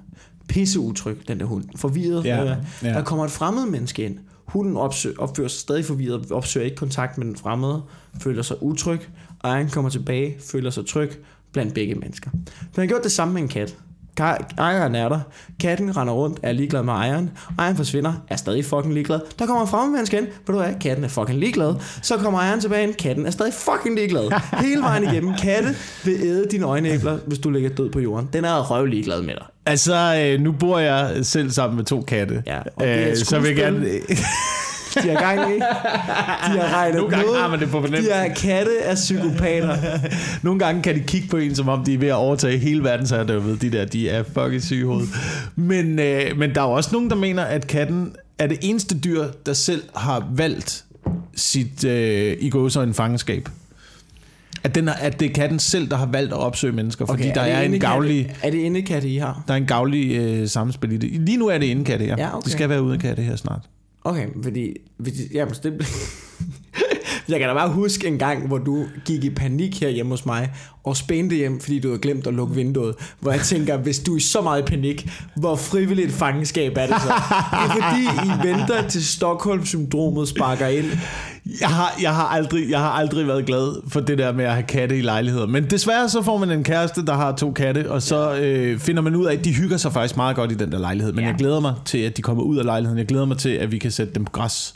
Pisse 0.48 0.80
utryg, 0.80 1.28
den 1.28 1.40
der 1.40 1.46
hund. 1.46 1.64
Forvirret. 1.76 2.24
Ja, 2.24 2.56
ja. 2.82 2.88
Der 2.88 3.02
kommer 3.02 3.24
et 3.24 3.30
fremmed 3.30 3.66
menneske 3.66 4.04
ind. 4.04 4.18
Hunden 4.44 4.76
opsøger, 4.76 5.18
opfører 5.18 5.48
sig 5.48 5.60
stadig 5.60 5.84
forvirret, 5.84 6.32
opsøger 6.32 6.64
ikke 6.64 6.76
kontakt 6.76 7.18
med 7.18 7.26
den 7.26 7.36
fremmede, 7.36 7.82
føler 8.20 8.42
sig 8.42 8.62
utryg. 8.62 9.00
Ejeren 9.44 9.68
kommer 9.68 9.90
tilbage, 9.90 10.36
føler 10.40 10.70
sig 10.70 10.86
tryg, 10.86 11.10
blandt 11.52 11.74
begge 11.74 11.94
mennesker. 11.94 12.30
Den 12.30 12.76
har 12.76 12.86
gjort 12.86 13.02
det 13.02 13.12
samme 13.12 13.34
med 13.34 13.42
en 13.42 13.48
kat. 13.48 13.76
Ejeren 14.58 14.94
er 14.94 15.08
der. 15.08 15.20
Katten 15.60 15.96
render 15.96 16.14
rundt, 16.14 16.38
er 16.42 16.52
ligeglad 16.52 16.82
med 16.82 16.92
ejeren. 16.92 17.30
Ejeren 17.58 17.76
forsvinder, 17.76 18.12
er 18.28 18.36
stadig 18.36 18.64
fucking 18.64 18.94
ligeglad. 18.94 19.20
Der 19.38 19.46
kommer 19.46 19.62
en 19.62 19.68
fremmed 19.68 19.92
menneske 19.92 20.18
ind. 20.18 20.26
Ved 20.26 20.54
du 20.54 20.62
hvad? 20.62 20.74
Katten 20.80 21.04
er 21.04 21.08
fucking 21.08 21.38
ligeglad. 21.38 21.74
Så 22.02 22.16
kommer 22.16 22.38
ejeren 22.40 22.60
tilbage 22.60 22.82
ind. 22.82 22.94
Katten 22.94 23.26
er 23.26 23.30
stadig 23.30 23.52
fucking 23.54 23.94
ligeglad. 23.94 24.40
Hele 24.66 24.82
vejen 24.82 25.04
igennem. 25.04 25.34
Katte 25.42 25.68
vil 26.04 26.14
æde 26.22 26.46
dine 26.50 26.64
øjenæbler, 26.66 27.18
hvis 27.26 27.38
du 27.38 27.50
ligger 27.50 27.70
død 27.70 27.90
på 27.90 28.00
jorden. 28.00 28.28
Den 28.32 28.44
er 28.44 28.70
røv 28.70 28.84
ligeglad 28.84 29.22
med 29.22 29.34
dig. 29.34 29.44
Altså, 29.66 30.24
øh, 30.24 30.40
nu 30.40 30.52
bor 30.52 30.78
jeg 30.78 31.16
selv 31.22 31.50
sammen 31.50 31.76
med 31.76 31.84
to 31.84 32.00
katte. 32.00 32.42
Ja, 32.46 32.58
og 32.58 32.84
det 32.84 32.90
er 32.90 33.10
øh, 33.10 33.16
så 33.16 33.38
vil 33.38 33.48
jeg 33.48 33.56
gerne... 33.56 33.86
De 34.94 35.08
har 35.08 35.20
gang 35.20 35.50
i. 35.50 35.54
De 35.54 35.60
har 36.60 36.76
regnet 36.76 36.96
Nogle 36.96 37.10
gange 37.10 37.26
noget. 37.26 37.40
har 37.40 37.48
man 37.48 37.60
det 37.60 37.68
på 37.68 37.72
fornemmelse. 37.80 38.10
De 38.10 38.14
her 38.14 38.34
katte 38.34 38.78
er 38.78 38.94
psykopater. 38.94 39.76
Nogle 40.42 40.58
gange 40.58 40.82
kan 40.82 40.94
de 40.94 41.00
kigge 41.00 41.28
på 41.28 41.36
en, 41.36 41.54
som 41.54 41.68
om 41.68 41.84
de 41.84 41.94
er 41.94 41.98
ved 41.98 42.08
at 42.08 42.14
overtage 42.14 42.58
hele 42.58 42.84
verdensherredømmet. 42.84 43.62
De 43.62 43.70
der, 43.70 43.84
de 43.84 44.08
er 44.08 44.22
fucking 44.22 44.62
syge 44.62 44.80
i 44.80 44.84
hovedet. 44.84 45.08
Men, 45.56 45.98
øh, 45.98 46.38
men 46.38 46.54
der 46.54 46.60
er 46.62 46.66
jo 46.66 46.72
også 46.72 46.90
nogen, 46.92 47.10
der 47.10 47.16
mener, 47.16 47.42
at 47.42 47.66
katten 47.66 48.12
er 48.38 48.46
det 48.46 48.58
eneste 48.62 48.98
dyr, 48.98 49.26
der 49.46 49.52
selv 49.52 49.82
har 49.96 50.28
valgt 50.34 50.84
sit 51.36 51.84
øh, 51.84 52.36
i 52.40 52.52
en 52.76 52.94
fangenskab. 52.94 53.48
At, 54.64 54.74
den 54.74 54.88
er, 54.88 54.92
at 54.92 55.20
det 55.20 55.30
er 55.30 55.34
katten 55.34 55.58
selv, 55.58 55.90
der 55.90 55.96
har 55.96 56.06
valgt 56.06 56.32
at 56.32 56.38
opsøge 56.38 56.72
mennesker, 56.72 57.06
fordi 57.06 57.22
okay, 57.22 57.34
der 57.34 57.40
er, 57.40 57.56
er 57.56 57.62
en 57.62 57.80
gavlig... 57.80 58.34
Er 58.42 58.50
det 58.50 58.58
indekatte, 58.58 59.08
I 59.08 59.16
har? 59.16 59.44
Der 59.48 59.54
er 59.54 59.58
en 59.58 59.66
gavlig 59.66 60.16
øh, 60.16 60.48
samspil 60.48 60.92
i 60.92 60.96
det. 60.96 61.20
Lige 61.20 61.36
nu 61.36 61.46
er 61.46 61.58
det 61.58 61.66
indekatte, 61.66 62.04
ja. 62.04 62.14
Ja, 62.18 62.36
okay. 62.36 62.44
Det 62.44 62.52
skal 62.52 62.68
være 62.68 62.82
ude 62.82 62.98
katte 62.98 63.22
her 63.22 63.36
snart. 63.36 63.62
Okay, 64.04 64.28
fordi... 64.42 64.76
fordi 65.00 65.32
jamen, 65.34 65.54
det, 65.62 65.84
jeg 67.30 67.40
kan 67.40 67.48
da 67.48 67.54
bare 67.54 67.68
huske 67.68 68.06
en 68.08 68.18
gang, 68.18 68.46
hvor 68.46 68.58
du 68.58 68.84
gik 69.04 69.24
i 69.24 69.30
panik 69.30 69.80
her 69.80 69.88
hjemme 69.88 70.10
hos 70.10 70.26
mig, 70.26 70.50
og 70.84 70.96
spændte 70.96 71.36
hjem, 71.36 71.60
fordi 71.60 71.78
du 71.78 71.88
havde 71.88 72.00
glemt 72.00 72.26
at 72.26 72.34
lukke 72.34 72.54
vinduet. 72.54 72.94
Hvor 73.20 73.32
jeg 73.32 73.40
tænker, 73.40 73.76
hvis 73.76 73.98
du 73.98 74.12
er 74.12 74.16
i 74.16 74.20
så 74.20 74.40
meget 74.40 74.64
panik, 74.64 75.08
hvor 75.36 75.56
frivilligt 75.56 76.12
fangenskab 76.12 76.72
er 76.76 76.86
det 76.86 76.94
så? 77.02 77.08
Det 77.52 77.82
er 77.82 77.82
fordi, 77.82 78.02
I 78.28 78.48
venter 78.48 78.88
til 78.88 79.06
Stockholm-syndromet 79.06 80.28
sparker 80.28 80.66
ind. 80.66 80.84
Jeg 81.60 81.68
har, 81.68 81.94
jeg, 82.02 82.14
har 82.14 82.24
aldrig, 82.26 82.70
jeg 82.70 82.78
har 82.80 82.90
aldrig 82.90 83.26
været 83.26 83.46
glad 83.46 83.88
for 83.88 84.00
det 84.00 84.18
der 84.18 84.32
med 84.32 84.44
at 84.44 84.52
have 84.52 84.62
katte 84.62 84.98
i 84.98 85.00
lejligheder. 85.00 85.46
Men 85.46 85.64
desværre 85.70 86.08
så 86.08 86.22
får 86.22 86.38
man 86.38 86.50
en 86.50 86.64
kæreste, 86.64 87.06
der 87.06 87.14
har 87.14 87.32
to 87.36 87.52
katte, 87.52 87.90
og 87.90 88.02
så 88.02 88.34
øh, 88.36 88.78
finder 88.78 89.02
man 89.02 89.16
ud 89.16 89.26
af, 89.26 89.32
at 89.32 89.44
de 89.44 89.52
hygger 89.54 89.76
sig 89.76 89.92
faktisk 89.92 90.16
meget 90.16 90.36
godt 90.36 90.52
i 90.52 90.54
den 90.54 90.72
der 90.72 90.78
lejlighed. 90.78 91.12
Men 91.12 91.18
Ja. 91.20 91.24
ja. 91.26 91.30
jeg 91.32 91.38
glæder 91.38 91.60
mig 91.60 91.74
til, 91.84 91.98
at 91.98 92.16
de 92.16 92.22
kommer 92.22 92.42
ud 92.42 92.56
af 92.58 92.64
lejligheden. 92.64 92.98
Jeg 92.98 93.06
glæder 93.06 93.24
mig 93.24 93.38
til, 93.38 93.48
at 93.50 93.72
vi 93.72 93.78
kan 93.78 93.90
sætte 93.90 94.14
dem 94.14 94.24
på 94.24 94.32
græs 94.32 94.74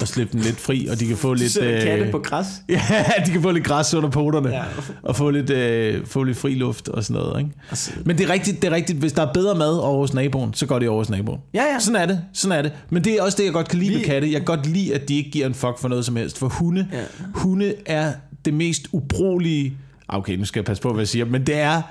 og 0.00 0.08
slippe 0.08 0.32
dem 0.32 0.40
lidt 0.40 0.60
fri, 0.60 0.86
og 0.90 1.00
de 1.00 1.06
kan 1.06 1.16
få 1.16 1.34
lidt... 1.34 1.52
sætter 1.52 1.84
katte 1.84 2.10
på 2.10 2.18
græs. 2.18 2.46
Ja, 2.68 2.80
de 3.26 3.30
kan 3.30 3.42
få 3.42 3.50
lidt 3.50 3.64
græs 3.64 3.94
under 3.94 4.10
poterne, 4.10 4.48
Ja. 4.48 4.62
og 5.02 5.16
få 5.16 5.30
lidt, 5.30 5.50
øh, 5.50 6.06
få 6.06 6.22
lidt 6.22 6.36
fri 6.36 6.54
luft 6.54 6.88
og 6.88 7.04
sådan 7.04 7.22
noget. 7.22 7.38
Ikke? 7.40 7.50
Altså- 7.70 7.92
Men 8.04 8.18
det 8.18 8.26
er, 8.28 8.32
rigtigt, 8.32 8.62
det 8.62 8.68
er 8.72 8.74
rigtigt, 8.74 8.98
hvis 8.98 9.12
der 9.12 9.22
er 9.26 9.32
bedre 9.32 9.54
mad 9.54 9.78
over 9.78 9.98
hos 9.98 10.14
naboen, 10.14 10.54
så 10.54 10.66
går 10.66 10.78
det 10.78 10.88
over 10.88 10.98
hos 11.00 11.10
naboen. 11.10 11.40
Ja, 11.54 11.62
ja. 11.72 11.78
Sådan 11.78 12.02
er 12.02 12.06
det, 12.06 12.20
sådan 12.32 12.58
er 12.58 12.62
det. 12.62 12.72
Men 12.90 13.04
det 13.04 13.12
er 13.12 13.22
også 13.22 13.36
det, 13.38 13.44
jeg 13.44 13.52
godt 13.52 13.68
kan 13.68 13.78
lide 13.78 13.94
ved 13.94 14.04
katte. 14.04 14.32
Jeg 14.32 14.40
kan 14.40 14.44
godt 14.56 14.66
lide, 14.66 14.94
at 14.94 15.08
de 15.08 15.14
ikke 15.16 15.30
giver 15.30 15.46
en 15.46 15.54
fuck 15.54 15.78
for 15.78 15.88
noget 15.88 16.04
som 16.04 16.16
helst. 16.16 16.38
For 16.38 16.48
hunde, 16.48 16.88
Ja. 16.92 16.98
ja. 16.98 17.04
hunde 17.34 17.74
er 17.86 18.12
det 18.44 18.54
mest 18.54 18.86
ubrugelige... 18.92 19.76
Ah, 20.08 20.18
Okay, 20.18 20.36
nu 20.36 20.44
skal 20.44 20.60
jeg 20.60 20.64
passe 20.64 20.82
på, 20.82 20.92
hvad 20.92 21.00
jeg 21.00 21.08
siger, 21.08 21.24
men 21.24 21.46
det 21.46 21.58
er... 21.58 21.82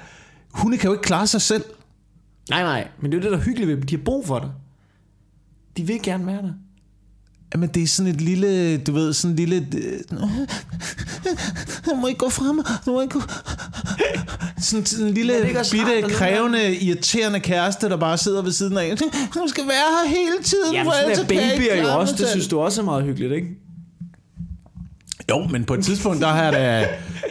Hunde 0.51 0.77
kan 0.77 0.87
jo 0.87 0.93
ikke 0.93 1.03
klare 1.03 1.27
sig 1.27 1.41
selv. 1.41 1.63
Nej, 2.49 2.61
nej, 2.63 2.87
men 3.01 3.11
det 3.11 3.17
er 3.17 3.21
jo 3.21 3.23
det, 3.23 3.31
der 3.31 3.37
er 3.37 3.43
hyggeligt 3.43 3.67
ved 3.67 3.75
dem. 3.75 3.83
De 3.83 3.95
har 3.95 4.03
brug 4.03 4.25
for 4.27 4.39
dig. 4.39 4.49
De 5.77 5.83
vil 5.87 5.99
gerne 6.03 6.25
være 6.27 6.41
der. 6.41 6.51
Jamen, 7.53 7.69
det 7.69 7.83
er 7.83 7.87
sådan 7.87 8.11
et 8.11 8.21
lille, 8.21 8.77
du 8.77 8.91
ved, 8.93 9.13
sådan 9.13 9.31
et 9.31 9.39
lille... 9.39 9.67
Jeg 11.87 11.97
må 12.01 12.07
ikke 12.07 12.17
gå 12.17 12.29
frem, 12.29 12.57
jeg 12.85 12.93
må 12.93 13.01
ikke 13.01 13.13
gå... 13.13 13.21
Sådan, 14.61 14.85
sådan 14.85 15.07
en 15.07 15.13
lille, 15.13 15.33
bitte, 15.71 15.85
nogen 15.85 16.09
krævende, 16.09 16.75
irriterende 16.75 17.39
kæreste, 17.39 17.89
der 17.89 17.97
bare 17.97 18.17
sidder 18.17 18.41
ved 18.41 18.51
siden 18.51 18.77
af. 18.77 18.97
Du 18.97 19.43
skal 19.47 19.63
være 19.67 20.03
her 20.03 20.09
hele 20.09 20.43
tiden, 20.43 20.73
Ja, 20.73 20.83
for 20.83 20.91
sådan 20.91 21.03
ellers 21.03 21.19
er 21.19 21.23
så 21.23 21.27
kan 21.27 21.37
jeg 21.37 21.53
ikke 21.53 21.69
babyer 21.69 21.83
jo 21.83 21.99
også. 21.99 22.11
Det 22.11 22.19
selv." 22.19 22.29
synes 22.29 22.47
du 22.47 22.59
også 22.59 22.81
er 22.81 22.85
meget 22.85 23.03
hyggeligt, 23.03 23.33
ikke? 23.33 23.47
Jo, 25.31 25.47
men 25.49 25.63
på 25.63 25.73
et 25.73 25.83
tidspunkt, 25.83 26.21
der 26.21 26.27
har 26.27 26.43
jeg 26.43 26.53
da, 26.53 26.87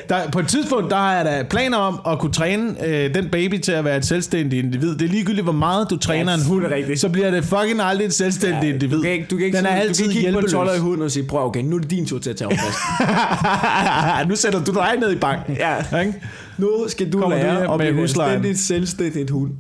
der, 0.09 0.31
på 0.31 0.39
et 0.39 0.49
tidspunkt, 0.49 0.91
der 0.91 0.97
har 0.97 1.15
jeg 1.15 1.25
da 1.25 1.43
planer 1.51 1.77
om 1.79 2.01
at 2.13 2.19
kunne 2.19 2.33
træne 2.33 2.87
øh, 2.87 3.15
den 3.15 3.29
baby 3.33 3.59
til 3.59 3.73
at 3.73 3.85
være 3.85 3.97
et 3.97 4.07
selvstændigt 4.07 4.65
individ. 4.65 4.97
Det 4.97 5.05
er 5.05 5.09
ligegyldigt, 5.09 5.45
hvor 5.45 5.53
meget 5.53 5.91
du 5.91 5.97
træner 5.97 6.33
Ja, 6.33 6.39
en 6.39 6.45
hund, 6.45 6.65
rigtigt. 6.67 7.01
så 7.01 7.09
bliver 7.09 7.31
det 7.31 7.45
fucking 7.45 7.81
aldrig 7.81 8.07
et 8.07 8.15
selvstændigt 8.15 8.65
Ja, 8.65 8.69
individ. 8.73 8.97
Du 8.97 9.03
kan 9.03 9.13
ikke, 9.13 9.27
du 9.31 9.37
kan 9.37 9.47
ikke, 9.47 9.59
Den 9.59 9.67
er 9.67 9.71
altid 9.71 10.05
du 10.05 10.11
kan 10.11 10.17
ikke 10.17 10.21
kigge 10.21 10.33
på 10.33 10.39
en 10.39 10.51
hjælpeløs. 10.51 10.71
12 10.75 10.81
hund 10.81 11.03
og 11.03 11.11
sige, 11.11 11.27
prøv 11.27 11.47
okay, 11.47 11.61
nu 11.61 11.77
er 11.77 11.81
det 11.81 11.91
din 11.91 12.07
tur 12.07 12.19
til 12.19 12.31
at 12.31 12.37
tage 12.37 12.49
opvask. 12.49 12.79
nu 14.29 14.37
sætter 14.37 14.65
du 14.65 14.73
dig 14.73 14.95
ned 15.01 15.13
i 15.13 15.17
banken. 15.17 15.57
Ja. 15.57 16.01
Ikke? 16.01 16.15
nu 16.59 16.71
skal 16.89 17.13
du 17.13 17.21
Kommer 17.21 17.37
du 17.37 17.43
lære 17.43 17.59
hjem 17.59 17.71
at 17.71 17.79
blive 17.79 18.09
selvstændigt, 18.09 18.59
selvstændigt 18.59 19.31
hund. 19.31 19.51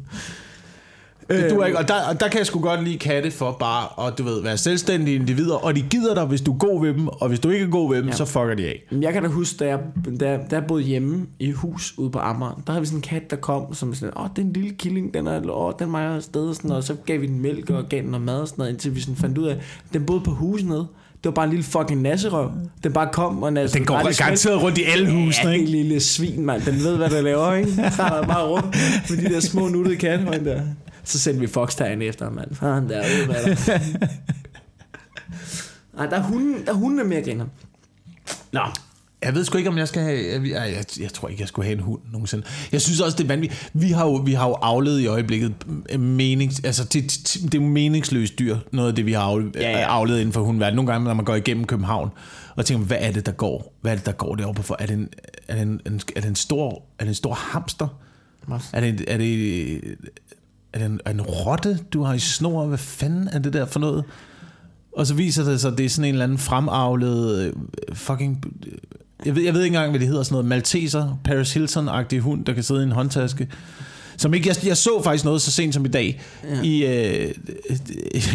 Det 1.30 1.50
duer 1.50 1.66
ikke. 1.66 1.78
Og 1.78 1.88
der, 1.88 1.94
og 2.10 2.20
der 2.20 2.28
kan 2.28 2.38
jeg 2.38 2.46
sgu 2.46 2.60
godt 2.60 2.84
lide 2.84 2.98
katte 2.98 3.30
for 3.30 3.56
bare 3.60 4.06
at 4.08 4.18
du 4.18 4.22
ved, 4.24 4.42
være 4.42 4.56
selvstændige 4.56 5.14
individer, 5.14 5.54
og 5.54 5.76
de 5.76 5.82
gider 5.82 6.14
dig, 6.14 6.24
hvis 6.24 6.40
du 6.40 6.52
er 6.52 6.58
god 6.58 6.80
ved 6.86 6.94
dem, 6.94 7.08
og 7.08 7.28
hvis 7.28 7.40
du 7.40 7.48
ikke 7.50 7.64
er 7.64 7.68
god 7.70 7.88
ved 7.90 7.96
dem, 7.98 8.04
Ja. 8.06 8.10
ja. 8.10 8.16
så 8.16 8.24
fucker 8.24 8.54
de 8.54 8.66
af. 8.66 8.82
Jeg 9.00 9.12
kan 9.12 9.22
da 9.22 9.28
huske, 9.28 9.56
da 9.58 9.66
jeg, 9.68 9.78
da, 10.20 10.38
da 10.50 10.56
jeg 10.56 10.64
boede 10.68 10.82
hjemme 10.82 11.26
i 11.38 11.50
hus 11.50 11.94
ude 11.98 12.10
på 12.10 12.18
Amager, 12.18 12.62
der 12.66 12.72
havde 12.72 12.80
vi 12.80 12.86
sådan 12.86 12.98
en 12.98 13.02
kat, 13.02 13.30
der 13.30 13.36
kom, 13.36 13.74
som 13.74 13.94
sådan, 13.94 14.12
åh, 14.18 14.26
det 14.36 14.42
er 14.42 14.46
en 14.46 14.52
lille 14.52 14.70
killing, 14.70 15.14
den 15.14 15.26
er, 15.26 15.40
åh, 15.50 15.72
den 15.78 15.92
var 15.92 15.98
afsted, 16.00 16.54
sådan, 16.54 16.70
og 16.70 16.84
så 16.84 16.94
gav 17.06 17.20
vi 17.20 17.26
den 17.26 17.40
mælk 17.42 17.70
og 17.70 17.84
gav 17.88 18.00
den 18.02 18.08
noget 18.10 18.24
mad 18.26 18.40
og 18.40 18.48
sådan 18.48 18.62
noget, 18.62 18.70
indtil 18.72 18.94
vi 18.94 19.00
sådan 19.00 19.16
fandt 19.16 19.38
ud 19.38 19.46
af, 19.46 19.56
den 19.92 20.06
boede 20.06 20.20
på 20.20 20.30
huset 20.30 20.68
nede. 20.68 20.86
Det 21.24 21.30
var 21.30 21.34
bare 21.34 21.44
en 21.44 21.50
lille 21.50 21.64
fucking 21.64 22.02
nasserøv. 22.02 22.50
Den 22.84 22.92
bare 22.92 23.08
kom 23.12 23.42
og 23.42 23.52
nassede. 23.52 23.78
Den 23.78 23.86
går 23.86 23.94
gratis 24.02 24.18
garanteret 24.18 24.62
rundt 24.62 24.78
i 24.78 24.82
alle 24.82 25.06
Ja, 25.08 25.24
husene, 25.24 25.50
det 25.50 25.56
ikke? 25.58 25.70
lille 25.70 26.00
svin, 26.00 26.46
mand. 26.46 26.62
Den 26.62 26.74
ved, 26.74 26.96
hvad 26.96 27.10
der 27.10 27.20
laver, 27.20 27.54
ikke? 27.54 27.70
Den 27.70 27.84
bare 28.28 28.46
rundt 28.48 28.66
med 29.10 29.18
de 29.28 29.34
der 29.34 29.40
små 29.40 29.68
nuttede 29.68 29.96
katte, 29.96 30.44
der. 30.44 30.60
Så 31.04 31.18
sendte 31.18 31.40
vi 31.40 31.46
foxtegn 31.46 32.02
efter 32.02 32.24
ham, 32.24 32.34
mand. 32.34 32.54
Fanden 32.54 32.90
der, 32.90 33.00
ud 33.00 33.26
med 33.26 33.56
dig. 33.56 33.80
Nej, 35.96 36.06
der 36.06 36.16
er 36.16 36.22
hunden, 36.22 36.64
der 36.66 36.72
er 36.72 36.76
hunden 36.76 36.98
er 37.00 37.04
mere 37.04 37.22
griner. 37.22 37.46
Nå, 38.52 38.60
Jeg 39.22 39.34
ved 39.34 39.44
sgu 39.44 39.58
ikke, 39.58 39.70
om 39.70 39.78
jeg 39.78 39.88
skal 39.88 40.02
have... 40.02 40.18
Jeg, 40.32 40.50
jeg, 40.50 40.72
jeg, 40.76 40.84
jeg 41.00 41.12
tror 41.12 41.28
ikke, 41.28 41.40
jeg 41.40 41.48
skulle 41.48 41.66
have 41.66 41.76
en 41.76 41.82
hund 41.82 42.00
nogensinde. 42.12 42.44
Jeg 42.72 42.80
synes 42.82 43.00
også, 43.00 43.16
det 43.16 43.24
er 43.24 43.28
vanvittigt. 43.28 43.70
Vi 43.72 43.90
har 43.90 44.04
jo, 44.06 44.14
vi 44.14 44.32
har 44.32 44.48
jo 44.48 44.54
avlet 44.62 45.00
i 45.00 45.06
øjeblikket 45.06 45.54
menings, 45.98 46.60
altså, 46.64 46.84
det, 46.84 47.02
det, 47.42 47.54
er 47.54 47.62
jo 47.62 47.68
meningsløst 47.68 48.38
dyr, 48.38 48.56
noget 48.72 48.88
af 48.88 48.94
det, 48.94 49.06
vi 49.06 49.12
har 49.12 49.22
avlet, 49.22 49.56
Ja, 49.56 49.70
ja. 49.70 49.86
avlet 49.88 50.18
inden 50.20 50.32
for 50.32 50.42
hundverden. 50.42 50.76
Nogle 50.76 50.92
gange, 50.92 51.04
når 51.04 51.14
man 51.14 51.24
går 51.24 51.34
igennem 51.34 51.64
København, 51.64 52.10
og 52.56 52.66
tænker, 52.66 52.86
hvad 52.86 52.96
er 53.00 53.12
det, 53.12 53.26
der 53.26 53.32
går? 53.32 53.74
Hvad 53.80 53.92
er 53.92 53.96
det, 53.96 54.06
der 54.06 54.12
går 54.12 54.34
deroppe 54.34 54.62
for? 54.62 54.76
Er 54.78 54.86
det 54.86 54.94
en, 54.94 55.08
er 55.48 55.54
det 55.54 55.62
en, 55.62 55.80
en, 55.86 56.00
er 56.16 56.20
det 56.20 56.28
en, 56.28 56.36
stor, 56.36 56.82
er 56.98 57.04
det 57.04 57.08
en 57.08 57.14
stor 57.14 57.34
hamster? 57.34 57.88
Er 58.72 58.80
det, 58.80 59.04
er 59.08 59.16
det, 59.16 59.80
er 60.74 60.78
det 60.78 60.86
en, 60.86 61.00
en 61.10 61.20
rotte, 61.22 61.78
du 61.92 62.02
har 62.02 62.14
i 62.14 62.18
snor? 62.18 62.66
Hvad 62.66 62.78
fanden 62.78 63.28
er 63.32 63.38
det 63.38 63.52
der 63.52 63.66
for 63.66 63.80
noget? 63.80 64.04
Og 64.96 65.06
så 65.06 65.14
viser 65.14 65.44
det 65.44 65.60
sig, 65.60 65.72
at 65.72 65.78
det 65.78 65.86
er 65.86 65.90
sådan 65.90 66.04
en 66.08 66.14
eller 66.14 66.24
anden 66.24 66.38
fremavlet 66.38 67.38
øh, 67.46 67.52
fucking... 67.96 68.44
øh, 68.66 68.72
Jeg 69.26 69.34
ved, 69.36 69.42
jeg 69.42 69.54
ved 69.54 69.62
ikke 69.62 69.74
engang, 69.76 69.90
hvad 69.90 70.00
det 70.00 70.08
hedder. 70.08 70.22
Sådan 70.22 70.34
noget 70.34 70.46
Malteser, 70.46 71.18
Paris 71.24 71.56
Hilton-agtig 71.56 72.18
hund, 72.20 72.44
der 72.44 72.52
kan 72.52 72.62
sidde 72.62 72.80
i 72.80 72.84
en 72.84 72.92
håndtaske. 72.92 73.48
Som 74.16 74.34
ikke, 74.34 74.48
jeg, 74.48 74.66
jeg 74.66 74.76
så 74.76 75.00
faktisk 75.04 75.24
noget 75.24 75.42
så 75.42 75.50
sent 75.50 75.74
som 75.74 75.84
i 75.84 75.88
dag 75.88 76.20
Ja. 76.44 76.62
i, 76.62 76.84
øh, 76.84 77.34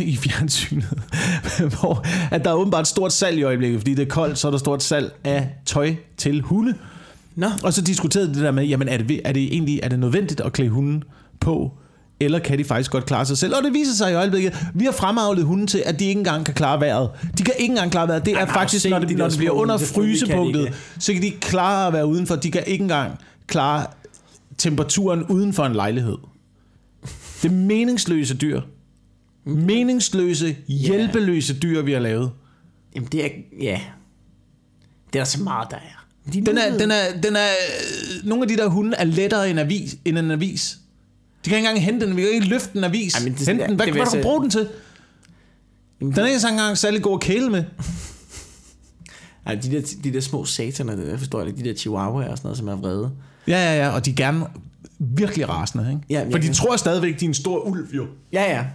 i 0.01 0.15
fjernsynet, 0.17 0.85
hvor 1.79 2.05
at 2.31 2.43
der 2.45 2.49
er 2.49 2.55
åbenbart 2.55 2.81
et 2.81 2.87
stort 2.87 3.13
salg 3.13 3.37
i 3.37 3.43
øjeblikket, 3.43 3.79
fordi 3.79 3.93
det 3.93 4.01
er 4.03 4.09
koldt, 4.09 4.37
så 4.37 4.47
er 4.47 4.51
der 4.51 4.57
stort 4.57 4.83
salg 4.83 5.11
af 5.23 5.49
tøj 5.65 5.95
til 6.17 6.41
hunde. 6.41 6.73
Nå. 7.35 7.47
Og 7.63 7.73
så 7.73 7.81
diskuterede 7.81 8.27
de 8.29 8.33
det 8.33 8.43
der 8.43 8.51
med, 8.51 8.63
jamen 8.65 8.87
er 8.87 8.97
det, 8.97 9.21
er 9.25 9.31
det 9.31 9.43
egentlig 9.43 9.79
er 9.83 9.89
det 9.89 9.99
nødvendigt 9.99 10.41
at 10.41 10.53
klæde 10.53 10.69
hunden 10.69 11.03
på, 11.39 11.71
eller 12.19 12.39
kan 12.39 12.57
de 12.57 12.63
faktisk 12.63 12.91
godt 12.91 13.05
klare 13.05 13.25
sig 13.25 13.37
selv? 13.37 13.55
Og 13.55 13.63
det 13.63 13.73
viser 13.73 13.93
sig 13.93 14.11
i 14.11 14.15
øjeblikket, 14.15 14.65
vi 14.73 14.85
har 14.85 14.91
fremavlet 14.91 15.45
hunden 15.45 15.67
til, 15.67 15.83
at 15.85 15.99
de 15.99 16.05
ikke 16.05 16.19
engang 16.19 16.45
kan 16.45 16.53
klare 16.53 16.79
vejret. 16.79 17.09
De 17.37 17.43
kan 17.43 17.53
ikke 17.59 17.71
engang 17.71 17.91
klare 17.91 18.07
vejret. 18.07 18.25
Det 18.25 18.31
er 18.31 18.35
men 18.35 18.47
har 18.47 18.53
du 18.53 18.59
faktisk, 18.59 18.89
når 18.89 18.99
de 18.99 19.07
det, 19.07 19.17
der 19.17 19.23
når 19.23 19.29
det 19.29 19.37
bliver 19.37 19.51
under 19.51 19.77
kan 19.77 19.87
de 19.87 19.91
frysepunktet, 19.93 20.61
ikke. 20.61 20.75
så 20.99 21.13
kan 21.13 21.21
de 21.21 21.27
ikke 21.27 21.39
klare 21.39 21.87
at 21.87 21.93
være 21.93 22.05
udenfor. 22.05 22.35
De 22.35 22.51
kan 22.51 22.63
ikke 22.67 22.81
engang 22.81 23.19
klare 23.47 23.85
temperaturen 24.57 25.23
uden 25.23 25.53
for 25.53 25.65
en 25.65 25.73
lejlighed. 25.73 26.17
Det 27.41 27.51
er 27.51 27.55
meningsløse 27.55 28.37
dyr. 28.37 28.61
Meningsløse, 29.45 30.55
hjælpeløse 30.67 31.59
dyr, 31.59 31.81
vi 31.81 31.91
har 31.91 31.99
lavet. 31.99 32.31
Jamen 32.95 33.09
det 33.11 33.25
er, 33.25 33.29
ja. 33.61 33.81
Det 35.13 35.19
er 35.21 35.23
så 35.23 35.43
meget, 35.43 35.67
der 35.71 35.77
er. 35.77 36.05
De 36.33 36.41
Den 36.41 36.57
er, 36.57 36.77
den 36.77 36.91
er, 36.91 37.21
den 37.23 37.35
er, 37.35 37.47
nogle 38.23 38.43
af 38.43 38.47
de 38.47 38.57
der 38.57 38.67
hunde 38.67 38.97
er 38.97 39.03
lettere 39.03 39.49
end, 39.49 39.59
avis, 39.59 39.95
end 40.05 40.17
en 40.17 40.31
avis. 40.31 40.77
De 41.45 41.49
kan 41.49 41.57
ikke 41.57 41.67
engang 41.69 41.85
hente 41.85 42.05
den, 42.07 42.15
vi 42.15 42.21
kan 42.21 42.31
ikke 42.31 42.47
løfte 42.47 42.77
en 42.77 42.83
avis. 42.83 43.15
Ej, 43.15 43.23
men 43.23 43.33
det- 43.33 43.47
Hente 43.47 43.63
den. 43.67 43.75
Hvad, 43.75 43.85
det 43.85 43.93
hvad 43.95 44.05
jeg 44.13 44.23
du 44.23 44.27
bruge 44.27 44.41
den 44.41 44.49
til? 44.49 44.67
Jamen, 46.01 46.13
Den 46.15 46.23
er 46.23 46.27
ikke 46.27 46.39
så 46.39 46.49
engang 46.49 46.77
særlig 46.77 47.01
god 47.01 47.13
at 47.13 47.21
kæle 47.21 47.49
med. 47.49 47.63
Ej, 49.45 49.55
de, 49.55 49.71
der, 49.71 49.81
de 50.03 50.13
der 50.13 50.19
små 50.21 50.45
sataner, 50.45 50.95
det 50.95 51.19
forstår 51.19 51.39
jeg 51.39 51.47
ikke, 51.47 51.63
de 51.63 51.69
der 51.69 51.75
chihuahuaer 51.75 52.29
og 52.31 52.37
sådan 52.37 52.47
noget, 52.47 52.57
som 52.57 52.67
er 52.67 52.75
vrede. 52.75 53.11
Ja, 53.47 53.73
ja, 53.73 53.83
ja, 53.85 53.89
og 53.89 54.05
de 54.05 54.11
er 54.11 54.15
gerne 54.15 54.45
virkelig 54.99 55.49
rasende, 55.49 55.89
ikke? 55.89 56.01
Ja, 56.09 56.23
For 56.31 56.37
de 56.37 56.45
kan- 56.45 56.53
tror 56.53 56.75
stadigvæk, 56.75 57.19
de 57.19 57.25
er 57.25 57.29
en 57.29 57.33
stor 57.33 57.59
ulv, 57.59 57.95
jo. 57.95 58.07
Ja, 58.33 58.43
ja. 58.57 58.65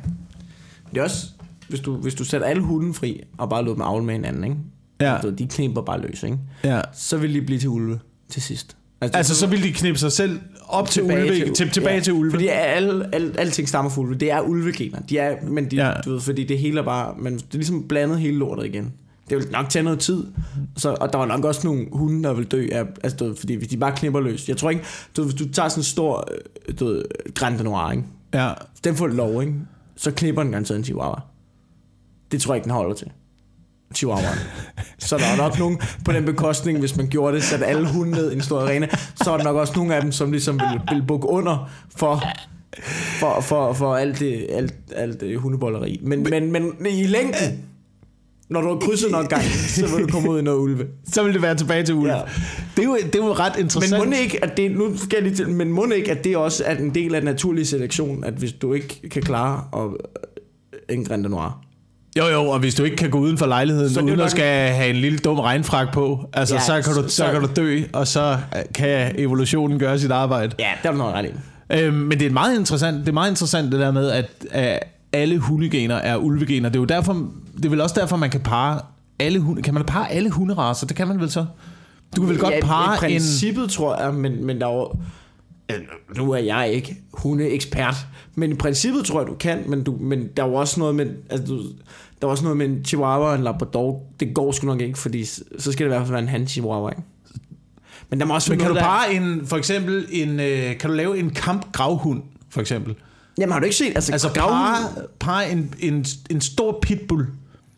Det 0.90 0.98
er 0.98 1.02
også, 1.02 1.26
hvis 1.68 1.80
du, 1.80 1.96
hvis 1.96 2.14
du 2.14 2.24
sætter 2.24 2.46
alle 2.46 2.62
hunden 2.62 2.94
fri, 2.94 3.22
og 3.38 3.50
bare 3.50 3.64
lod 3.64 3.74
dem 3.74 3.82
avle 3.82 4.04
med 4.04 4.14
hinanden, 4.14 4.44
ikke? 4.44 4.56
Ja. 5.00 5.18
Ved, 5.22 5.32
De 5.32 5.46
kniber 5.46 5.82
bare 5.82 6.00
løs, 6.00 6.22
ikke? 6.22 6.38
Ja. 6.64 6.80
Så 6.94 7.16
vil 7.16 7.34
de 7.34 7.42
blive 7.42 7.58
til 7.60 7.68
ulve 7.68 8.00
til 8.28 8.42
sidst. 8.42 8.76
Altså, 9.14 9.34
så 9.34 9.46
vil 9.46 9.62
de 9.62 9.72
knippe 9.72 9.98
sig 9.98 10.12
selv 10.12 10.40
op 10.68 10.88
til 10.88 11.02
ulve, 11.02 11.52
til, 11.54 11.70
tilbage 11.70 11.94
ja, 11.94 12.00
til 12.00 12.12
ulve. 12.12 12.30
Fordi 12.30 12.46
alle, 12.48 13.14
alle, 13.14 13.32
alting 13.40 13.68
stammer 13.68 13.90
fra 13.90 14.00
ulve. 14.00 14.14
Det 14.14 14.30
er 14.30 14.40
ulvegener. 14.40 15.00
De 15.00 15.18
er, 15.18 15.36
men 15.48 15.70
de, 15.70 15.76
Ja. 15.76 15.92
du 16.04 16.10
ved, 16.12 16.20
fordi 16.20 16.44
det 16.44 16.58
hele 16.58 16.78
er 16.80 16.84
bare, 16.84 17.14
men 17.18 17.34
det 17.36 17.42
er 17.42 17.46
ligesom 17.54 17.88
blandet 17.88 18.20
hele 18.20 18.36
lortet 18.36 18.64
igen. 18.66 18.92
Det 19.30 19.38
vil 19.38 19.46
nok 19.52 19.68
tage 19.68 19.82
noget 19.82 19.98
tid. 19.98 20.24
Så, 20.76 20.96
og 21.00 21.12
der 21.12 21.18
var 21.18 21.26
nok 21.26 21.44
også 21.44 21.60
nogle 21.64 21.86
hunde, 21.92 22.22
der 22.22 22.32
vil 22.32 22.44
dø 22.44 22.68
af, 22.72 22.84
altså, 23.02 23.16
du 23.16 23.34
fordi 23.34 23.54
hvis 23.54 23.68
de 23.68 23.76
bare 23.76 23.92
knipper 23.96 24.20
løs. 24.20 24.48
Jeg 24.48 24.56
tror 24.56 24.70
ikke, 24.70 24.82
du, 25.16 25.22
hvis 25.22 25.34
du 25.34 25.52
tager 25.52 25.68
sådan 25.68 25.80
en 25.80 25.84
stor, 25.84 26.28
øh, 26.68 26.74
du 26.80 26.84
ved, 26.84 27.02
Grand 27.34 27.60
Noir, 27.60 27.90
ikke? 27.90 28.04
Ja. 28.34 28.52
den 28.84 28.96
får 28.96 29.06
lov, 29.06 29.42
ikke? 29.42 29.54
så 29.96 30.10
knipper 30.10 30.42
den 30.42 30.52
garanteret 30.52 30.78
en 30.78 30.84
chihuahua. 30.84 31.20
Det 32.32 32.40
tror 32.40 32.54
jeg 32.54 32.58
ikke, 32.58 32.64
den 32.64 32.72
holder 32.72 32.94
til. 32.94 33.06
Chihuahuaen. 33.94 34.38
Så 34.98 35.18
der 35.18 35.24
er 35.24 35.36
nok 35.36 35.58
nogen 35.58 35.78
på 36.04 36.12
den 36.12 36.24
bekostning, 36.24 36.78
hvis 36.78 36.96
man 36.96 37.08
gjorde 37.08 37.36
det, 37.36 37.44
satte 37.44 37.66
alle 37.66 37.88
hunde 37.92 38.12
ned 38.12 38.32
i 38.32 38.34
en 38.34 38.42
stor 38.42 38.60
arena, 38.60 38.88
så 39.14 39.32
er 39.32 39.36
der 39.36 39.44
nok 39.44 39.56
også 39.56 39.72
nogle 39.76 39.94
af 39.94 40.02
dem, 40.02 40.12
som 40.12 40.30
ligesom 40.30 40.60
vil, 40.60 40.96
vil 40.96 41.06
bukke 41.06 41.28
under 41.28 41.70
for, 41.96 42.22
for, 43.20 43.40
for, 43.40 43.72
for 43.72 43.96
alt 43.96 44.20
det, 44.20 44.46
alt, 44.50 44.74
alt 44.96 45.20
det 45.20 45.38
hundebolleri. 45.38 46.00
Men, 46.02 46.26
men, 46.30 46.52
men 46.52 46.76
i 46.86 47.06
længden, 47.06 47.64
når 48.48 48.60
du 48.60 48.68
har 48.68 48.76
krydset 48.76 49.10
nok 49.10 49.28
gang, 49.28 49.42
så 49.42 49.96
vil 49.96 50.06
du 50.06 50.12
komme 50.12 50.30
ud 50.30 50.38
i 50.38 50.42
noget 50.42 50.58
ulve. 50.58 50.86
Så 51.12 51.22
vil 51.22 51.34
det 51.34 51.42
være 51.42 51.54
tilbage 51.54 51.84
til 51.84 51.94
ulve. 51.94 52.12
Ja. 52.12 52.20
Det, 52.76 52.82
er 52.82 52.86
jo, 52.86 52.96
det 52.96 53.14
er 53.14 53.26
jo 53.26 53.32
ret 53.32 53.58
interessant. 53.58 54.00
Men 54.00 54.10
må 54.10 54.16
ikke, 54.16 54.44
at 54.44 54.56
det, 54.56 54.70
nu 54.70 54.96
skal 54.96 55.16
jeg 55.16 55.22
lige 55.22 55.34
til, 55.34 55.48
men 55.50 55.72
må 55.72 55.86
ikke, 55.86 56.10
at 56.10 56.24
det 56.24 56.36
også 56.36 56.64
er 56.66 56.76
en 56.76 56.94
del 56.94 57.14
af 57.14 57.20
den 57.20 57.30
naturlige 57.30 57.66
selektion, 57.66 58.24
at 58.24 58.34
hvis 58.34 58.52
du 58.52 58.72
ikke 58.72 59.08
kan 59.08 59.22
klare 59.22 59.64
og, 59.72 59.98
en 60.88 61.04
Grand 61.04 61.22
Noir, 61.22 61.64
Jo, 62.18 62.26
jo, 62.26 62.48
og 62.48 62.58
hvis 62.58 62.74
du 62.74 62.84
ikke 62.84 62.96
kan 62.96 63.10
gå 63.10 63.18
uden 63.18 63.38
for 63.38 63.46
lejligheden, 63.46 63.90
Så 63.90 64.00
det 64.00 64.06
uden 64.06 64.20
at 64.20 64.30
skal 64.30 64.72
have 64.72 64.90
en 64.90 64.96
lille 64.96 65.18
dum 65.18 65.38
regnfrak 65.38 65.92
på, 65.92 66.28
altså, 66.32 66.54
Ja, 66.54 66.60
så, 66.60 66.72
kan 66.82 66.94
du, 67.02 67.08
så- 67.08 67.16
så, 67.16 67.32
kan 67.32 67.40
du 67.40 67.48
dø, 67.56 67.80
og 67.92 68.06
så 68.06 68.38
kan 68.74 69.12
evolutionen 69.18 69.78
gøre 69.78 69.98
sit 69.98 70.10
arbejde. 70.10 70.54
Ja, 70.58 70.68
der 70.82 70.88
er 70.88 70.92
du 70.92 70.98
nok 70.98 71.14
ret 71.14 71.24
i. 71.24 71.28
Øhm, 71.78 71.94
men 71.94 72.18
det 72.20 72.26
er 72.26 72.30
meget 72.30 72.58
interessant, 72.58 73.00
det 73.00 73.08
er 73.08 73.12
meget 73.12 73.30
interessant 73.30 73.72
det 73.72 73.80
der 73.80 73.90
med, 73.90 74.10
at, 74.10 74.26
at 74.50 74.78
alle 75.12 75.38
hundegener 75.38 75.94
er 75.94 76.16
ulvegener. 76.16 76.68
Det 76.68 76.76
er 76.76 76.80
jo 76.80 76.86
derfor, 76.86 77.12
det 77.56 77.64
er 77.64 77.68
vel 77.70 77.80
også 77.80 78.00
derfor, 78.00 78.16
man 78.16 78.30
kan 78.30 78.40
parre 78.40 78.80
alle 79.18 79.38
hunde. 79.40 79.62
Kan 79.62 79.74
man 79.74 79.84
parre 79.84 80.12
alle 80.12 80.30
hunderaser? 80.30 80.86
Det 80.86 80.96
kan 80.96 81.08
man 81.08 81.20
vel 81.20 81.30
så? 81.30 81.44
Du 82.16 82.20
kan 82.20 82.28
vel 82.30 82.38
godt 82.38 82.54
ja, 82.54 82.60
parre 82.66 83.10
I 83.10 83.14
en... 83.14 83.20
princippet, 83.20 83.70
tror 83.70 84.02
jeg, 84.02 84.14
men, 84.14 84.44
men 84.46 84.60
der 84.60 84.66
er 84.66 84.72
jo... 84.72 84.92
øh, 85.72 85.78
Nu 86.16 86.30
er 86.32 86.36
jeg 86.38 86.72
ikke 86.72 86.96
hundeekspert, 87.12 87.94
men 88.34 88.50
i 88.52 88.54
princippet 88.54 89.04
tror 89.04 89.20
jeg, 89.20 89.28
du 89.28 89.34
kan, 89.34 89.62
men, 89.66 89.84
du, 89.84 89.96
men 90.00 90.28
der 90.36 90.42
er 90.44 90.48
jo 90.48 90.54
også 90.54 90.80
noget 90.80 90.94
med... 90.94 91.06
Altså, 91.30 91.46
du, 91.46 91.62
der 92.22 92.26
er 92.28 92.30
også 92.30 92.44
noget 92.44 92.56
med 92.58 92.66
en 92.66 92.84
chihuahua 92.84 93.26
og 93.28 93.34
en 93.34 93.42
labrador. 93.42 94.02
Det 94.20 94.34
går 94.34 94.52
sgu 94.52 94.66
nok 94.66 94.80
ikke, 94.80 94.98
fordi 94.98 95.24
så 95.24 95.42
skal 95.58 95.72
det 95.78 95.84
i 95.84 95.88
hvert 95.88 96.00
fald 96.00 96.10
være 96.10 96.22
en 96.22 96.28
han 96.28 96.46
chihuahua, 96.48 96.90
ikke? 96.90 97.02
Men 98.10 98.20
der 98.20 98.26
må 98.26 98.34
også 98.34 98.52
Men 98.52 98.58
være 98.58 98.66
kan 98.68 98.74
du 98.76 98.80
noget, 98.80 99.26
der- 99.26 99.34
en, 99.40 99.46
for 99.46 99.56
eksempel, 99.56 100.06
en, 100.10 100.40
øh, 100.40 100.78
kan 100.78 100.90
du 100.90 100.96
lave 100.96 101.18
en 101.18 101.30
kampgravhund, 101.30 102.22
for 102.50 102.60
eksempel? 102.60 102.94
Jamen 103.38 103.52
har 103.52 103.58
du 103.60 103.64
ikke 103.64 103.76
set... 103.76 103.92
Altså, 103.94 104.12
Altså 104.12 104.28
grav- 104.28 104.48
parre, 104.48 104.78
parre 105.20 105.50
en, 105.52 105.74
en, 105.80 106.04
en 106.30 106.40
stor 106.40 106.78
pitbull 106.82 107.26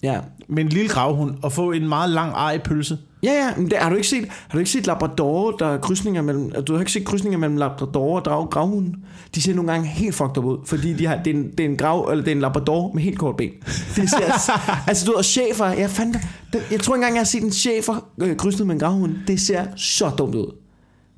Ja, 0.02 0.20
med 0.48 0.62
en 0.62 0.68
lille 0.68 0.88
gravhund, 0.88 1.34
og 1.42 1.52
få 1.52 1.72
en 1.72 1.88
meget 1.88 2.10
lang 2.10 2.32
ej 2.32 2.58
pølse. 2.58 2.98
Ja, 3.22 3.32
ja, 3.32 3.56
men 3.56 3.70
det, 3.70 3.78
har 3.78 3.90
du 3.90 3.96
ikke 3.96 4.08
set, 4.08 4.28
har 4.28 4.52
du 4.52 4.58
ikke 4.58 4.70
set 4.70 4.86
Labrador, 4.86 5.50
der 5.50 5.66
er 5.66 5.78
krydsninger 5.78 6.22
mellem, 6.22 6.44
altså, 6.44 6.60
du 6.60 6.72
har 6.72 6.80
ikke 6.80 6.92
set 6.92 7.04
krydsninger 7.04 7.38
mellem 7.38 7.56
Labrador 7.56 8.18
og 8.18 8.24
drag, 8.24 8.50
gravhunden? 8.50 8.96
De 9.34 9.42
ser 9.42 9.54
nogle 9.54 9.72
gange 9.72 9.88
helt 9.88 10.14
fucked 10.14 10.38
up 10.38 10.44
ud, 10.44 10.58
fordi 10.64 10.92
de 10.92 11.06
har, 11.06 11.16
det, 11.16 11.34
er 11.34 11.34
en, 11.34 11.50
det 11.50 11.60
er 11.60 11.68
en 11.68 11.76
grav, 11.76 12.08
eller 12.10 12.24
det 12.24 12.30
er 12.30 12.34
en 12.34 12.40
Labrador 12.40 12.92
med 12.92 13.02
helt 13.02 13.18
kort 13.18 13.36
ben. 13.36 13.50
Det 13.96 14.10
ser, 14.10 14.50
altså 14.88 15.06
du 15.06 15.10
ved, 15.10 15.18
og 15.18 15.24
chefer, 15.24 15.66
jeg 15.66 15.90
fandt, 15.90 16.18
det, 16.52 16.62
jeg 16.70 16.80
tror 16.80 16.94
engang, 16.94 17.14
jeg 17.14 17.20
har 17.20 17.24
set 17.24 17.42
en 17.42 17.52
chefer 17.52 18.08
øh, 18.22 18.36
krydset 18.36 18.66
med 18.66 18.74
en 18.74 18.80
gravhund. 18.80 19.14
Det 19.26 19.40
ser 19.40 19.64
så 19.76 20.10
dumt 20.18 20.34
ud. 20.34 20.54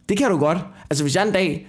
Det 0.09 0.19
kan 0.19 0.31
du 0.31 0.39
godt. 0.39 0.59
Altså 0.91 1.05
hvis 1.05 1.17
jeg 1.17 1.27
en 1.27 1.33
dag, 1.33 1.67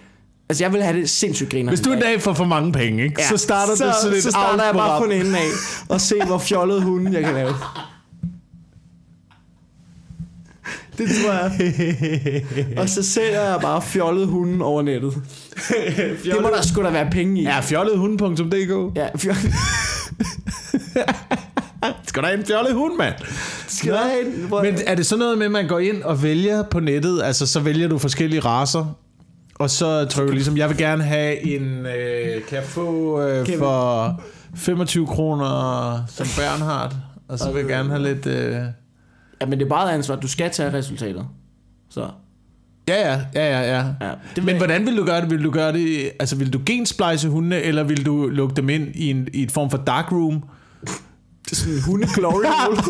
altså 0.50 0.64
jeg 0.64 0.74
vil 0.74 0.84
have 0.84 1.00
det 1.02 1.10
sindssygt 1.10 1.50
griner. 1.52 1.70
Hvis 1.72 1.82
du 1.82 1.92
en 1.92 2.00
dag 2.00 2.22
får 2.22 2.34
for 2.34 2.46
mange 2.46 2.72
penge, 2.72 3.04
ikke? 3.04 3.16
Ja, 3.22 3.28
så 3.28 3.38
starter 3.38 3.76
så, 3.76 3.86
det 3.86 3.96
sådan 4.02 4.18
et 4.18 4.24
så 4.24 4.30
starter 4.30 4.64
jeg 4.64 4.74
bare 4.74 5.02
på 5.02 5.06
den 5.06 5.22
ende 5.26 5.38
af, 5.38 5.48
og 5.90 6.02
se 6.02 6.16
hvor 6.26 6.38
fjollet 6.38 6.82
hunden 6.82 7.14
jeg 7.14 7.24
kan 7.24 7.34
lave. 7.34 7.54
Det 10.98 11.10
tror 11.24 11.34
jeg. 11.34 12.78
Og 12.78 12.90
så 12.90 13.04
sælger 13.04 13.42
jeg 13.42 13.60
bare 13.62 13.82
fjollet 13.82 14.28
hunden 14.28 14.62
over 14.62 14.82
nettet. 14.82 15.14
Det 16.24 16.36
må 16.42 16.50
der 16.56 16.62
sgu 16.62 16.84
da 16.84 16.90
være 16.90 17.10
penge 17.12 17.42
i. 17.42 17.44
Ja, 17.44 17.60
fjollethunde.dk. 17.60 18.98
Ja, 18.98 19.08
fjollet. 19.18 19.54
Skal 22.08 22.24
der 22.24 22.30
en 22.30 22.46
fjollet 22.46 22.74
hund, 22.74 22.98
mand? 22.98 23.14
Skal 23.68 23.94
der 23.94 24.00
have 24.00 24.26
en. 24.26 24.50
Men 24.64 24.78
er 24.88 24.96
det 24.96 25.06
sådan 25.06 25.20
noget 25.20 25.38
med, 25.38 25.46
at 25.46 25.52
man 25.52 25.68
går 25.68 25.80
ind 25.80 26.04
og 26.04 26.24
vælger 26.24 26.64
på 26.64 26.80
nettet, 26.80 27.22
altså 27.24 27.48
så 27.48 27.60
vælger 27.60 27.88
du 27.88 27.98
forskellige 27.98 28.40
raser, 28.40 28.96
og 29.60 29.70
så 29.70 30.06
trykker 30.06 30.32
du 30.32 30.36
ligesom, 30.36 30.58
jeg 30.58 30.70
vil 30.70 30.78
gerne 30.78 31.04
have 31.04 31.42
en, 31.42 31.86
øh, 31.86 32.44
kan 32.48 32.56
jeg 32.58 32.64
få 32.64 33.22
øh, 33.22 33.46
Kan 33.46 33.58
for 33.58 34.22
25 34.56 35.08
kroner 35.08 36.04
som 36.08 36.28
Bernhard, 36.38 36.96
og 37.28 37.40
så 37.40 37.52
vil 37.52 37.60
jeg 37.60 37.68
gerne 37.68 37.90
have 37.90 38.04
lidt... 38.04 38.26
Øh, 38.26 38.56
Ja, 39.42 39.46
men 39.46 39.60
det 39.60 39.66
er 39.66 39.70
bare 39.70 39.94
ansvar. 39.94 40.16
Du 40.16 40.28
skal 40.28 40.52
tage 40.52 40.74
resultatet. 40.74 41.28
Så. 41.90 42.10
ja, 42.88 43.12
ja, 43.12 43.22
ja, 43.36 43.62
ja, 43.62 43.78
ja. 43.78 43.86
Ja, 44.08 44.14
det 44.36 44.44
Men 44.44 44.58
hvordan 44.58 44.86
vil 44.86 44.98
du 44.98 45.06
gøre 45.06 45.22
det? 45.22 45.30
Vil 45.30 45.44
du 45.44 45.52
gøre 45.52 45.74
det, 45.74 46.12
altså 46.20 46.36
vil 46.36 46.54
du 46.54 46.62
gensplice 46.66 47.30
hundene, 47.30 47.62
eller 47.62 47.84
vil 47.84 48.06
du 48.06 48.28
lukke 48.28 48.56
dem 48.56 48.70
ind 48.70 48.96
i 48.96 49.10
en, 49.10 49.28
i 49.34 49.44
et 49.44 49.52
form 49.52 49.70
for 49.70 49.78
dark 49.78 50.12
room? 50.12 50.44
Det 51.46 51.52
er 51.52 51.56
sådan 51.56 51.74
en 51.74 51.82
hunde 51.82 52.08
glory 52.16 52.44
hole. 52.66 52.82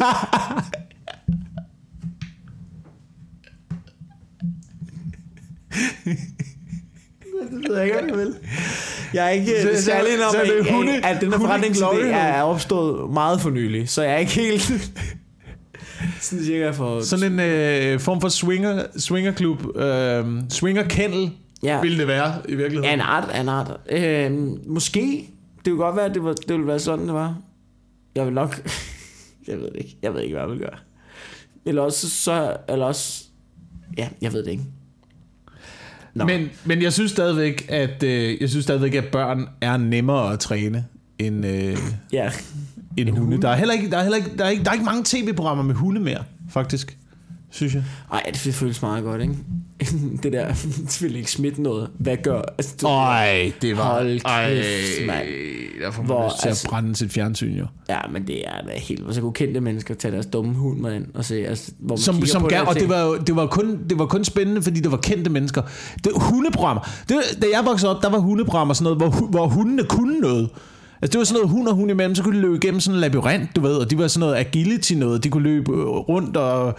Det 7.40 7.70
ved 7.70 7.76
jeg 7.78 7.86
ikke, 7.86 7.98
hvad 8.00 8.08
jeg 8.10 8.18
vil. 8.18 8.36
Jeg 9.14 9.26
er 9.26 9.30
ikke 9.30 9.46
Så- 9.62 9.68
så, 9.68 9.78
så- 9.78 9.84
særlig 9.84 10.26
om, 10.26 10.32
så 10.32 10.38
er 10.38 10.44
det 10.46 10.52
at, 10.68 10.74
hunde- 10.74 11.06
at 11.06 11.22
den 11.22 11.32
her 11.34 11.40
forretningsidé 11.40 12.06
er, 12.06 12.18
er 12.18 12.44
opstået 12.44 13.14
meget 13.14 13.42
for 13.42 13.50
nylig. 13.50 13.90
Så 13.90 14.02
jeg 14.04 14.14
er 14.14 14.18
ikke 14.18 14.32
helt... 14.32 14.62
sådan 16.22 16.46
cirka 16.46 16.70
for... 16.72 17.02
Sådan 17.02 17.32
en 17.34 17.40
øh, 17.40 18.00
form 18.00 18.22
for 18.22 18.30
swinger, 18.30 18.84
swingerklub, 18.98 19.78
øh, 19.78 20.26
swingerkendel, 20.50 21.32
Ja. 21.64 21.76
ja. 21.76 21.82
vil 21.82 22.00
det 22.00 22.08
være 22.08 22.34
i 22.50 22.56
virkeligheden. 22.56 22.94
En 22.94 23.02
art, 23.02 23.40
en 23.42 23.50
art. 23.50 23.72
Øhm, 23.90 24.58
måske. 24.68 25.30
Det 25.66 25.72
kunne 25.72 25.84
godt 25.84 25.96
være, 25.96 26.06
at 26.06 26.14
det, 26.16 26.24
var, 26.24 26.34
det 26.34 26.50
ville 26.50 26.68
være 26.68 26.80
sådan, 26.80 27.06
det 27.06 27.14
var. 27.14 27.38
Jeg 28.16 28.26
vil 28.26 28.34
nok... 28.34 28.62
jeg 29.48 29.58
ved 29.60 29.70
ikke. 29.76 29.98
Jeg 30.02 30.14
ved 30.14 30.22
ikke, 30.22 30.34
hvad 30.36 30.44
jeg 30.44 30.52
vil 30.52 30.60
gøre. 30.60 30.78
Eller 31.66 31.82
også 31.82 32.10
så... 32.10 32.58
Eller 32.70 32.86
også... 32.86 33.24
Ja, 33.98 34.10
jeg 34.22 34.34
ved 34.34 34.44
det 34.44 34.52
ikke. 34.52 34.64
Nå. 36.16 36.26
Men, 36.26 36.50
men 36.66 36.82
jeg 36.82 36.94
synes 36.94 37.12
stadigvæk, 37.12 37.66
at 37.70 38.04
øh, 38.04 38.42
jeg 38.42 38.50
synes 38.50 38.64
stadigvæk, 38.66 38.94
at 38.96 39.06
børn 39.06 39.48
er 39.62 39.78
nemmere 39.78 40.34
at 40.34 40.40
træne 40.40 40.86
end, 41.20 41.46
øh, 41.46 41.78
Ja. 42.14 42.32
end 42.98 43.10
hunde. 43.10 43.42
Der 43.42 43.50
er 43.50 43.56
heller 43.56 43.74
ikke, 43.74 43.90
der 43.90 43.98
er 43.98 44.02
heller 44.02 44.18
ikke, 44.18 44.30
der 44.38 44.46
er 44.46 44.50
ikke, 44.50 44.64
der 44.64 44.70
er 44.70 44.74
ikke 44.74 44.86
mange 44.86 45.04
tv-programmer 45.06 45.64
med 45.64 45.76
hunde 45.76 46.02
mere, 46.02 46.24
faktisk. 46.50 46.98
Synes 47.52 47.74
jeg. 47.76 47.84
Ej, 48.14 48.22
det 48.34 48.54
føles 48.54 48.82
meget 48.82 49.04
godt, 49.04 49.22
ikke? 49.22 49.34
det 50.24 50.34
der, 50.34 50.48
det 50.90 50.98
vil 51.02 51.16
ikke 51.16 51.32
smitte 51.32 51.62
noget. 51.62 51.90
Hvad 52.00 52.18
gør... 52.24 52.42
Altså, 52.58 52.76
du, 52.82 52.88
Ej, 52.88 53.52
det 53.62 53.78
var... 53.78 53.84
Hold 53.94 54.08
kæft, 54.14 54.26
ej, 54.26 55.06
mand. 55.08 55.26
der 55.84 55.92
får 55.92 56.02
man 56.02 56.06
Hvor, 56.08 56.26
lyst 56.28 56.42
til 56.42 56.48
altså- 56.48 56.68
at 56.68 56.70
brænde 56.70 56.96
sit 56.96 57.12
fjernsyn, 57.12 57.56
jo. 57.58 57.66
Ja, 57.90 57.98
men 58.12 58.28
det 58.28 58.48
er 58.48 58.62
da 58.68 58.72
helt... 58.80 59.02
Hvor 59.04 59.14
så 59.14 59.22
kunne 59.22 59.34
kendte 59.34 59.62
mennesker 59.62 59.94
tage 59.96 60.12
deres 60.12 60.26
dumme 60.26 60.54
hund 60.54 60.80
med 60.80 60.96
ind 60.96 61.06
og 61.14 61.26
se, 61.26 61.36
altså, 61.48 61.72
hvor 61.80 61.96
man 61.96 62.02
Som, 62.02 62.26
som 62.26 62.42
på 62.42 62.48
gerne, 62.48 62.62
og 62.64 62.68
og 62.70 62.76
det 62.76 62.90
var, 62.90 63.02
jo- 63.02 63.18
det, 63.18 63.36
var 63.36 63.48
kun, 63.48 63.80
det 63.90 64.00
var 64.00 64.06
kun 64.06 64.24
spændende, 64.26 64.62
fordi 64.62 64.80
det 64.80 64.92
var 64.92 64.98
kendte 64.98 65.30
mennesker. 65.30 65.62
Det, 66.04 66.12
hundeprogrammer. 66.16 66.90
Det, 67.10 67.18
da 67.42 67.48
jeg 67.54 67.66
voksede 67.66 67.96
op, 67.96 68.02
der 68.04 68.10
var 68.10 68.18
hundeprogrammer 68.20 68.74
sådan 68.74 68.98
noget, 68.98 69.16
hvor, 69.16 69.28
hvor 69.28 69.48
hundene 69.48 69.84
kunne 69.84 70.20
noget. 70.20 70.50
Altså 71.02 71.12
det 71.12 71.18
var 71.20 71.26
sådan 71.26 71.38
noget 71.42 71.50
hund 71.50 71.68
og 71.68 71.76
hund 71.76 71.92
imellem, 71.92 72.16
så 72.16 72.24
kunne 72.24 72.36
de 72.36 72.42
løbe 72.42 72.56
igennem 72.56 72.80
sådan 72.80 72.96
en 72.96 73.02
labyrint, 73.02 73.56
du 73.56 73.62
ved, 73.62 73.76
og 73.76 73.90
de 73.90 73.98
var 73.98 74.08
sådan 74.08 74.20
noget 74.20 74.36
agility 74.36 74.94
noget. 74.94 75.24
De 75.24 75.30
kunne 75.30 75.44
løbe 75.44 75.72
øh, 75.72 75.78
rundt 75.88 76.38
og 76.38 76.78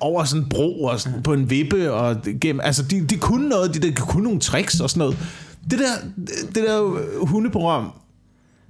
over 0.00 0.24
sådan 0.24 0.42
en 0.42 0.48
bro 0.48 0.84
og 0.84 1.00
sådan, 1.00 1.22
på 1.22 1.32
en 1.32 1.50
vippe 1.50 1.92
og 1.92 2.16
gennem, 2.40 2.60
altså 2.60 2.82
de, 2.82 3.06
de 3.06 3.16
kunne 3.16 3.48
noget, 3.48 3.74
de, 3.74 3.80
de 3.80 3.92
kunne 3.92 4.24
nogle 4.24 4.40
tricks 4.40 4.80
og 4.80 4.90
sådan 4.90 4.98
noget. 4.98 5.18
Det 5.70 5.78
der, 5.78 6.24
det 6.54 6.64
der 6.68 7.26
hundeprogram, 7.26 7.92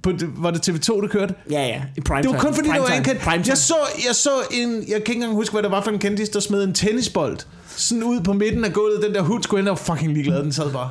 på, 0.03 0.13
var 0.37 0.51
det 0.51 0.69
TV2, 0.69 1.01
det 1.01 1.09
kørte? 1.11 1.33
Ja, 1.51 1.67
ja. 1.67 1.81
I 1.97 2.01
prime 2.01 2.21
Det 2.21 2.31
var 2.31 2.39
kun 2.39 2.53
fordi, 2.53 2.69
det 2.69 2.81
var 2.81 2.87
en 2.87 3.03
kendt. 3.03 3.21
Prime 3.21 3.43
Jeg 3.47 3.57
så, 3.57 3.75
jeg 4.07 4.15
så 4.15 4.29
en, 4.51 4.73
jeg 4.73 4.85
kan 4.87 4.95
ikke 4.97 5.13
engang 5.13 5.33
huske, 5.33 5.53
hvad 5.53 5.63
det 5.63 5.71
var 5.71 5.81
for 5.81 5.91
en 5.91 5.99
kendis, 5.99 6.29
der 6.29 6.39
smed 6.39 6.63
en 6.63 6.73
tennisbold 6.73 7.37
sådan 7.67 8.03
ud 8.03 8.21
på 8.21 8.33
midten 8.33 8.65
af 8.65 8.73
gulvet. 8.73 9.03
Den 9.03 9.13
der 9.13 9.21
hund 9.21 9.43
skulle 9.43 9.61
ind 9.61 9.69
og 9.69 9.79
fucking 9.79 10.13
ligeglad, 10.13 10.43
den 10.43 10.53
sad 10.53 10.71
bare. 10.71 10.89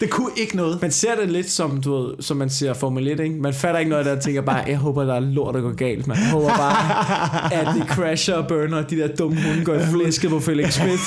Det 0.00 0.10
kunne 0.10 0.30
ikke 0.36 0.56
noget. 0.56 0.82
Man 0.82 0.90
ser 0.90 1.14
det 1.20 1.30
lidt 1.30 1.50
som, 1.50 1.80
du 1.82 1.96
ved, 2.02 2.14
som 2.20 2.36
man 2.36 2.50
ser 2.50 2.72
Formel 2.74 3.08
1, 3.08 3.20
ikke? 3.20 3.34
Man 3.34 3.54
fatter 3.54 3.78
ikke 3.78 3.88
noget 3.90 4.00
af 4.00 4.04
det, 4.04 4.16
og 4.18 4.24
tænker 4.24 4.40
bare, 4.40 4.64
jeg 4.68 4.76
håber, 4.76 5.04
der 5.04 5.14
er 5.14 5.20
lort, 5.20 5.54
der 5.54 5.60
går 5.60 5.72
galt. 5.74 6.06
Man 6.06 6.16
håber 6.16 6.48
bare, 6.48 7.54
at 7.54 7.68
det 7.74 7.88
crasher 7.88 8.34
og 8.34 8.48
burner, 8.48 8.76
og 8.78 8.90
de 8.90 8.96
der 8.96 9.08
dumme 9.16 9.36
hunde 9.48 9.64
går 9.64 9.74
i 9.74 9.86
flæsket 9.92 10.30
på 10.30 10.40
Felix 10.40 10.72
Smith. 10.74 11.02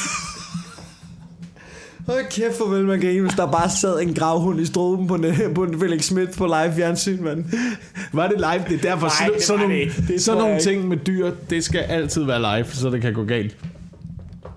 Hold 2.07 2.31
kæft, 2.31 2.57
hvor 2.57 2.67
vil 2.75 2.85
man 2.85 2.99
grine, 3.01 3.21
hvis 3.21 3.33
der 3.33 3.51
bare 3.51 3.69
sad 3.69 4.01
en 4.01 4.13
gravhund 4.13 4.59
i 4.61 4.65
struben 4.65 5.07
på, 5.07 5.15
en- 5.15 5.53
på 5.55 5.63
en 5.63 5.79
Felix 5.79 6.03
Smith 6.05 6.37
på 6.37 6.45
live 6.45 6.73
fjernsyn, 6.75 7.23
mand. 7.23 7.45
Var 8.13 8.27
det 8.27 8.37
live? 8.37 8.63
Det 8.69 8.85
er 8.85 8.89
derfor, 8.91 9.07
Nej, 9.07 9.15
sådan, 9.17 9.33
det 9.35 9.43
sådan 9.43 9.61
nogle, 9.61 9.85
det 10.07 10.21
sådan 10.21 10.41
nogle 10.41 10.59
ting 10.59 10.87
med 10.87 10.97
dyr, 10.97 11.31
det 11.49 11.63
skal 11.63 11.79
altid 11.79 12.23
være 12.23 12.57
live, 12.57 12.65
så 12.73 12.89
det 12.89 13.01
kan 13.01 13.13
gå 13.13 13.23
galt. 13.23 13.55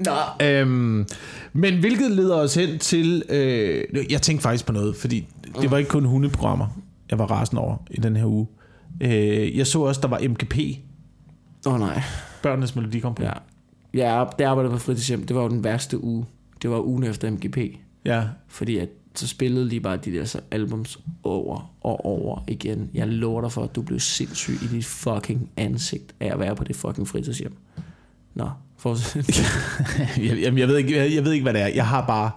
Nå. 0.00 0.46
Øhm, 0.46 1.06
men 1.52 1.80
hvilket 1.80 2.10
leder 2.10 2.36
os 2.36 2.54
hen 2.54 2.78
til... 2.78 3.22
Øh, 3.28 3.84
jeg 4.10 4.22
tænkte 4.22 4.42
faktisk 4.42 4.66
på 4.66 4.72
noget, 4.72 4.96
fordi 4.96 5.26
det 5.60 5.70
var 5.70 5.78
ikke 5.78 5.90
kun 5.90 6.04
hundeprogrammer, 6.04 6.66
jeg 7.10 7.18
var 7.18 7.26
rasende 7.26 7.62
over 7.62 7.76
i 7.90 8.00
den 8.00 8.16
her 8.16 8.26
uge. 8.26 8.46
Øh, 9.00 9.58
jeg 9.58 9.66
så 9.66 9.80
også, 9.80 10.00
der 10.00 10.08
var 10.08 10.20
MGP, 10.28 10.58
Åh 11.66 11.74
oh, 11.74 11.80
nej. 11.80 12.02
Børnenes 12.42 12.76
Melodikompagni. 12.76 13.30
Ja. 13.94 14.18
Ja, 14.18 14.24
det 14.38 14.44
arbejdede 14.44 14.72
på 14.72 14.78
fritidshjem. 14.78 15.26
Det 15.26 15.36
var 15.36 15.42
jo 15.42 15.48
den 15.48 15.64
værste 15.64 16.04
uge. 16.04 16.26
Det 16.62 16.70
var 16.70 16.80
ugen 16.80 17.04
efter 17.04 17.30
MGP. 17.30 17.58
ja. 18.04 18.24
Fordi 18.48 18.78
at 18.78 18.88
så 19.14 19.26
spillede 19.26 19.68
lige 19.68 19.80
bare 19.80 19.96
de 19.96 20.12
der 20.12 20.24
så 20.24 20.40
albums 20.50 20.98
over 21.22 21.74
og 21.80 22.04
over 22.04 22.44
igen. 22.48 22.90
Jeg 22.94 23.08
lover 23.08 23.40
dig 23.40 23.52
for, 23.52 23.62
at 23.62 23.76
du 23.76 23.82
blev 23.82 24.00
sindssyg 24.00 24.54
i 24.62 24.66
dit 24.66 24.84
fucking 24.84 25.50
ansigt 25.56 26.14
af 26.20 26.32
at 26.32 26.38
være 26.38 26.56
på 26.56 26.64
det 26.64 26.76
fucking 26.76 27.08
fritidshjem. 27.08 27.56
Nå, 28.34 28.50
jeg, 30.26 30.38
jamen, 30.38 30.58
jeg, 30.58 30.68
ved 30.68 30.76
ikke, 30.76 30.96
jeg, 30.96 31.14
jeg 31.14 31.24
ved 31.24 31.32
ikke, 31.32 31.42
hvad 31.42 31.54
det 31.54 31.62
er. 31.62 31.66
Jeg 31.66 31.86
har 31.86 32.06
bare, 32.06 32.30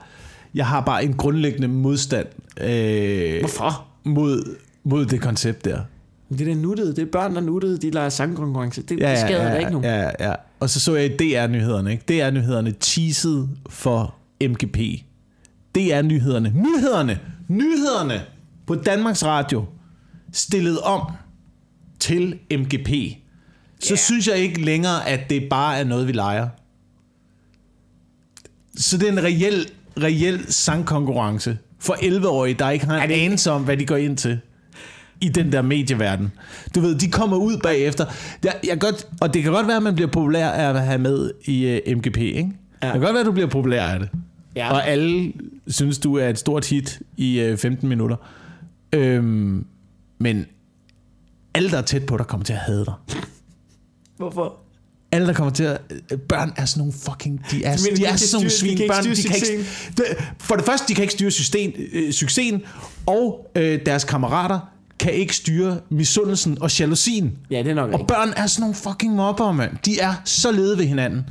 jeg 0.53 0.67
har 0.67 0.81
bare 0.81 1.03
en 1.03 1.13
grundlæggende 1.13 1.67
modstand 1.67 2.27
øh, 2.61 3.39
Hvorfor? 3.39 3.85
mod, 4.03 4.55
mod 4.83 5.05
det 5.05 5.21
koncept 5.21 5.65
der. 5.65 5.81
Det 6.29 6.41
er 6.41 6.45
da 6.45 6.53
nuttet. 6.53 6.95
Det 6.95 7.01
er 7.01 7.11
børn, 7.11 7.35
der 7.35 7.41
nuttede. 7.41 7.77
De 7.77 7.89
leger 7.89 8.09
sangkonkurrence. 8.09 8.81
Det, 8.81 8.99
ja, 8.99 9.11
det 9.11 9.19
skader 9.19 9.43
ja, 9.43 9.53
da 9.53 9.57
ikke 9.57 9.71
nogen. 9.71 9.85
Ja, 9.85 10.01
ja, 10.01 10.11
ja. 10.19 10.35
Og 10.59 10.69
så 10.69 10.79
så 10.79 10.95
jeg 10.95 11.05
i 11.05 11.17
DR-nyhederne. 11.17 11.91
Ikke? 11.91 12.03
DR-nyhederne 12.07 12.73
teasede 12.79 13.49
for 13.69 14.15
MGP. 14.41 14.77
DR-nyhederne. 15.75 16.53
Nyhederne! 16.55 17.19
Nyhederne 17.47 18.21
på 18.67 18.75
Danmarks 18.75 19.25
Radio 19.25 19.65
stillede 20.33 20.79
om 20.79 21.01
til 21.99 22.39
MGP. 22.51 22.89
Så 23.83 23.89
Ja. 23.93 23.95
synes 23.95 24.27
jeg 24.27 24.37
ikke 24.37 24.61
længere, 24.61 25.07
at 25.09 25.29
det 25.29 25.47
bare 25.49 25.77
er 25.79 25.83
noget, 25.83 26.07
vi 26.07 26.11
leger. 26.11 26.47
Så 28.77 28.97
det 28.97 29.07
er 29.07 29.11
en 29.11 29.23
reel, 29.23 29.65
reel 30.03 30.45
sangkonkurrence 30.53 31.57
for 31.79 31.93
11-årige, 31.93 32.53
der 32.59 32.69
ikke 32.69 32.85
har 32.85 33.03
en 33.03 33.11
ikke- 33.11 33.23
anelse 33.25 33.51
om, 33.51 33.63
hvad 33.63 33.77
de 33.77 33.85
går 33.85 33.95
ind 33.95 34.17
til 34.17 34.39
i 35.21 35.29
den 35.29 35.51
der 35.51 35.61
medieverden. 35.61 36.31
Du 36.75 36.79
ved, 36.79 36.95
de 36.95 37.11
kommer 37.11 37.37
ud 37.37 37.57
bagefter. 37.63 38.05
Jeg, 38.43 38.53
jeg 38.67 38.79
godt, 38.79 39.07
og 39.21 39.33
det 39.33 39.43
kan 39.43 39.51
godt 39.51 39.67
være, 39.67 39.77
at 39.77 39.83
man 39.83 39.95
bliver 39.95 40.11
populær 40.11 40.49
af 40.49 40.69
at 40.73 40.81
have 40.85 40.97
med 40.99 41.31
i 41.45 41.79
uh, 41.87 41.97
MGP, 41.97 42.17
ikke? 42.17 42.39
Ja. 42.83 42.87
Det 42.87 42.93
kan 42.93 43.01
godt 43.01 43.13
være, 43.13 43.19
at 43.19 43.25
du 43.25 43.31
bliver 43.31 43.47
populær 43.49 43.83
af 43.83 43.99
det. 43.99 44.09
Ja. 44.55 44.71
Og 44.73 44.87
alle 44.87 45.33
synes, 45.67 45.97
du 45.99 46.15
er 46.17 46.27
et 46.29 46.39
stort 46.39 46.65
hit 46.69 46.99
i 47.17 47.51
uh, 47.51 47.57
15 47.57 47.89
minutter. 47.89 48.15
Øhm, 48.93 49.65
men 50.19 50.45
alle, 51.53 51.69
der 51.71 51.77
er 51.77 51.81
tæt 51.81 52.05
på 52.05 52.17
dig, 52.17 52.27
kommer 52.27 52.45
til 52.45 52.53
at 52.53 52.59
hade 52.59 52.85
dig. 52.85 52.93
Hvorfor? 54.21 54.55
Alle, 55.11 55.27
der 55.27 55.33
kommer 55.33 55.53
til 55.53 55.63
at... 55.63 55.81
øh, 56.11 56.17
Børn 56.19 56.53
er 56.57 56.65
sådan 56.65 56.79
nogle 56.79 56.93
fucking... 56.93 57.45
De 57.51 57.63
er, 57.63 57.69
mener, 57.69 57.95
de 57.95 58.01
de 58.01 58.05
er 58.05 58.15
sådan 58.15 58.35
nogle 58.35 58.49
de 58.49 58.55
svin. 58.55 58.77
kan 58.77 58.83
ikke 58.83 58.93
Børn, 58.93 59.03
de 59.15 59.23
kan 59.23 59.35
ikke, 59.35 59.65
det, 59.97 60.05
for 60.39 60.55
det 60.55 60.65
første, 60.65 60.87
de 60.87 60.95
kan 60.95 61.01
ikke 61.01 61.13
styre 61.13 61.31
system, 61.31 61.73
øh, 61.93 62.11
succesen, 62.13 62.61
og 63.05 63.51
øh, 63.55 63.79
deres 63.85 64.03
kammerater 64.03 64.59
kan 64.99 65.13
ikke 65.13 65.35
styre 65.35 65.79
misundelsen 65.89 66.57
og 66.61 66.79
jalousien. 66.79 67.37
Ja, 67.51 67.57
det 67.57 67.67
er 67.67 67.73
nok 67.73 67.87
Og 67.87 67.93
rigtigt. 67.93 68.07
børn 68.07 68.33
er 68.37 68.47
sådan 68.47 68.61
nogle 68.61 68.75
fucking 68.75 69.15
mobber, 69.15 69.51
mand. 69.51 69.71
De 69.85 69.99
er 69.99 70.13
så 70.25 70.51
lede 70.51 70.77
ved 70.77 70.85
hinanden. 70.85 71.25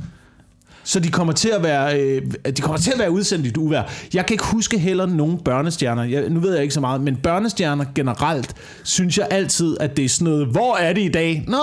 Så 0.91 0.99
de 0.99 1.09
kommer 1.09 1.33
til 1.33 1.49
at 1.49 1.63
være, 1.63 2.01
øh, 2.01 2.21
de 2.57 2.61
kommer 2.61 2.77
til 2.77 2.91
at 2.91 2.99
være 2.99 3.11
udsendt 3.11 3.45
i 3.45 3.49
et 3.49 3.57
uvær. 3.57 3.83
Jeg 4.13 4.25
kan 4.25 4.33
ikke 4.33 4.45
huske 4.45 4.77
heller 4.79 5.05
nogen 5.05 5.37
børnestjerner. 5.37 6.03
Jeg, 6.03 6.29
nu 6.29 6.39
ved 6.39 6.53
jeg 6.53 6.61
ikke 6.61 6.73
så 6.73 6.79
meget, 6.79 7.01
men 7.01 7.15
børnestjerner 7.15 7.85
generelt, 7.95 8.53
synes 8.83 9.17
jeg 9.17 9.27
altid, 9.31 9.77
at 9.79 9.97
det 9.97 10.05
er 10.05 10.09
sådan 10.09 10.33
noget, 10.33 10.47
hvor 10.47 10.75
er 10.75 10.93
de 10.93 11.01
i 11.01 11.09
dag? 11.09 11.45
Nå, 11.47 11.57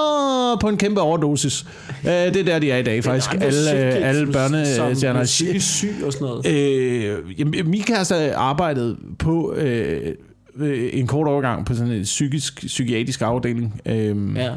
på 0.61 0.69
en 0.69 0.77
kæmpe 0.77 1.01
overdosis. 1.01 1.67
Øh, 2.05 2.11
det 2.11 2.37
er 2.37 2.45
der, 2.45 2.59
de 2.59 2.71
er 2.71 2.77
i 2.77 2.83
dag, 2.83 3.05
faktisk. 3.05 3.35
andre 3.35 3.47
Alle, 3.47 3.73
øh, 3.73 4.09
alle 4.09 4.33
børnestjerner. 4.33 5.21
Er 5.21 5.25
syg 5.59 5.95
og 6.05 6.13
sådan 6.13 6.29
noget. 6.29 6.47
Øh, 6.47 7.41
jamen, 7.41 7.71
min 7.71 7.83
kæreste 7.83 8.35
arbejdede 8.35 8.97
på 9.19 9.55
øh, 9.55 10.15
øh, 10.57 10.91
en 10.93 11.07
kort 11.07 11.29
overgang 11.29 11.67
på 11.67 11.75
sådan 11.75 11.93
en 11.93 12.03
psykisk, 12.03 12.67
psykiatrisk 12.67 13.23
afdeling, 13.23 13.81
øh. 13.87 14.37
Ja. 14.37 14.51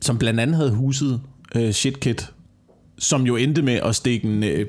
som 0.00 0.18
blandt 0.18 0.40
andet 0.40 0.56
havde 0.56 0.70
huset 0.70 1.20
øh, 1.54 1.70
Shitkit, 1.70 2.30
som 3.00 3.22
jo 3.26 3.36
endte 3.36 3.62
med 3.62 3.74
at 3.74 3.94
stikke 3.96 4.28
en 4.28 4.42
øh, 4.44 4.66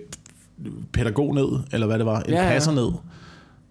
pædagog 0.93 1.35
ned, 1.35 1.47
eller 1.73 1.87
hvad 1.87 1.97
det 1.97 2.05
var, 2.05 2.19
en 2.19 2.29
Ja, 2.29 2.35
ja, 2.35 2.43
ja. 2.43 2.49
passer 2.53 2.71
ned, 2.71 2.91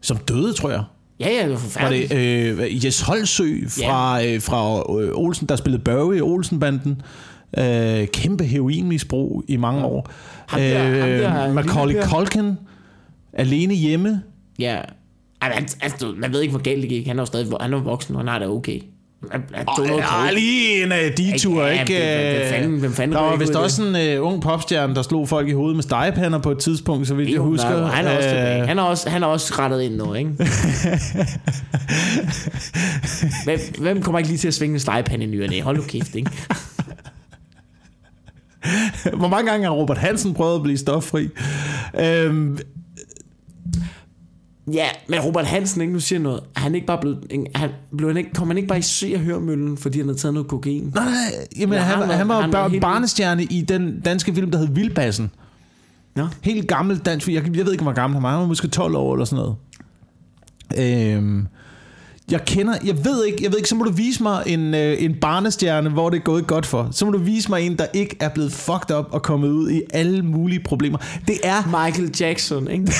som 0.01 0.17
døde, 0.17 0.53
tror 0.53 0.71
jeg. 0.71 0.83
Ja, 1.21 1.29
ja, 1.29 1.39
det 1.43 1.47
var 1.47 1.51
Var 1.53 1.59
forfærdeligt. 1.59 2.11
det 2.11 2.61
øh, 2.71 2.85
Jes 2.85 3.01
Holsø 3.01 3.55
fra, 3.69 4.25
øh, 4.25 4.41
fra 4.43 4.79
øh, 5.01 5.11
Olsen, 5.15 5.49
der 5.49 5.57
spillede 5.57 5.83
Børge 5.83 6.17
i 6.17 6.21
Olsenbanden. 6.21 7.03
Øh, 7.59 8.07
kæmpe 8.07 8.45
heroinmisbrug 8.45 9.45
i 9.49 9.57
mange 9.57 9.85
år. 9.85 10.11
Ham 10.49 10.61
der- 10.61 10.79
ham 10.79 10.93
der 11.09 11.49
øh, 11.49 11.55
Macaulay. 11.55 12.03
Culkin, 12.03 12.53
alene 13.33 13.75
hjemme. 13.75 14.23
Ja. 14.59 14.81
Men, 15.43 15.53
altså, 15.83 16.15
man 16.17 16.33
ved 16.33 16.41
ikke, 16.41 16.51
hvor 16.53 16.63
galt 16.63 16.83
det 16.83 16.89
gik. 16.89 17.07
Han 17.07 17.19
er 17.19 17.23
jo 17.23 17.27
stadig 17.27 17.47
han 17.61 17.73
er 17.73 17.79
voksen, 17.79 18.15
og 18.15 18.21
han 18.21 18.29
har 18.29 18.39
det 18.39 18.49
okay. 18.49 18.81
Noget 19.23 19.45
Ja, 19.53 20.05
coke. 20.05 20.35
lige 20.35 20.83
en 20.85 20.93
uh, 20.93 20.99
detur, 21.17 21.67
Ja, 21.67 21.81
ikke? 21.81 21.95
hvem- 21.95 22.49
fanden- 22.53 22.81
hvem 22.81 22.93
fanden 22.93 23.17
der 23.17 23.23
var 23.23 23.37
vist 23.37 23.55
af 23.55 23.63
også 23.63 23.83
en 23.83 24.19
uh, 24.21 24.27
ung 24.33 24.43
popstjerne, 24.43 24.95
der 24.95 25.03
slog 25.03 25.29
folk 25.29 25.49
i 25.49 25.53
hovedet 25.53 25.77
med 25.77 25.83
stegepander 25.83 26.39
på 26.39 26.51
et 26.51 26.59
tidspunkt, 26.59 27.09
så 27.09 27.15
vidt 27.15 27.31
jeg 27.31 27.41
husker. 27.41 27.87
Han 27.87 28.07
er, 28.07 28.17
også 28.17 28.29
Øh, 28.29 28.35
tilbage. 28.35 28.67
han, 28.67 28.79
er 28.79 28.83
også, 28.83 29.11
han 29.11 29.23
er 29.23 29.27
også 29.27 29.55
rettet 29.59 29.83
ind 29.83 29.97
nu, 29.97 30.15
ikke? 30.15 30.31
hvem, 33.45 33.59
hvem 33.79 34.03
kommer 34.03 34.19
ikke 34.19 34.29
lige 34.31 34.39
til 34.39 34.49
at 34.49 34.55
svinge 34.55 34.75
en 34.75 34.81
stegepande 34.81 35.25
i 35.25 35.29
ny 35.29 35.43
og 35.45 35.51
næ? 35.51 35.61
Hold 35.61 35.77
nu 35.77 35.83
kæft, 35.83 36.15
ikke? 36.15 36.31
Hvor 39.17 39.29
mange 39.29 39.51
gange 39.51 39.67
har 39.67 39.73
Robert 39.73 39.99
Hansen 39.99 40.35
prøvet 40.35 40.57
at 40.57 40.63
blive 40.63 40.79
stoffri? 40.79 41.29
Øhm, 42.01 42.59
Ja, 44.73 44.87
men 45.09 45.21
Robert 45.21 45.47
Hansen, 45.47 45.81
ikke, 45.81 45.93
nu 45.93 46.01
siger 46.01 46.19
noget. 46.19 46.41
Er 46.57 46.61
han 46.61 46.75
ikke 46.75 46.87
bare 46.87 46.99
blevet, 47.01 47.19
han, 47.55 47.71
blev 47.97 48.09
han 48.09 48.17
ikke, 48.17 48.31
kom 48.35 48.49
han 48.49 48.57
ikke 48.57 48.69
bare 48.69 48.79
i 48.79 48.83
se 48.83 49.13
og 49.15 49.21
høre 49.21 49.41
møllen, 49.41 49.77
fordi 49.77 49.99
han 49.99 50.07
havde 50.09 50.19
taget 50.19 50.35
noget 50.35 50.49
kokain? 50.49 50.93
nej, 50.95 51.05
nej, 51.05 51.13
jamen, 51.59 51.75
Ja, 51.75 51.81
han, 51.81 51.99
han 51.99 52.09
var- 52.09 52.15
han 52.15 52.29
var 52.29 52.41
han 52.41 52.53
var 52.53 52.69
helt- 52.69 52.81
barnestjerne 52.83 53.45
i 53.45 53.61
den 53.63 54.01
danske 54.01 54.35
film, 54.35 54.51
der 54.51 54.59
hed 54.59 54.69
Vildbassen. 54.69 55.31
Nå. 56.17 56.27
Helt 56.43 56.69
gammel 56.69 56.99
dansk 56.99 57.25
film. 57.27 57.35
Jeg, 57.45 57.57
jeg 57.57 57.65
ved 57.65 57.73
ikke, 57.73 57.85
hvor 57.85 57.93
gammel 57.93 58.15
han 58.15 58.23
var. 58.23 58.31
Han 58.31 58.41
var 58.41 58.47
måske 58.47 58.69
12 58.69 58.97
år 58.97 59.13
eller 59.15 59.25
sådan 59.25 59.45
noget. 59.45 59.57
Øhm, 61.17 61.47
jeg 62.31 62.45
kender, 62.45 62.75
jeg 62.85 63.05
ved 63.05 63.25
ikke, 63.25 63.39
jeg 63.43 63.51
ved 63.51 63.59
ikke, 63.59 63.69
så 63.69 63.75
må 63.75 63.85
du 63.85 63.91
vise 63.93 64.23
mig 64.23 64.43
en, 64.47 64.75
øh, 64.75 65.03
en 65.03 65.15
barnestjerne, 65.21 65.91
hvor 65.91 66.11
det 66.11 66.17
er 66.17 66.23
gået 66.23 66.47
godt 66.47 66.67
for. 66.67 66.89
Så 66.93 67.05
må 67.05 67.13
du 67.13 67.19
vise 67.19 67.49
mig 67.51 67.67
en, 67.67 67.79
der 67.79 67.87
ikke 67.95 68.17
er 68.21 68.29
blevet 68.29 68.53
fucked 68.53 68.97
up 68.97 69.05
og 69.11 69.23
kommet 69.23 69.49
ud 69.49 69.71
i 69.71 69.83
alle 69.93 70.23
mulige 70.23 70.61
problemer. 70.61 70.99
Det 71.27 71.37
er 71.45 71.85
Michael 71.87 72.15
Jackson, 72.21 72.69
ikke? 72.71 72.93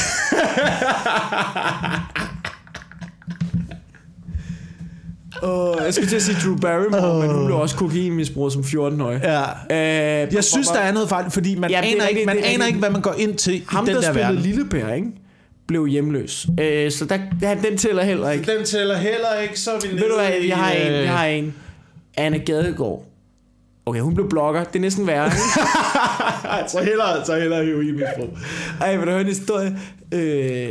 Oh, 5.43 5.77
jeg 5.85 5.95
skulle 5.95 6.09
til 6.09 6.17
at 6.17 6.23
sige 6.23 6.37
Drew 6.45 6.57
Barrymore, 6.57 7.13
oh. 7.13 7.23
men 7.23 7.31
hun 7.37 7.47
blev 7.47 7.57
også 7.59 7.77
kokainmisbruger 7.77 8.49
som 8.51 8.63
14-årig. 8.63 9.21
Ja. 9.23 10.25
Øh, 10.25 10.35
Jeg 10.35 10.45
synes, 10.45 10.69
der 10.69 10.79
er 10.79 10.93
noget 10.93 11.09
fejl, 11.09 11.31
fordi 11.31 11.55
man, 11.55 11.71
Ja, 11.71 11.81
det 11.81 11.89
er 11.89 11.93
aner, 11.95 12.07
ikke, 12.07 12.27
man 12.27 12.37
det 12.37 12.47
er 12.47 12.55
aner 12.55 12.67
ikke, 12.67 12.79
hvad 12.79 12.91
man 12.91 13.03
går 13.03 13.15
ind 13.19 13.35
til 13.35 13.63
Ham, 13.69 13.85
i 13.85 13.87
den 13.87 13.95
der, 13.95 14.01
der, 14.01 14.11
spillede 14.13 14.27
verden. 14.29 14.43
Lille 14.43 14.65
Per, 14.69 14.93
ikke? 14.93 15.07
Blev 15.71 15.87
hjemløs. 15.87 16.47
Øh, 16.61 16.91
så 16.91 17.05
der, 17.05 17.19
ja, 17.43 17.57
den 17.63 17.79
tæller 17.79 18.03
heller 18.03 18.31
ikke. 18.31 18.57
Den 18.57 18.65
tæller 18.65 18.97
heller 18.97 19.39
ikke, 19.43 19.61
så 19.61 19.71
er 19.71 19.81
vi 19.81 19.89
Ved 19.93 20.09
du 20.09 20.15
hvad, 20.15 20.31
jeg 20.49 20.57
har 20.57 20.73
en, 20.73 20.93
øh, 20.93 20.99
jeg 21.03 21.13
har 21.13 21.27
en. 21.27 21.55
Anna 22.17 22.39
Gadegaard. 22.39 23.05
Okay, 23.87 24.01
hun 24.01 24.15
blev 24.15 24.29
blogger. 24.29 24.65
Det 24.65 24.77
er 24.77 24.81
næsten 24.81 25.07
værre. 25.07 25.31
så 26.73 26.79
heller, 26.83 27.25
så 27.25 27.39
heller 27.41 27.63
heroinmisbrug. 27.63 28.39
Ej, 28.81 28.97
vil 28.97 29.07
du 29.07 29.11
høre 29.11 29.21
en 29.21 29.27
historie? 29.27 29.79
Øh, 30.15 30.71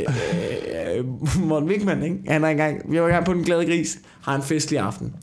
øh, 0.96 1.04
Morten 1.42 1.68
Wigman, 1.68 2.02
ikke? 2.02 2.16
Han 2.28 2.44
er 2.44 2.48
engang, 2.48 2.92
vi 2.92 3.00
var 3.00 3.06
engang 3.06 3.24
på 3.24 3.34
den 3.34 3.44
glade 3.44 3.66
gris, 3.66 3.98
har 4.22 4.34
en 4.34 4.42
festlig 4.42 4.78
aften. 4.78 5.14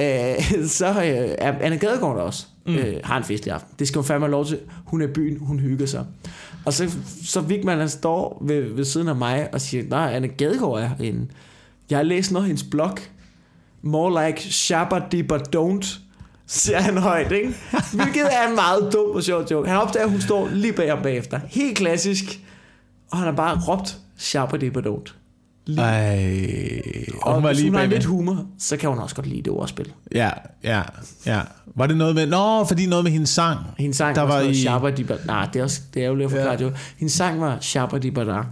Øh, 0.00 0.66
så 0.78 0.86
øh, 0.88 1.34
er 1.38 1.54
Anna 1.60 1.76
Gadegaard 1.76 2.16
der 2.16 2.22
også. 2.22 2.46
Mm. 2.66 2.74
Øh, 2.74 2.94
har 3.04 3.16
en 3.16 3.24
festlig 3.24 3.54
aften. 3.54 3.74
Det 3.78 3.88
skal 3.88 3.98
hun 3.98 4.04
fandme 4.04 4.26
have 4.26 4.30
lov 4.30 4.46
til. 4.46 4.58
Hun 4.86 5.02
er 5.02 5.06
i 5.06 5.10
byen, 5.10 5.38
hun 5.40 5.58
hygger 5.58 5.86
sig. 5.86 6.04
Og 6.66 6.72
så, 6.72 6.90
så 7.24 7.40
Vigman, 7.40 7.72
han 7.72 7.80
altså 7.80 7.98
står 7.98 8.42
ved, 8.46 8.74
ved 8.74 8.84
siden 8.84 9.08
af 9.08 9.16
mig 9.16 9.48
og 9.52 9.60
siger, 9.60 9.84
nej, 9.88 10.12
Anne 10.14 10.28
Gadegaard 10.28 10.78
er 10.78 10.86
herinde. 10.86 11.26
Jeg 11.90 11.98
har 11.98 12.02
læst 12.02 12.32
noget 12.32 12.44
af 12.44 12.46
hendes 12.46 12.64
blog. 12.64 12.98
More 13.82 14.26
like 14.26 14.42
Shabba 14.42 15.02
Dibba 15.12 15.38
Don't 15.56 15.98
siger 16.46 16.80
han 16.80 16.98
højt, 16.98 17.32
ikke? 17.32 17.54
Hvilket 17.94 18.26
er 18.30 18.48
en 18.48 18.54
meget 18.54 18.92
dum 18.92 19.10
og 19.10 19.22
sjov 19.22 19.44
joke. 19.50 19.68
Han 19.68 19.78
opdager, 19.78 20.04
at 20.04 20.10
hun 20.10 20.20
står 20.20 20.48
lige 20.48 20.72
bag 20.72 20.90
ham 20.90 21.02
bagefter. 21.02 21.40
Helt 21.48 21.76
klassisk. 21.76 22.40
Og 23.10 23.18
han 23.18 23.26
har 23.26 23.34
bare 23.34 23.60
råbt 23.68 23.98
Shabba 24.16 24.56
Dibba 24.56 24.80
Don't. 24.80 25.12
Ej, 25.78 27.04
Og 27.22 27.34
hun 27.34 27.42
var 27.42 27.48
hvis 27.48 27.58
lige 27.58 27.70
hun 27.70 27.78
har 27.78 27.86
lidt 27.86 28.04
humor, 28.04 28.46
så 28.58 28.76
kan 28.76 28.88
hun 28.88 28.98
også 28.98 29.14
godt 29.14 29.26
lide 29.26 29.42
det 29.42 29.48
ordspil. 29.48 29.92
Ja, 30.14 30.30
ja, 30.64 30.82
ja. 31.26 31.40
Var 31.74 31.86
det 31.86 31.96
noget 31.96 32.14
med... 32.14 32.26
Nå, 32.26 32.64
fordi 32.64 32.86
noget 32.86 33.04
med 33.04 33.12
hendes 33.12 33.30
sang. 33.30 33.58
Hendes 33.78 33.96
sang 33.96 34.16
Der 34.16 34.22
var, 34.22 34.78
var 34.78 34.88
i... 34.88 34.92
Dibba... 34.96 35.16
Nej, 35.26 35.48
det 35.52 35.58
er, 35.60 35.62
også, 35.62 35.80
det 35.94 36.02
er 36.02 36.06
jo 36.06 36.14
lige 36.14 36.24
at 36.24 36.30
forklare 36.30 36.56
ja. 36.60 36.62
jo. 36.62 36.72
Hendes 36.96 37.12
sang 37.12 37.40
var 37.40 37.58
Shabba 37.60 37.98
Dibba 37.98 38.24
Da. 38.24 38.42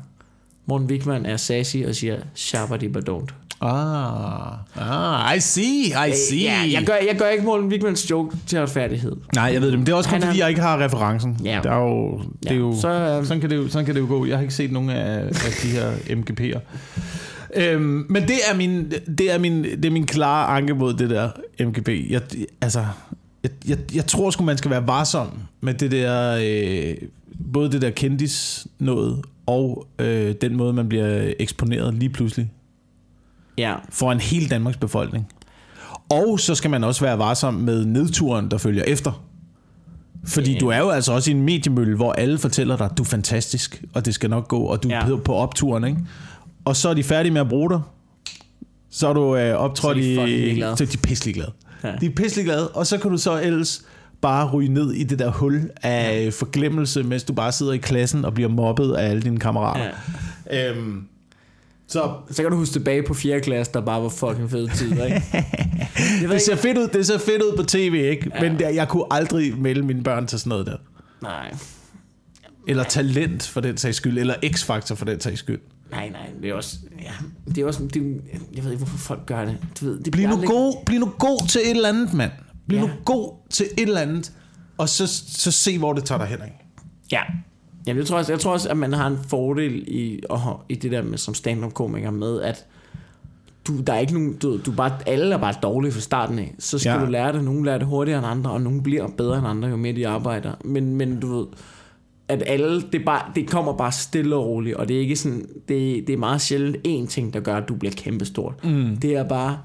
Morten 0.66 0.86
Wigman 0.86 1.26
er 1.26 1.36
sassy 1.36 1.76
og 1.88 1.94
siger 1.94 2.16
Shabba 2.34 2.76
Dibba 2.76 3.00
Don't. 3.00 3.32
Ah, 3.64 4.52
ah, 4.76 5.36
I 5.36 5.40
see, 5.40 5.84
I 6.08 6.12
see. 6.28 6.42
Ja, 6.42 6.60
jeg 6.72 6.82
gør, 6.86 6.94
jeg 7.08 7.16
gør 7.18 7.28
ikke 7.28 7.44
Morten 7.44 7.68
Wigmans 7.68 8.10
joke 8.10 8.36
til 8.46 8.58
retfærdighed. 8.60 9.12
Nej, 9.34 9.44
jeg 9.52 9.60
ved 9.60 9.70
det, 9.70 9.78
men 9.78 9.86
det 9.86 9.92
er 9.92 9.96
også 9.96 10.10
kun 10.10 10.22
er- 10.22 10.26
fordi, 10.26 10.38
jeg 10.40 10.48
ikke 10.48 10.60
har 10.60 10.84
referencen. 10.84 11.36
Ja. 11.44 11.60
Der 11.62 11.70
er 11.70 11.80
jo, 11.80 12.20
det 12.42 12.50
er 12.50 12.56
jo, 12.56 12.76
så, 12.80 12.88
øh, 12.88 13.24
sådan, 13.26 13.40
kan 13.40 13.50
det 13.50 13.56
jo, 13.56 13.68
sådan 13.68 13.86
kan 13.86 13.94
det 13.94 14.00
jo 14.00 14.06
gå. 14.06 14.26
Jeg 14.26 14.36
har 14.36 14.42
ikke 14.42 14.54
set 14.54 14.72
nogen 14.72 14.90
af, 14.90 15.24
af 15.24 15.52
de 15.62 15.68
her 15.68 15.90
MGP'er. 16.10 16.58
Øhm, 17.56 18.06
men 18.08 18.22
det 18.22 18.36
er, 18.50 18.56
min, 18.56 18.92
det, 19.18 19.34
er 19.34 19.38
min, 19.38 19.64
det 19.64 19.84
er 19.84 19.90
min 19.90 20.06
klare 20.06 20.56
anke 20.56 20.74
mod 20.74 20.94
det 20.94 21.10
der 21.10 21.28
MGP. 21.60 21.88
Jeg, 22.10 22.20
altså, 22.60 22.84
jeg, 23.42 23.50
jeg, 23.68 23.78
jeg 23.94 24.06
tror 24.06 24.30
sgu, 24.30 24.44
man 24.44 24.58
skal 24.58 24.70
være 24.70 24.86
varsom 24.86 25.28
med 25.60 25.74
det 25.74 25.90
der, 25.90 26.38
øh, 26.44 26.94
både 27.52 27.72
det 27.72 27.82
der 27.82 27.90
kendis 27.90 28.66
noget, 28.78 29.24
og 29.46 29.86
øh, 29.98 30.34
den 30.40 30.56
måde, 30.56 30.72
man 30.72 30.88
bliver 30.88 31.32
eksponeret 31.38 31.94
lige 31.94 32.08
pludselig 32.10 32.50
Ja. 33.58 33.74
for 33.90 34.12
en 34.12 34.20
hel 34.20 34.50
Danmarks 34.50 34.76
befolkning. 34.76 35.26
Og 36.10 36.40
så 36.40 36.54
skal 36.54 36.70
man 36.70 36.84
også 36.84 37.00
være 37.04 37.18
varsom 37.18 37.54
med 37.54 37.84
nedturen, 37.84 38.50
der 38.50 38.58
følger 38.58 38.82
efter. 38.86 39.24
Fordi 40.26 40.52
Ja. 40.52 40.58
du 40.58 40.68
er 40.68 40.78
jo 40.78 40.90
altså 40.90 41.12
også 41.12 41.30
i 41.30 41.34
en 41.34 41.42
mediemølle, 41.42 41.96
hvor 41.96 42.12
alle 42.12 42.38
fortæller 42.38 42.76
dig, 42.76 42.90
du 42.98 43.02
er 43.02 43.06
fantastisk, 43.06 43.84
og 43.94 44.04
det 44.04 44.14
skal 44.14 44.30
nok 44.30 44.48
gå, 44.48 44.58
og 44.58 44.82
du 44.82 44.88
Ja. 44.88 45.00
er 45.00 45.06
på- 45.06 45.16
på 45.16 45.34
opturen, 45.34 45.84
ikke? 45.84 45.98
Og 46.64 46.76
så 46.76 46.88
er 46.88 46.94
de 46.94 47.02
færdige 47.02 47.32
med 47.32 47.40
at 47.40 47.48
bruge 47.48 47.70
dig. 47.70 47.80
Så 48.90 49.08
er 49.08 49.12
du 49.12 49.36
øh, 49.36 49.54
optrådt 49.54 49.98
i... 49.98 50.14
Så 50.76 50.84
er 50.84 50.88
de 50.92 50.96
pisselig 50.96 51.34
glade. 51.34 51.52
Ja. 51.84 51.92
De 52.00 52.06
er 52.06 52.10
pisselig 52.10 52.44
glade, 52.44 52.68
og 52.68 52.86
så 52.86 52.98
kan 52.98 53.10
du 53.10 53.16
så 53.16 53.40
ellers 53.40 53.82
bare 54.20 54.50
ryge 54.50 54.68
ned 54.68 54.92
i 54.92 55.04
det 55.04 55.18
der 55.18 55.30
hul 55.30 55.70
af 55.82 56.32
forglemmelse, 56.32 57.02
mens 57.02 57.22
du 57.24 57.32
bare 57.32 57.52
sidder 57.52 57.72
i 57.72 57.76
klassen 57.76 58.24
og 58.24 58.34
bliver 58.34 58.48
mobbet 58.48 58.92
af 58.92 59.08
alle 59.10 59.22
dine 59.22 59.38
kammerater. 59.38 59.86
ja. 60.50 60.70
Øhm, 60.70 61.04
så 61.88 62.14
Så 62.30 62.42
kan 62.42 62.50
du 62.50 62.56
huske 62.56 62.72
tilbage 62.72 63.02
på 63.02 63.14
4. 63.14 63.40
klasse, 63.40 63.72
der 63.72 63.80
bare 63.80 64.02
var 64.02 64.08
fucking 64.08 64.50
fede 64.50 64.68
tider, 64.76 65.04
ikke? 65.04 65.22
Jeg 66.20 66.28
ved 66.28 66.30
Det 66.30 66.42
ser 66.42 66.52
ikke. 66.52 66.62
fedt 66.62 66.78
ud, 66.78 66.88
det 66.88 67.06
ser 67.06 67.18
fedt 67.18 67.42
ud 67.42 67.56
på 67.56 67.62
tv, 67.62 67.94
ikke? 68.10 68.30
Ja. 68.34 68.40
Men 68.40 68.58
der, 68.58 68.68
jeg 68.68 68.88
kunne 68.88 69.04
aldrig 69.10 69.58
melde 69.58 69.82
mine 69.82 70.02
børn 70.02 70.26
til 70.26 70.38
sådan 70.38 70.48
noget 70.48 70.66
der. 70.66 70.76
Nej. 71.22 71.54
Eller 72.68 72.84
talent 72.84 73.42
for 73.46 73.60
den 73.60 73.76
sags 73.76 73.96
skyld, 73.96 74.18
eller 74.18 74.34
x-faktor 74.54 74.94
for 74.94 75.04
den 75.04 75.20
sags 75.20 75.38
skyld. 75.38 75.60
Nej, 75.90 76.08
nej, 76.08 76.30
det 76.42 76.50
er 76.50 76.54
også... 76.54 76.76
Ja, 77.02 77.12
det 77.48 77.58
er 77.58 77.66
også... 77.66 77.82
Det, 77.94 78.20
jeg 78.54 78.64
ved 78.64 78.70
ikke, 78.72 78.84
hvorfor 78.84 78.98
folk 78.98 79.26
gør 79.26 79.44
det. 79.44 79.56
Du 79.80 79.84
ved, 79.84 80.00
det 80.00 80.12
Bliv 80.12 80.26
nu, 80.28 80.32
aldrig- 80.34 80.48
god, 80.48 80.84
bliv 80.86 81.00
nu 81.00 81.12
god 81.18 81.48
til 81.48 81.60
et 81.64 81.70
eller 81.70 81.88
andet, 81.88 82.14
mand. 82.14 82.30
Bliv 82.68 82.78
Ja. 82.78 82.84
nu 82.86 82.90
god 83.04 83.32
til 83.50 83.66
et 83.78 83.82
eller 83.88 84.00
andet, 84.00 84.32
og 84.78 84.88
så, 84.88 85.06
så 85.26 85.50
se, 85.50 85.78
hvor 85.78 85.92
det 85.92 86.04
tager 86.04 86.18
dig 86.18 86.26
hen. 86.26 86.38
Ikke? 86.44 86.56
Ja. 87.12 87.20
Jamen, 87.86 87.98
jeg 87.98 88.06
tror, 88.06 88.16
også, 88.18 88.32
jeg 88.32 88.40
tror 88.40 88.52
også, 88.52 88.68
at 88.68 88.76
man 88.76 88.92
har 88.92 89.06
en 89.06 89.18
fordel 89.28 89.84
i, 89.88 90.20
ha- 90.30 90.52
i 90.68 90.74
det 90.74 90.90
der 90.92 91.02
med 91.02 91.18
som 91.18 91.34
stand-up-komiker 91.34 92.10
med, 92.10 92.40
at 92.40 92.66
du, 93.68 93.72
der 93.86 93.92
er 93.92 93.98
ikke 93.98 94.12
nogen, 94.12 94.36
du, 94.36 94.58
du 94.66 94.72
bare, 94.72 94.92
alle 95.06 95.34
er 95.34 95.38
bare 95.38 95.54
dårlige 95.62 95.92
fra 95.92 96.00
starten 96.00 96.38
af. 96.38 96.54
Så 96.58 96.78
skal 96.78 96.90
Ja. 96.92 97.04
du 97.06 97.10
lære 97.10 97.32
det. 97.32 97.44
Nogle 97.44 97.64
lærer 97.64 97.78
det 97.78 97.86
hurtigere 97.86 98.18
end 98.18 98.26
andre, 98.26 98.50
og 98.50 98.60
nogle 98.60 98.82
bliver 98.82 99.06
bedre 99.18 99.38
end 99.38 99.46
andre, 99.46 99.68
jo 99.68 99.76
mere 99.76 99.92
de 99.92 100.08
arbejder. 100.08 100.52
Men, 100.64 100.96
men 100.96 101.20
du 101.20 101.36
ved, 101.38 101.46
at 102.28 102.42
alle, 102.46 102.82
det, 102.92 103.04
bare, 103.04 103.22
det 103.34 103.48
kommer 103.50 103.72
bare 103.76 103.92
stille 103.92 104.36
og 104.36 104.46
roligt, 104.46 104.76
og 104.76 104.88
det 104.88 104.96
er 104.96 105.00
ikke 105.00 105.16
sådan, 105.16 105.46
det, 105.68 106.06
det 106.06 106.12
er 106.12 106.16
meget 106.16 106.40
sjældent 106.40 106.76
én 106.88 107.06
ting, 107.06 107.34
der 107.34 107.40
gør, 107.40 107.56
at 107.56 107.68
du 107.68 107.74
bliver 107.74 107.92
kæmpestort. 107.96 108.64
Mm. 108.64 108.96
Det 108.96 109.16
er 109.16 109.24
bare 109.28 109.58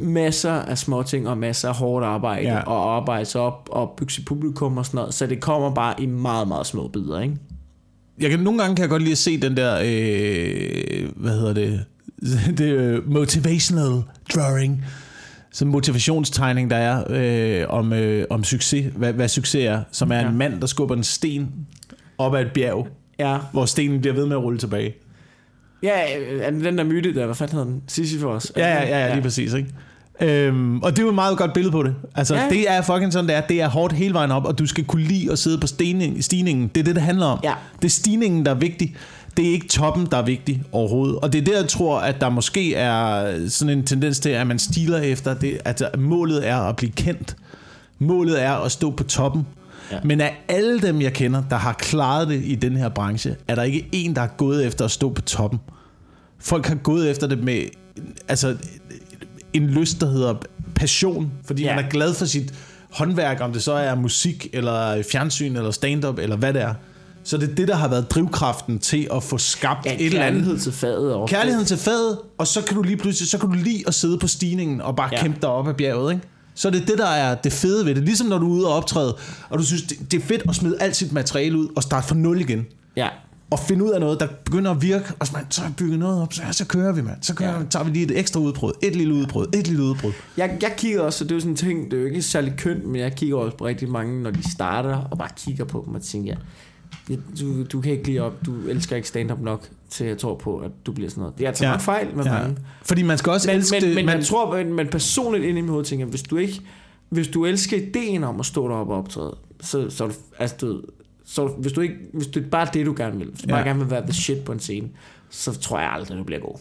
masser 0.00 0.52
af 0.52 0.78
små 0.78 1.02
ting 1.02 1.28
og 1.28 1.38
masser 1.38 1.68
af 1.68 1.74
hårdt 1.76 2.06
arbejde 2.06 2.48
Ja. 2.48 2.60
og 2.60 2.96
arbejde 2.96 3.24
sig 3.24 3.40
op 3.40 3.68
og 3.72 3.94
bygge 3.96 4.12
sit 4.12 4.24
publikum 4.24 4.78
og 4.78 4.86
sådan 4.86 4.98
noget. 4.98 5.14
Så 5.14 5.26
det 5.26 5.40
kommer 5.40 5.74
bare 5.74 5.94
i 6.02 6.06
meget, 6.06 6.48
meget 6.48 6.66
små 6.66 6.88
bidder, 6.88 7.20
ikke? 7.20 7.36
Jeg 8.20 8.30
kan, 8.30 8.40
nogle 8.40 8.60
gange 8.60 8.76
kan 8.76 8.82
jeg 8.82 8.90
godt 8.90 9.02
lide 9.02 9.12
at 9.12 9.18
se 9.18 9.40
den 9.40 9.56
der, 9.56 9.74
øh, 9.84 11.08
hvad 11.16 11.32
hedder 11.38 11.52
det, 11.52 11.84
det 12.58 12.64
øh, 12.72 13.10
motivational 13.12 14.02
drawing, 14.34 14.84
som 15.52 15.68
motivationstegning, 15.68 16.70
der 16.70 16.76
er 16.76 17.04
øh, 17.10 17.66
om, 17.68 17.92
øh, 17.92 18.24
om 18.30 18.44
succes, 18.44 18.92
hvad, 18.96 19.12
hvad 19.12 19.28
succes 19.28 19.64
er, 19.64 19.82
som 19.92 20.10
er 20.12 20.16
Ja. 20.20 20.28
en 20.28 20.38
mand, 20.38 20.60
der 20.60 20.66
skubber 20.66 20.94
en 20.96 21.04
sten 21.04 21.48
op 22.18 22.34
ad 22.34 22.40
et 22.40 22.52
bjerg, 22.54 22.88
Ja, 23.18 23.38
hvor 23.52 23.64
stenen 23.64 24.00
bliver 24.00 24.14
ved 24.14 24.26
med 24.26 24.36
at 24.36 24.42
rulle 24.42 24.58
tilbage. 24.58 24.94
Ja 25.82 26.18
øh, 26.18 26.52
den 26.64 26.78
der 26.78 26.84
myte 26.84 27.14
der, 27.14 27.26
hvad 27.26 27.34
fanden 27.34 27.56
hedder 27.58 27.70
den? 27.70 27.82
Sisyphos? 27.88 28.52
Ja, 28.56 28.68
ja, 28.68 28.82
ja, 28.88 29.06
ja 29.06 29.12
lige 29.14 29.22
præcis, 29.22 29.54
ikke? 29.54 29.68
Øhm, 30.22 30.82
og 30.82 30.90
det 30.90 30.98
er 30.98 31.02
jo 31.02 31.08
et 31.08 31.14
meget 31.14 31.38
godt 31.38 31.52
billede 31.52 31.72
på 31.72 31.82
det. 31.82 31.94
Altså, 32.14 32.34
Ja. 32.34 32.42
ja. 32.42 32.48
det 32.50 32.70
er 32.70 32.82
fucking 32.82 33.12
sådan, 33.12 33.28
det 33.28 33.36
er. 33.36 33.40
Det 33.40 33.60
er 33.60 33.68
hårdt 33.68 33.92
hele 33.92 34.14
vejen 34.14 34.30
op, 34.30 34.44
og 34.44 34.58
du 34.58 34.66
skal 34.66 34.84
kunne 34.84 35.02
lide 35.02 35.32
at 35.32 35.38
sidde 35.38 35.58
på 35.58 35.66
stening, 35.66 36.24
stigningen. 36.24 36.68
Det 36.74 36.80
er 36.80 36.84
det, 36.84 36.94
det 36.94 37.02
handler 37.02 37.26
om. 37.26 37.40
Ja. 37.44 37.52
Det 37.76 37.84
er 37.84 37.90
stigningen, 37.90 38.44
der 38.46 38.50
er 38.50 38.54
vigtig. 38.58 38.96
Det 39.36 39.48
er 39.48 39.52
ikke 39.52 39.68
toppen, 39.68 40.06
der 40.10 40.16
er 40.16 40.22
vigtig 40.24 40.62
overhovedet. 40.72 41.16
Og 41.16 41.32
det 41.32 41.40
er 41.40 41.44
der, 41.44 41.56
jeg 41.60 41.68
tror, 41.68 41.98
at 41.98 42.20
der 42.20 42.28
måske 42.28 42.74
er 42.74 43.24
sådan 43.48 43.78
en 43.78 43.84
tendens 43.86 44.20
til, 44.20 44.30
at 44.30 44.46
man 44.46 44.58
stiler 44.58 44.98
efter 44.98 45.34
det. 45.34 45.58
At 45.64 45.82
målet 45.98 46.48
er 46.48 46.56
at 46.56 46.76
blive 46.76 46.92
kendt. 46.92 47.36
Målet 47.98 48.42
er 48.42 48.52
at 48.52 48.72
stå 48.72 48.90
på 48.90 49.04
toppen. 49.04 49.46
Ja. 49.92 49.98
Men 50.04 50.20
af 50.20 50.44
alle 50.48 50.80
dem, 50.80 51.00
jeg 51.02 51.12
kender, 51.12 51.42
der 51.50 51.56
har 51.56 51.72
klaret 51.72 52.28
det 52.28 52.42
i 52.44 52.54
den 52.54 52.76
her 52.76 52.88
branche, 52.88 53.36
er 53.48 53.54
der 53.54 53.62
ikke 53.62 53.88
en, 53.92 54.14
der 54.14 54.20
har 54.20 54.34
gået 54.36 54.66
efter 54.66 54.84
at 54.84 54.90
stå 54.90 55.08
på 55.12 55.22
toppen. 55.22 55.60
Folk 56.38 56.66
har 56.66 56.74
gået 56.74 57.10
efter 57.10 57.26
det 57.26 57.44
med 57.44 57.62
altså, 58.28 58.56
en 59.52 59.66
lyst, 59.66 60.00
der 60.00 60.10
hedder 60.10 60.34
passion, 60.74 61.32
fordi 61.44 61.62
Ja. 61.62 61.74
man 61.76 61.84
er 61.84 61.88
glad 61.88 62.14
for 62.14 62.24
sit 62.24 62.54
håndværk, 62.90 63.40
om 63.40 63.52
det 63.52 63.62
så 63.62 63.72
er 63.72 63.94
musik, 63.94 64.46
eller 64.52 65.02
fjernsyn, 65.12 65.56
eller 65.56 65.70
stand-up, 65.70 66.18
eller 66.18 66.36
hvad 66.36 66.52
det 66.54 66.62
er. 66.62 66.74
Så 67.24 67.36
det 67.36 67.50
er 67.50 67.54
det, 67.54 67.68
der 67.68 67.74
har 67.76 67.88
været 67.88 68.10
drivkraften 68.10 68.78
til 68.78 69.08
at 69.14 69.22
få 69.22 69.38
skabt 69.38 69.86
Ja, 69.86 69.94
et 69.94 70.06
eller 70.06 70.22
andet. 70.22 70.32
kærlighed 70.42 70.58
til 70.58 70.72
faget. 70.72 71.14
Og 71.14 71.28
Kærligheden 71.28 71.66
til 71.66 71.76
fadet, 71.76 72.18
og 72.38 72.46
så 72.46 72.62
kan 72.62 72.76
du 72.76 72.82
lige 72.82 72.96
pludselig, 72.96 73.28
så 73.28 73.38
kan 73.38 73.48
du 73.48 73.54
lige 73.54 73.84
at 73.86 73.94
sidde 73.94 74.18
på 74.18 74.26
stigningen 74.26 74.80
og 74.80 74.96
bare 74.96 75.08
ja. 75.12 75.22
kæmpe 75.22 75.38
dig 75.42 75.48
op 75.48 75.68
ad 75.68 75.74
bjerget, 75.74 76.12
ikke? 76.12 76.26
Så 76.60 76.68
er 76.68 76.72
det 76.72 76.88
det, 76.88 76.98
der 76.98 77.06
er 77.06 77.34
det 77.34 77.52
fede 77.52 77.86
ved 77.86 77.94
det. 77.94 78.02
Ligesom 78.04 78.26
når 78.26 78.38
du 78.38 78.46
er 78.46 78.50
ude 78.50 78.66
og 78.66 78.72
optræde, 78.74 79.16
og 79.50 79.58
du 79.58 79.64
synes, 79.64 79.82
det, 79.82 80.12
det 80.12 80.22
er 80.22 80.26
fedt 80.26 80.42
at 80.48 80.54
smide 80.54 80.82
alt 80.82 80.96
sit 80.96 81.12
materiale 81.12 81.58
ud 81.58 81.68
og 81.76 81.82
starte 81.82 82.08
fra 82.08 82.14
nul 82.14 82.40
igen. 82.40 82.66
Ja, 82.96 83.08
Og 83.50 83.58
finde 83.58 83.84
ud 83.84 83.90
af 83.90 84.00
noget, 84.00 84.20
der 84.20 84.26
begynder 84.44 84.70
at 84.70 84.82
virke, 84.82 85.04
og 85.18 85.26
så, 85.26 85.32
man, 85.36 85.46
så 85.50 85.62
bygget 85.76 85.98
noget 85.98 86.22
op, 86.22 86.32
så, 86.32 86.42
ja, 86.42 86.52
så 86.52 86.64
kører 86.64 86.92
vi, 86.92 87.02
mand. 87.02 87.22
Så 87.22 87.34
kører, 87.34 87.58
Ja. 87.58 87.64
tager 87.70 87.84
vi 87.84 87.90
lige 87.90 88.04
et 88.04 88.18
ekstra 88.18 88.40
udbrud, 88.40 88.72
et 88.82 88.96
lille 88.96 89.14
udbrud, 89.14 89.46
et 89.54 89.66
lille 89.68 89.82
udbrud. 89.82 90.12
jeg, 90.36 90.58
jeg 90.62 90.72
kigger 90.76 91.00
også, 91.00 91.24
og 91.24 91.28
det 91.28 91.34
er 91.34 91.36
jo 91.36 91.40
sådan 91.40 91.52
en 91.52 91.56
ting, 91.56 91.90
det 91.90 91.96
er 91.96 92.00
jo 92.00 92.06
ikke 92.06 92.22
særlig 92.22 92.54
kønt, 92.56 92.86
men 92.86 93.00
jeg 93.00 93.14
kigger 93.16 93.36
også 93.36 93.56
på 93.56 93.66
rigtig 93.66 93.88
mange, 93.88 94.22
når 94.22 94.30
de 94.30 94.50
starter, 94.52 94.96
og 95.10 95.18
bare 95.18 95.28
kigger 95.36 95.64
på 95.64 95.82
dem 95.86 95.94
og 95.94 96.02
tænker, 96.02 96.34
du, 97.40 97.62
du 97.64 97.80
kan 97.80 97.92
ikke 97.92 98.06
lige 98.06 98.22
op, 98.22 98.46
du 98.46 98.54
elsker 98.68 98.96
ikke 98.96 99.08
stand-up 99.08 99.40
nok, 99.40 99.68
til 99.90 100.06
jeg 100.06 100.18
tror 100.18 100.34
på, 100.34 100.58
at 100.58 100.70
du 100.86 100.92
bliver 100.92 101.10
sådan 101.10 101.20
noget. 101.20 101.38
Det 101.38 101.44
er 101.44 101.48
altså 101.48 101.64
ja. 101.64 101.70
Nok 101.70 101.80
fejl 101.80 102.16
med 102.16 102.24
Ja. 102.24 102.32
mange. 102.32 102.56
Fordi 102.82 103.02
man 103.02 103.18
skal 103.18 103.32
også 103.32 103.48
Men, 103.48 103.56
elske 103.56 103.74
men, 103.76 103.82
det. 103.82 103.94
men 103.94 104.06
man, 104.06 104.16
jeg 104.16 104.26
tror, 104.26 104.56
men, 104.56 104.72
men 104.74 104.88
personligt 104.88 105.44
inde 105.44 105.58
i 105.58 105.62
mit 105.62 105.70
hoved 105.70 105.84
tænker, 105.84 106.06
jeg, 106.06 106.10
hvis 106.10 106.22
du 106.22 106.36
ikke, 106.36 106.60
hvis 107.08 107.28
du 107.28 107.44
elsker 107.46 107.76
ideen 107.76 108.24
om 108.24 108.40
at 108.40 108.46
stå 108.46 108.68
deroppe 108.68 108.92
og 108.92 108.98
optræde, 108.98 109.36
så, 109.60 109.90
så 109.90 110.04
er 110.04 110.08
du, 110.08 110.14
altså 110.38 110.56
du, 110.60 110.82
så 111.24 111.46
hvis 111.46 111.72
du 111.72 111.80
ikke, 111.80 111.94
hvis 112.14 112.26
det 112.26 112.44
er 112.44 112.48
bare 112.50 112.68
det, 112.72 112.86
du 112.86 112.94
gerne 112.96 113.18
vil, 113.18 113.28
hvis 113.30 113.40
du. 113.40 113.46
Ja. 113.48 113.54
bare 113.54 113.64
gerne 113.64 113.78
vil 113.80 113.90
være 113.90 114.02
the 114.02 114.12
shit 114.12 114.38
på 114.44 114.52
en 114.52 114.60
scene, 114.60 114.88
så 115.30 115.52
tror 115.60 115.78
jeg 115.80 115.90
aldrig, 115.92 116.18
du 116.18 116.24
bliver 116.24 116.40
god. 116.40 116.58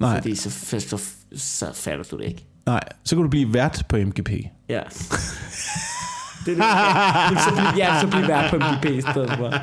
nej, 0.00 0.16
Fordi 0.16 0.34
så, 0.34 0.50
så, 0.50 0.80
så, 0.80 0.98
så 1.34 1.66
fatter 1.74 2.04
du 2.10 2.18
det 2.18 2.24
ikke. 2.24 2.44
nej, 2.66 2.80
så 3.04 3.16
kan 3.16 3.22
du 3.22 3.28
blive 3.30 3.54
vært 3.54 3.82
på 3.88 3.96
MGP. 3.96 4.30
Ja. 4.68 4.80
det 6.46 6.58
er 6.58 7.28
det, 7.30 7.38
så 7.42 7.50
bliver, 7.50 7.72
ja, 7.76 8.00
så 8.00 8.06
bliver 8.06 8.26
vært 8.26 8.50
på 8.50 8.56
MGP 8.56 8.84
i 8.84 9.00
stedet 9.00 9.30
for. 9.38 9.54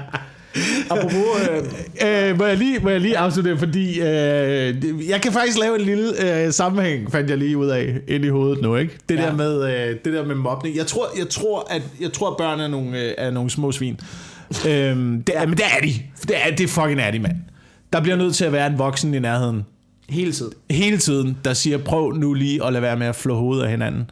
Apropos, 0.89 1.49
øh, 1.49 1.63
Øh, 2.05 2.37
må, 2.37 2.45
jeg 2.45 2.57
lige, 2.57 2.79
må 2.79 2.89
jeg 2.89 3.01
lige 3.01 3.17
afslutte, 3.17 3.57
fordi 3.57 3.99
øh, 3.99 4.75
jeg 5.09 5.21
kan 5.21 5.31
faktisk 5.31 5.57
lave 5.59 5.79
en 5.79 5.85
lille 5.85 6.43
øh, 6.45 6.53
sammenhæng, 6.53 7.11
fandt 7.11 7.29
jeg 7.29 7.37
lige 7.37 7.57
ud 7.57 7.67
af, 7.67 7.99
ind 8.07 8.25
i 8.25 8.27
hovedet 8.27 8.61
nu, 8.61 8.75
ikke? 8.75 8.97
Det, 9.09 9.15
ja. 9.15 9.21
der, 9.21 9.33
med, 9.35 9.63
øh, 9.63 9.95
det 10.05 10.13
der 10.13 10.25
med 10.25 10.35
mobning. 10.35 10.75
Jeg 10.75 10.87
tror, 10.87 11.07
jeg 11.17 11.29
tror, 11.29 11.67
at, 11.69 11.81
jeg 12.01 12.13
tror, 12.13 12.29
at 12.31 12.37
børn 12.37 12.59
er 12.59 12.67
nogle, 12.67 12.99
øh, 12.99 13.13
er 13.17 13.31
nogle 13.31 13.49
små 13.49 13.71
svin. 13.71 13.93
øhm, 14.69 15.23
det 15.23 15.37
er, 15.37 15.45
men 15.45 15.57
det 15.57 15.65
er 15.65 15.81
de. 15.83 15.93
Det 16.27 16.35
er, 16.45 16.55
det 16.55 16.69
fucking 16.69 16.99
er 17.01 17.11
de, 17.11 17.19
mand. 17.19 17.35
Der 17.93 18.01
bliver 18.01 18.17
nødt 18.17 18.35
til 18.35 18.45
at 18.45 18.51
være 18.51 18.67
en 18.67 18.79
voksen 18.79 19.13
i 19.13 19.19
nærheden. 19.19 19.65
hele 20.09 20.31
tiden. 20.31 20.53
Hele 20.69 20.97
tiden, 20.97 21.37
der 21.45 21.53
siger, 21.53 21.77
prøv 21.77 22.11
nu 22.11 22.33
lige 22.33 22.65
at 22.65 22.73
lade 22.73 22.81
være 22.81 22.97
med 22.97 23.07
at 23.07 23.15
flå 23.15 23.35
hovedet 23.35 23.63
af 23.63 23.69
hinanden. 23.69 24.11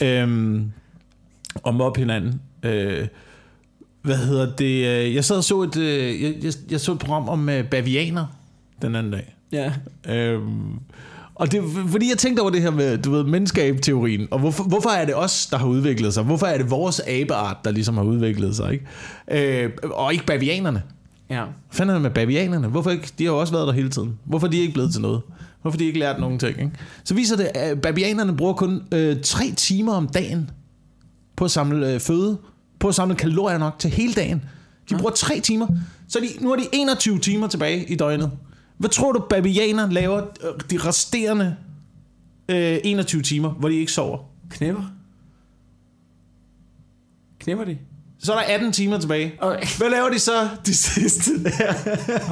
Ja. 0.00 0.22
øhm, 0.22 0.72
og 1.54 1.74
mobbe 1.74 1.98
hinanden. 2.00 2.40
Øh, 2.62 3.06
hvad 4.02 4.16
hedder 4.16 4.56
det? 4.56 4.86
øh, 5.06 5.14
Jeg 5.14 5.24
sad 5.24 5.36
og 5.36 5.44
så 5.44 5.62
et, 5.62 5.76
øh, 5.76 6.22
jeg, 6.22 6.34
jeg, 6.44 6.52
jeg 6.70 6.80
så 6.80 6.92
et 6.92 6.98
program 6.98 7.28
om 7.28 7.48
øh, 7.48 7.64
bavianer 7.64 8.26
den 8.82 8.94
anden 8.96 9.12
dag. 9.12 9.34
ja. 9.52 9.72
Øhm, 10.08 10.72
og 11.34 11.52
det, 11.52 11.62
fordi 11.88 12.08
jeg 12.10 12.18
tænkte 12.18 12.40
over 12.40 12.50
det 12.50 12.62
her 12.62 12.70
med, 12.70 12.98
du 12.98 13.10
ved, 13.10 13.24
menneskeabe-teorien, 13.24 14.28
og 14.30 14.38
hvorfor, 14.38 14.64
hvorfor 14.64 14.90
er 14.90 15.04
det 15.04 15.14
os, 15.16 15.46
der 15.46 15.56
har 15.56 15.66
udviklet 15.66 16.14
sig? 16.14 16.22
Hvorfor 16.24 16.46
er 16.46 16.58
det 16.58 16.70
vores 16.70 17.00
abeart, 17.06 17.56
der 17.64 17.70
ligesom 17.70 17.96
har 17.96 18.04
udviklet 18.04 18.56
sig, 18.56 18.72
ikke? 18.72 19.64
Øh, 19.64 19.70
og 19.84 20.12
ikke 20.12 20.26
bavianerne. 20.26 20.82
Ja. 21.30 21.36
Hvad 21.44 21.50
fanden 21.70 21.90
er 21.90 21.94
det 21.94 22.02
med 22.02 22.10
bavianerne? 22.10 22.68
Hvorfor 22.68 22.90
ikke? 22.90 23.12
De 23.18 23.24
har 23.24 23.32
jo 23.32 23.38
også 23.40 23.52
været 23.52 23.66
der 23.66 23.72
hele 23.72 23.88
tiden. 23.90 24.18
Hvorfor 24.24 24.46
er 24.46 24.50
de 24.50 24.58
ikke 24.58 24.72
blevet 24.72 24.92
til 24.92 25.00
noget? 25.02 25.20
Hvorfor 25.62 25.78
de 25.78 25.84
ikke 25.84 25.98
lært 25.98 26.20
nogen 26.20 26.38
ting? 26.38 26.58
Ikke? 26.58 26.70
Så 27.04 27.14
viser 27.14 27.36
det, 27.36 27.50
at 27.54 27.80
bavianerne 27.80 28.36
bruger 28.36 28.52
kun 28.52 28.82
øh, 28.92 29.16
tre 29.22 29.44
timer 29.56 29.92
om 29.92 30.08
dagen 30.08 30.50
på 31.42 31.46
at 31.46 31.50
samle 31.50 31.94
øh, 31.94 32.00
føde, 32.00 32.38
på 32.78 32.88
at 32.88 32.94
samle 32.94 33.14
kalorier 33.14 33.58
nok 33.58 33.78
til 33.78 33.90
hele 33.90 34.12
dagen. 34.12 34.42
De 34.90 34.94
bruger 34.96 35.10
tre 35.10 35.40
timer. 35.40 35.66
Så 36.08 36.20
de, 36.20 36.44
nu 36.44 36.48
har 36.48 36.56
de 36.56 36.66
21 36.72 37.18
timer 37.18 37.46
tilbage 37.46 37.86
i 37.86 37.96
døgnet. 37.96 38.30
Hvad 38.78 38.90
tror 38.90 39.12
du, 39.12 39.26
babianer 39.30 39.90
laver 39.90 40.18
øh, 40.18 40.60
de 40.70 40.88
resterende 40.88 41.56
øh, 42.48 42.78
21 42.84 43.22
timer, 43.22 43.50
hvor 43.50 43.68
de 43.68 43.74
ikke 43.74 43.92
sover? 43.92 44.18
Knæpper. 44.50 44.82
Knæpper 47.38 47.64
de? 47.64 47.78
Så 48.24 48.32
er 48.32 48.36
der 48.36 48.44
18 48.54 48.72
timer 48.72 48.98
tilbage. 49.00 49.32
Okay. 49.40 49.66
Hvad 49.78 49.90
laver 49.90 50.08
de 50.08 50.18
så 50.18 50.48
de 50.66 50.74
sidste 50.74 51.44
der? 51.44 51.74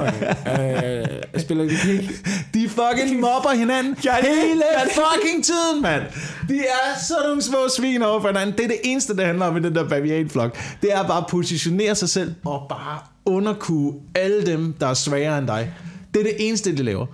okay. 0.01 1.03
Øh, 1.35 1.41
spiller 1.41 1.65
de 1.65 1.77
pik? 1.83 2.11
De 2.55 2.69
fucking 2.69 3.21
mobber 3.21 3.51
hinanden 3.55 3.97
hele 4.23 4.63
fucking 4.95 5.45
tiden, 5.45 5.83
mand. 5.83 6.03
De 6.49 6.59
er 6.59 6.99
sådan 7.09 7.23
nogle 7.27 7.43
små 7.43 7.59
svin 7.77 8.03
over 8.03 8.21
for 8.21 8.29
hinanden. 8.29 8.57
Det 8.57 8.65
er 8.65 8.69
det 8.69 8.77
eneste, 8.85 9.17
det 9.17 9.27
handler 9.27 9.47
om 9.47 9.57
i 9.57 9.61
den 9.61 9.75
der 9.75 9.89
bavianflok. 9.89 10.59
Det 10.83 10.93
er 10.95 11.03
bare 11.07 11.19
at 11.19 11.27
positionere 11.31 11.95
sig 11.95 12.09
selv 12.09 12.35
og 12.45 12.67
bare 12.69 12.99
underkue 13.27 13.95
alle 14.15 14.47
dem, 14.47 14.73
der 14.81 14.87
er 14.87 14.95
svagere 14.95 15.39
end 15.39 15.47
dig. 15.47 15.73
Det 16.15 16.21
er 16.21 16.25
det 16.25 16.35
eneste, 16.39 16.77
de 16.77 16.83
laver. 16.83 17.07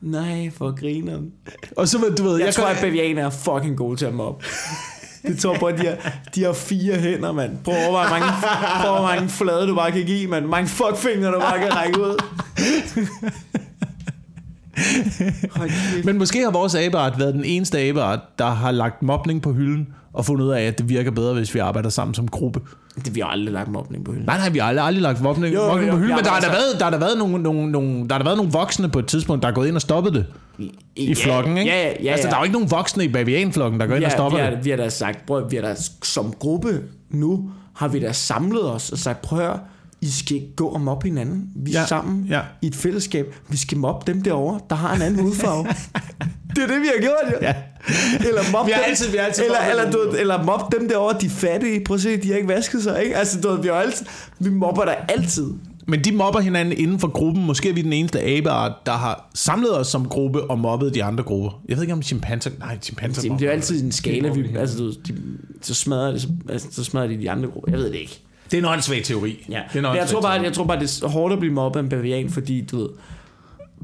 Nej, 0.00 0.50
for 0.56 0.80
grineren. 0.80 1.30
Og 1.76 1.88
så, 1.88 1.98
du 2.18 2.22
ved, 2.22 2.32
Jeg, 2.32 2.38
jeg 2.38 2.46
jeg 2.46 2.54
tror, 2.54 2.66
kan- 2.66 2.76
at 2.76 2.82
bavianer 2.82 3.26
er 3.26 3.30
fucking 3.30 3.76
gode 3.76 3.96
til 3.96 4.06
at 4.06 4.14
mobbe. 4.14 4.44
Det 5.26 5.38
tror 5.38 5.56
på, 5.60 5.66
at 5.66 5.78
de 5.80 5.86
har, 5.86 5.96
de 6.34 6.44
har 6.44 6.52
fire 6.52 6.94
hænder, 6.94 7.32
mand. 7.32 7.58
Prøv 7.64 7.74
at 7.74 7.84
overveje, 7.88 8.10
mange, 8.10 8.26
prøv 8.84 8.96
at 8.96 9.02
mange 9.02 9.28
flade 9.28 9.66
du 9.66 9.74
bare 9.74 9.92
kan 9.92 10.04
give, 10.04 10.28
mand. 10.30 10.46
Mange 10.46 10.68
fuckfingre 10.68 11.28
du 11.28 11.40
bare 11.40 11.58
kan 11.58 11.76
række 11.76 12.00
ud. 12.00 12.16
Men 16.04 16.18
måske 16.18 16.42
har 16.44 16.50
vores 16.50 16.74
abeart 16.74 17.18
været 17.18 17.34
den 17.34 17.44
eneste 17.44 17.78
abeart, 17.80 18.20
der 18.38 18.46
har 18.50 18.70
lagt 18.70 19.02
mobning 19.02 19.42
på 19.42 19.52
hylden 19.52 19.88
og 20.12 20.24
fundet 20.24 20.44
ud 20.44 20.50
af, 20.50 20.62
at 20.62 20.78
det 20.78 20.88
virker 20.88 21.10
bedre, 21.10 21.34
hvis 21.34 21.54
vi 21.54 21.58
arbejder 21.58 21.88
sammen 21.88 22.14
som 22.14 22.28
gruppe. 22.28 22.60
Det, 23.04 23.14
vi 23.14 23.20
har 23.20 23.28
aldrig 23.28 23.52
lagt 23.52 23.68
mobning 23.70 24.04
på 24.04 24.12
hylden. 24.12 24.26
Nej, 24.26 24.38
nej, 24.38 24.48
vi 24.48 24.58
har 24.58 24.66
aldrig, 24.66 24.86
aldrig 24.86 25.02
lagt 25.02 25.20
mobning, 25.20 25.54
Jo, 25.54 25.66
mobning 25.66 25.86
jo, 25.88 25.92
på 25.92 25.98
hylden, 25.98 26.16
men 26.16 26.24
der 26.24 26.30
har, 26.30 26.36
altså- 26.36 26.50
der, 26.50 26.56
været, 26.56 26.78
der, 26.78 26.84
har 26.84 26.90
der, 26.90 26.98
været 26.98 27.18
nogle, 27.18 27.38
nogle, 27.42 27.70
nogle, 27.70 28.08
der 28.08 28.14
har 28.14 28.18
der 28.18 28.24
været 28.24 28.36
nogle 28.36 28.52
voksne 28.52 28.88
på 28.88 28.98
et 28.98 29.06
tidspunkt, 29.06 29.42
der 29.42 29.48
er 29.48 29.52
gået 29.52 29.68
ind 29.68 29.76
og 29.76 29.82
stoppet 29.82 30.12
det 30.14 30.26
i 30.96 31.14
flokken, 31.14 31.58
ikke? 31.58 31.70
Ja, 31.70 31.82
ja, 31.82 31.92
ja. 32.02 32.12
Altså, 32.12 32.26
ja. 32.26 32.30
der 32.30 32.36
er 32.36 32.40
jo 32.40 32.44
ikke 32.44 32.52
nogen 32.52 32.70
voksne 32.70 33.04
i 33.04 33.08
bavianflokken, 33.08 33.80
der 33.80 33.86
går 33.86 33.94
ind 33.94 34.00
vi 34.00 34.04
og 34.04 34.12
stopper 34.12 34.38
vi 34.38 34.44
har, 34.44 34.50
det. 34.50 34.64
vi 34.64 34.70
har 34.70 34.76
da 34.76 34.88
sagt, 34.88 35.26
prøv, 35.26 35.50
vi 35.50 35.56
har 35.56 35.62
da 35.62 35.74
som 36.02 36.32
gruppe 36.38 36.82
nu, 37.10 37.50
har 37.74 37.88
vi 37.88 38.00
da 38.00 38.12
samlet 38.12 38.70
os 38.70 38.90
og 38.90 38.98
sagt, 38.98 39.22
prøv 39.22 39.50
at 39.50 39.56
I 40.00 40.10
skal 40.10 40.36
ikke 40.36 40.56
gå 40.56 40.66
og 40.66 40.80
mobbe 40.80 41.06
hinanden. 41.08 41.48
Vi 41.56 41.70
er 41.70 41.74
Ja, 41.74 41.80
ja, 41.80 41.86
sammen 41.86 42.26
ja. 42.30 42.40
i 42.62 42.66
et 42.66 42.74
fællesskab. 42.74 43.34
Vi 43.48 43.56
skal 43.56 43.78
mobbe 43.78 44.12
dem 44.12 44.22
derovre, 44.22 44.60
der 44.70 44.76
har 44.76 44.94
en 44.94 45.02
anden 45.02 45.20
hudfarve. 45.22 45.64
det 46.56 46.62
er 46.62 46.66
det, 46.66 46.80
vi 46.80 46.86
har 46.96 47.00
gjort, 47.00 47.32
jo. 47.32 47.36
Ja. 47.42 47.54
Eller 48.28 48.42
mob 48.52 48.66
Vi 48.66 48.72
har 48.72 48.80
dem, 48.80 48.90
altid- 48.90 49.10
vi 49.10 49.16
har 49.16 49.24
altid 49.24 49.44
eller, 49.44 49.58
eller, 49.70 49.90
du, 49.90 49.98
ved, 50.10 50.20
eller 50.20 50.42
mob 50.44 50.72
dem 50.72 50.88
derovre, 50.88 51.16
de 51.20 51.26
er 51.26 51.30
fattige. 51.30 51.84
Prøv 51.84 51.94
at 51.94 52.00
se, 52.00 52.16
de 52.16 52.28
har 52.28 52.36
ikke 52.36 52.48
vasket 52.48 52.82
sig, 52.82 53.02
ikke? 53.04 53.16
Altså, 53.16 53.40
du, 53.40 53.48
ved, 53.48 53.62
vi, 53.62 53.68
har 53.68 53.74
altid, 53.74 54.06
vi 54.38 54.50
mobber 54.50 54.84
der 54.84 54.94
altid. 55.08 55.46
Men 55.86 56.04
de 56.04 56.12
mobber 56.12 56.40
hinanden 56.40 56.78
inden 56.78 56.98
for 56.98 57.08
gruppen. 57.08 57.46
Måske 57.46 57.68
er 57.68 57.72
vi 57.72 57.82
den 57.82 57.92
eneste 57.92 58.20
abeart, 58.22 58.72
der 58.86 58.92
har 58.92 59.30
samlet 59.34 59.78
os 59.78 59.86
som 59.86 60.08
gruppe 60.08 60.50
og 60.50 60.58
mobbet 60.58 60.94
de 60.94 61.04
andre 61.04 61.24
grupper. 61.24 61.60
Jeg 61.68 61.76
ved 61.76 61.82
ikke 61.82 61.92
om 61.92 62.02
chimpanser... 62.02 62.50
Nej, 62.58 62.78
chimpanser 62.82 63.22
Det, 63.22 63.30
mobber. 63.30 63.38
det 63.38 63.46
er 63.46 63.50
jo 63.50 63.54
altid 63.54 63.84
en 63.84 63.92
skala, 63.92 64.28
vi, 64.28 64.56
altså, 64.56 64.78
du, 64.78 64.90
de, 64.90 65.14
så, 65.60 65.74
smadrer 65.74 66.10
det, 66.12 66.22
så, 66.22 66.28
altså, 66.48 66.68
så 66.70 66.84
smadrer 66.84 67.06
de 67.06 67.16
de 67.20 67.30
andre 67.30 67.48
grupper. 67.48 67.70
Jeg 67.72 67.78
ved 67.78 67.86
det 67.92 67.98
ikke. 67.98 68.20
Det 68.50 68.54
er 68.54 68.62
en 68.62 68.68
åndssvag 68.68 69.02
teori. 69.04 69.44
Ja. 69.48 69.60
Det 69.72 69.84
er 69.84 69.88
en 69.88 69.92
Men 69.92 69.96
jeg 70.00 70.08
tror, 70.08 70.20
bare, 70.20 70.34
teori. 70.34 70.44
jeg 70.46 70.52
tror 70.52 70.64
bare, 70.64 70.80
det 70.80 71.00
er 71.02 71.08
hårdt 71.08 71.32
at 71.32 71.38
blive 71.38 71.54
mobbet 71.54 71.80
af 71.80 71.84
en 71.84 71.88
bavian, 71.88 72.30
fordi 72.30 72.60
du 72.60 72.76
ved, 72.78 72.88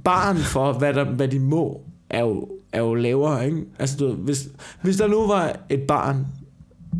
barn 0.04 0.36
for, 0.36 0.72
hvad, 0.72 0.94
der, 0.94 1.04
hvad 1.04 1.28
de 1.28 1.38
må, 1.38 1.80
er 2.10 2.20
jo, 2.20 2.48
er 2.72 2.80
jo 2.80 2.94
lavere, 2.94 3.46
ikke? 3.46 3.58
Altså, 3.78 3.96
du 3.96 4.06
ved, 4.06 4.14
hvis, 4.14 4.48
hvis 4.82 4.96
der 4.96 5.06
nu 5.06 5.26
var 5.26 5.56
et 5.70 5.80
barn, 5.80 6.26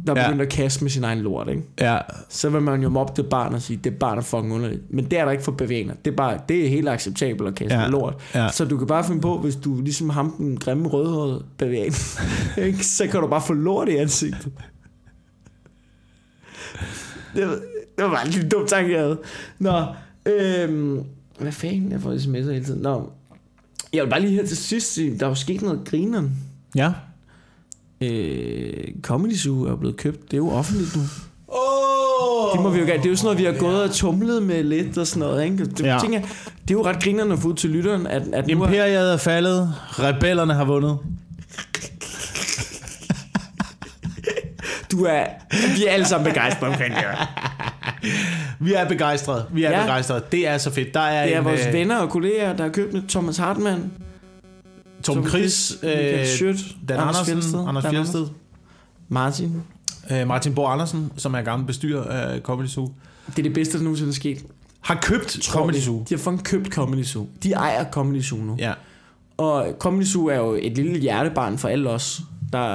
der 0.06 0.14
Ja. 0.16 0.26
begyndte 0.26 0.44
at 0.44 0.50
kaste 0.52 0.84
med 0.84 0.90
sin 0.90 1.04
egen 1.04 1.18
lort, 1.18 1.48
ikke? 1.48 1.62
Ja, 1.80 1.98
så 2.28 2.50
vil 2.50 2.62
man 2.62 2.82
jo 2.82 2.88
mobbe 2.88 3.12
det 3.22 3.30
barn 3.30 3.54
og 3.54 3.62
sige, 3.62 3.76
det 3.84 3.94
barn 3.94 4.18
er 4.18 4.22
fucking 4.22 4.52
underligt. 4.54 4.82
Men 4.90 5.04
det 5.04 5.18
er 5.18 5.24
der 5.24 5.32
ikke 5.32 5.44
for 5.44 5.52
bavianer. 5.52 5.94
Det 6.04 6.10
er, 6.12 6.16
bare, 6.16 6.38
det 6.48 6.64
er 6.64 6.68
helt 6.68 6.88
acceptabelt 6.88 7.48
at 7.48 7.54
kaste 7.54 7.74
Ja. 7.74 7.80
med 7.82 7.90
lort. 7.90 8.14
Ja. 8.34 8.48
Så 8.52 8.64
du 8.64 8.78
kan 8.78 8.86
bare 8.86 9.04
finde 9.04 9.20
på, 9.20 9.38
hvis 9.38 9.56
du 9.56 9.80
ligesom 9.80 10.10
ham, 10.10 10.34
den 10.38 10.56
grimme 10.56 10.88
rødhårede 10.88 11.44
bavian, 11.58 11.92
ikke? 12.66 12.86
så 12.86 13.06
kan 13.06 13.20
du 13.20 13.26
bare 13.26 13.42
få 13.46 13.52
lort 13.52 13.88
i 13.88 13.96
ansigtet. 13.96 14.52
Det, 17.34 17.46
var- 17.46 17.58
det 17.96 18.04
var 18.04 18.08
bare 18.10 18.26
en 18.26 18.32
lille 18.32 18.48
dum 18.48 18.66
tanke, 18.66 18.92
jeg 18.92 19.00
havde. 19.00 19.18
Nå, 19.58 19.84
øhm, 20.26 21.04
hvad 21.40 21.52
fanden, 21.52 21.92
jeg 21.92 22.00
får 22.00 22.12
sms'er 22.14 22.52
hele 22.52 22.64
tiden. 22.64 22.82
Nå, 22.82 23.10
jeg 23.92 24.04
vil 24.04 24.10
bare 24.10 24.20
lige 24.20 24.32
her 24.32 24.46
til 24.46 24.56
sidst 24.56 24.94
sige, 24.94 25.18
der 25.18 25.26
er 25.26 25.30
jo 25.30 25.34
sket 25.34 25.62
noget 25.62 25.80
grineren. 25.84 26.32
ja. 26.74 26.92
Øh, 28.00 28.84
Comedy 29.02 29.36
Zoo 29.36 29.62
er 29.64 29.76
blevet 29.76 29.96
købt. 29.96 30.22
Det 30.22 30.32
er 30.32 30.36
jo 30.38 30.50
offentligt 30.50 30.96
nu. 30.96 31.02
Oh! 31.48 32.52
Det 32.52 32.62
må 32.62 32.70
vi 32.70 32.78
jo 32.80 32.86
gøre. 32.86 32.96
Det 32.96 33.06
er 33.06 33.10
jo 33.10 33.16
sådan 33.16 33.24
noget, 33.26 33.38
vi 33.38 33.44
har 33.44 33.52
gået 33.52 33.82
og 33.82 33.90
tumlet 33.90 34.42
med 34.42 34.62
lidt 34.64 34.98
og 34.98 35.06
sådan 35.06 35.20
noget. 35.20 35.44
Ikke? 35.44 35.64
Det, 35.64 35.80
Ja. 35.80 35.98
tænker, 36.00 36.20
det 36.20 36.70
er 36.70 36.74
jo 36.74 36.84
ret 36.86 37.02
grinerende 37.02 37.32
at 37.34 37.38
få 37.38 37.48
ud 37.48 37.54
til 37.54 37.70
lytteren, 37.70 38.06
at, 38.06 38.22
at 38.32 38.46
nu 38.46 38.62
er, 38.62 38.66
Imperiet 38.66 39.12
er 39.12 39.16
faldet. 39.16 39.74
Rebellerne 39.90 40.54
har 40.54 40.64
vundet. 40.64 40.98
du 44.92 45.04
er, 45.04 45.24
vi 45.76 45.86
er 45.86 45.90
alle 45.92 46.06
sammen 46.06 46.28
begejstrede 46.32 46.70
omkring 46.72 46.94
det. 46.94 47.04
Vi 48.60 48.72
er 48.74 48.88
begejstrede. 48.88 49.44
Vi 49.52 49.64
er 49.64 49.70
ja. 49.70 49.80
Begejstrede. 49.82 50.24
Det 50.32 50.48
er 50.48 50.58
så 50.58 50.70
fedt. 50.70 50.94
Der 50.94 51.00
er, 51.00 51.24
Det 51.26 51.34
er 51.34 51.38
en, 51.38 51.44
vores 51.44 51.66
øh, 51.66 51.72
venner 51.72 51.96
og 51.96 52.10
kolleger, 52.10 52.52
der 52.56 52.62
har 52.62 52.70
købt 52.70 52.92
det. 52.92 53.04
Thomas 53.08 53.36
Hartmann, 53.36 53.90
Tom 55.14 55.22
Tom 55.22 55.28
Chris, 55.28 55.78
øh, 55.82 55.90
Dan 56.88 56.98
Anders 56.98 57.28
Andersen, 57.28 57.58
Anders 57.68 57.84
Dan 57.84 57.92
Fjeldsted, 57.92 58.26
Martin. 59.08 59.62
øh, 60.10 60.26
Martin 60.28 60.54
Bo 60.54 60.64
Andersen, 60.66 61.12
som 61.16 61.34
er 61.34 61.42
gammel 61.42 61.66
bestyrer 61.66 62.02
af 62.04 62.40
Comedy 62.40 62.66
Zoo, 62.66 62.88
Det 63.26 63.38
er 63.38 63.42
det 63.42 63.54
bedste, 63.54 63.78
der 63.78 63.84
nogensinde 63.84 64.10
er 64.10 64.14
sket. 64.14 64.44
har 64.80 64.98
købt 65.02 65.38
Tror 65.42 65.60
Comedy. 65.60 65.76
Zoo. 65.76 65.98
De 66.08 66.14
har 66.14 66.18
fucking 66.18 66.44
købt 66.44 66.74
Comedy 66.74 67.04
Zoo. 67.04 67.26
De 67.42 67.52
ejer 67.52 67.90
Comedy 67.90 68.22
Zoo 68.22 68.38
nu. 68.38 68.56
Ja. 68.58 68.72
Og 69.36 69.66
Comedy 69.78 70.04
Zoo 70.04 70.26
er 70.26 70.36
jo 70.36 70.56
et 70.62 70.76
lille 70.76 70.98
hjertebarn 70.98 71.58
for 71.58 71.68
alle 71.68 71.90
os, 71.90 72.20
der, 72.52 72.74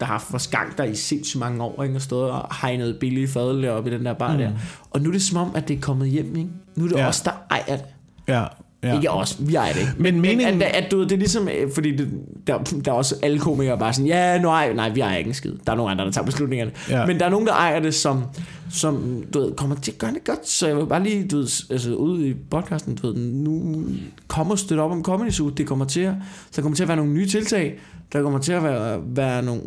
der 0.00 0.06
har 0.06 0.12
haft 0.12 0.32
vores 0.32 0.46
gang 0.46 0.78
der 0.78 0.84
i 0.84 0.94
sindssygt 0.94 1.40
mange 1.40 1.62
år, 1.64 1.82
ikke? 1.82 1.94
og 1.96 2.02
stået 2.02 2.30
og 2.30 2.54
hegnet 2.62 2.96
billige 3.00 3.28
fadøl 3.28 3.68
op 3.68 3.86
i 3.86 3.90
den 3.90 4.04
der 4.04 4.12
bar 4.12 4.32
mm. 4.32 4.38
der. 4.38 4.50
Og 4.90 5.00
nu 5.00 5.08
er 5.08 5.12
det 5.12 5.22
som 5.22 5.36
om, 5.36 5.50
at 5.54 5.68
det 5.68 5.76
er 5.76 5.80
kommet 5.80 6.08
hjem, 6.08 6.36
ikke? 6.36 6.50
Nu 6.76 6.84
er 6.84 6.88
det 6.88 6.96
ja. 6.96 7.08
os, 7.08 7.20
der 7.20 7.30
ejer 7.50 7.76
det. 7.76 7.84
Ja. 8.28 8.44
Ja. 8.82 8.94
Ikke 8.96 9.10
os, 9.10 9.36
vi 9.40 9.54
ejer 9.54 9.72
det 9.72 9.80
ikke. 9.80 9.92
Men 9.98 10.20
meningen- 10.20 10.62
At, 10.62 10.68
at, 10.74 10.84
at, 10.84 10.90
du 10.92 11.02
det 11.02 11.12
er 11.12 11.16
ligesom, 11.16 11.48
øh, 11.48 11.72
fordi 11.74 11.96
det, 11.96 12.08
der, 12.46 12.58
der 12.84 12.92
er 12.92 12.96
også 12.96 13.14
alle 13.22 13.38
komikere 13.38 13.78
bare 13.78 13.92
sådan, 13.92 14.06
ja, 14.06 14.38
nu 14.42 14.48
ejer, 14.48 14.74
nej, 14.74 14.88
vi 14.88 15.00
ejer 15.00 15.16
ikke 15.16 15.28
en 15.28 15.34
skid. 15.34 15.52
Der 15.66 15.72
er 15.72 15.76
nogle 15.76 15.90
andre, 15.92 16.04
der 16.04 16.10
tager 16.10 16.24
beslutningerne. 16.24 16.70
Ja. 16.90 17.06
Men 17.06 17.18
der 17.20 17.26
er 17.26 17.30
nogen, 17.30 17.46
der 17.46 17.52
ejer 17.52 17.80
det, 17.80 17.94
som, 17.94 18.24
som 18.70 19.24
du 19.34 19.40
ved, 19.40 19.52
kommer 19.52 19.76
til 19.76 19.92
at 19.92 19.98
gøre 19.98 20.12
det 20.12 20.24
godt. 20.24 20.48
Så 20.48 20.66
jeg 20.66 20.76
vil 20.76 20.86
bare 20.86 21.02
lige, 21.02 21.26
du 21.28 21.36
ved, 21.36 21.48
altså 21.70 21.94
ude 21.94 22.28
i 22.28 22.34
podcasten, 22.50 22.94
du 22.94 23.06
ved, 23.06 23.16
nu 23.16 23.84
kommer 24.28 24.56
støtte 24.56 24.80
op 24.80 24.90
om 24.90 25.02
Comedy 25.02 25.30
Zoo. 25.30 25.48
Det 25.48 25.66
kommer 25.66 25.84
til 25.84 26.00
at, 26.00 26.14
så 26.50 26.62
kommer 26.62 26.76
til 26.76 26.82
at 26.82 26.88
være 26.88 26.96
nogle 26.96 27.12
nye 27.12 27.26
tiltag. 27.26 27.78
Der 28.12 28.22
kommer 28.22 28.38
til 28.38 28.52
at 28.52 28.62
være, 28.62 29.00
være 29.04 29.42
nogle, 29.42 29.60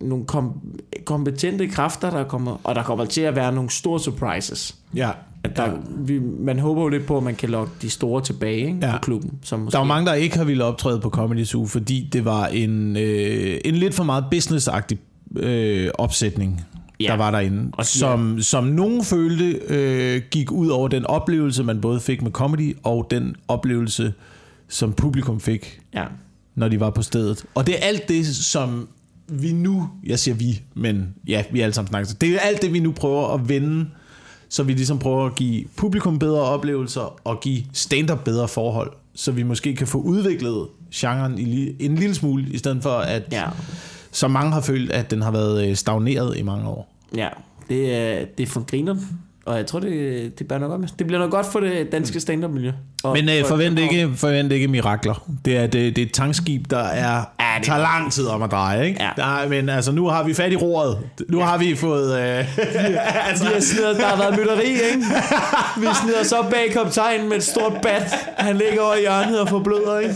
nogle 0.00 0.24
kom, 0.26 0.52
kompetente 1.04 1.68
kræfter, 1.68 2.10
der 2.10 2.24
kommer, 2.24 2.60
og 2.64 2.74
der 2.74 2.82
kommer 2.82 3.04
til 3.04 3.20
at 3.20 3.36
være 3.36 3.52
nogle 3.52 3.70
store 3.70 4.00
surprises. 4.00 4.74
ja. 4.94 5.10
At 5.44 5.56
der, 5.56 5.70
vi, 5.98 6.18
man 6.40 6.58
håber 6.58 6.82
jo 6.82 6.88
lidt 6.88 7.06
på, 7.06 7.16
at 7.16 7.22
man 7.22 7.34
kan 7.34 7.48
lokke 7.48 7.72
de 7.82 7.90
store 7.90 8.22
tilbage 8.22 8.56
ikke, 8.66 8.78
Ja. 8.82 8.86
ja. 8.86 8.92
på 8.92 8.98
klubben. 9.02 9.30
Som 9.42 9.60
måske, 9.60 9.72
Der 9.72 9.78
var 9.78 9.86
mange, 9.86 10.06
der 10.06 10.14
ikke 10.14 10.36
har 10.36 10.44
ville 10.44 10.64
optræde 10.64 11.00
på 11.00 11.10
Comedy 11.10 11.44
Zoo, 11.44 11.66
fordi 11.66 12.08
det 12.12 12.24
var 12.24 12.46
en, 12.46 12.96
øh, 12.96 13.58
en 13.64 13.74
lidt 13.74 13.94
for 13.94 14.04
meget 14.04 14.24
businessagtig 14.30 14.98
øh, 15.36 15.90
opsætning, 15.94 16.60
ja. 17.00 17.04
Ja. 17.04 17.10
der 17.10 17.16
var 17.16 17.30
derinde, 17.30 17.70
Og 17.72 17.86
som, 17.86 18.40
som 18.40 18.64
nogen 18.64 19.04
følte 19.04 19.44
øh, 19.68 20.22
gik 20.30 20.52
ud 20.52 20.68
over 20.68 20.88
den 20.88 21.06
oplevelse, 21.06 21.62
man 21.64 21.80
både 21.80 22.00
fik 22.00 22.22
med 22.22 22.30
comedy, 22.30 22.76
og 22.82 23.06
den 23.10 23.36
oplevelse, 23.48 24.12
som 24.68 24.92
publikum 24.92 25.40
fik, 25.40 25.80
Ja. 25.94 26.04
når 26.54 26.68
de 26.68 26.80
var 26.80 26.90
på 26.90 27.02
stedet. 27.02 27.44
Og 27.54 27.66
det 27.66 27.74
er 27.74 27.86
alt 27.86 28.08
det, 28.08 28.26
som 28.26 28.88
vi 29.28 29.52
nu, 29.52 29.88
jeg 30.06 30.18
siger 30.18 30.34
vi, 30.34 30.62
men 30.74 31.14
ja, 31.28 31.42
vi 31.52 31.60
alle 31.60 31.72
sammen 31.72 31.88
snakker, 31.88 32.14
det 32.20 32.34
er 32.34 32.38
alt 32.38 32.62
det, 32.62 32.72
vi 32.72 32.78
nu 32.80 32.92
prøver 32.92 33.34
at 33.34 33.48
vende, 33.48 33.86
så 34.52 34.62
vi 34.62 34.72
ligesom 34.72 34.98
prøver 34.98 35.26
at 35.26 35.34
give 35.34 35.64
publikum 35.76 36.18
bedre 36.18 36.40
oplevelser, 36.40 37.20
og 37.24 37.40
give 37.40 37.62
stand-up 37.72 38.24
bedre 38.24 38.48
forhold, 38.48 38.92
så 39.14 39.32
vi 39.32 39.42
måske 39.42 39.74
kan 39.76 39.86
få 39.86 39.98
udviklet 39.98 40.66
genren 40.94 41.38
i 41.38 41.76
en 41.84 41.94
lille 41.94 42.14
smule, 42.14 42.46
i 42.50 42.58
stedet 42.58 42.82
for 42.82 42.90
at, 42.90 43.22
Ja. 43.32 43.44
så 44.10 44.28
mange 44.28 44.52
har 44.52 44.60
følt, 44.60 44.92
at 44.92 45.10
den 45.10 45.22
har 45.22 45.30
været 45.30 45.68
øh, 45.68 45.76
stagneret 45.76 46.36
i 46.38 46.42
mange 46.42 46.68
år. 46.68 46.94
ja. 47.16 47.28
Det, 47.68 47.94
er, 47.94 48.24
det 48.38 48.42
er 48.42 48.46
for 48.46 48.60
griner. 48.60 48.96
Og 49.46 49.56
jeg 49.56 49.66
tror, 49.66 49.80
det, 49.80 50.38
det, 50.38 50.46
bliver 50.48 50.58
nok 50.60 50.80
med. 50.80 50.88
det 50.98 51.06
bliver 51.06 51.20
nok 51.20 51.30
godt 51.30 51.46
for 51.46 51.60
det 51.60 51.92
danske 51.92 52.20
stand-up-miljø. 52.20 52.72
Og 53.04 53.12
Men 53.12 53.28
øh, 53.28 53.40
for- 53.40 53.48
forvent, 53.48 53.78
ikke, 53.78 54.10
forvent 54.16 54.52
ikke 54.52 54.68
mirakler. 54.68 55.28
Det 55.44 55.56
er, 55.56 55.66
det, 55.66 55.96
det 55.96 56.02
er 56.02 56.06
et 56.06 56.12
tankskib, 56.12 56.70
der 56.70 56.78
er, 56.78 57.24
Ja, 57.40 57.46
det- 57.58 57.66
tager 57.66 57.78
lang 57.80 58.12
tid 58.12 58.26
om 58.26 58.42
at 58.42 58.50
dreje. 58.50 58.86
Ikke? 58.86 59.02
Ja. 59.02 59.10
Der, 59.16 59.48
men 59.48 59.68
altså, 59.68 59.92
nu 59.92 60.06
har 60.06 60.22
vi 60.22 60.34
fat 60.34 60.52
i 60.52 60.56
roret. 60.56 60.98
Nu 61.28 61.38
ja. 61.38 61.44
har 61.44 61.58
vi 61.58 61.74
fået... 61.76 62.20
Øh, 62.20 62.58
altså, 63.28 63.44
Vi 63.48 63.52
har 63.54 63.60
snedet, 63.60 63.96
der 63.96 64.06
har 64.06 64.16
været 64.16 64.38
mytteri, 64.38 64.68
ikke? 64.70 65.04
Vi 65.80 65.86
snider 66.02 66.22
så 66.24 66.36
bag 66.50 66.70
kaptajnen 66.72 67.28
med 67.28 67.36
et 67.36 67.42
stort 67.42 67.72
bat. 67.82 68.14
Han 68.38 68.56
ligger 68.56 68.80
over 68.82 68.94
i 68.94 69.00
hjørnet 69.00 69.40
og 69.40 69.48
forbløder, 69.48 69.98
ikke? 69.98 70.14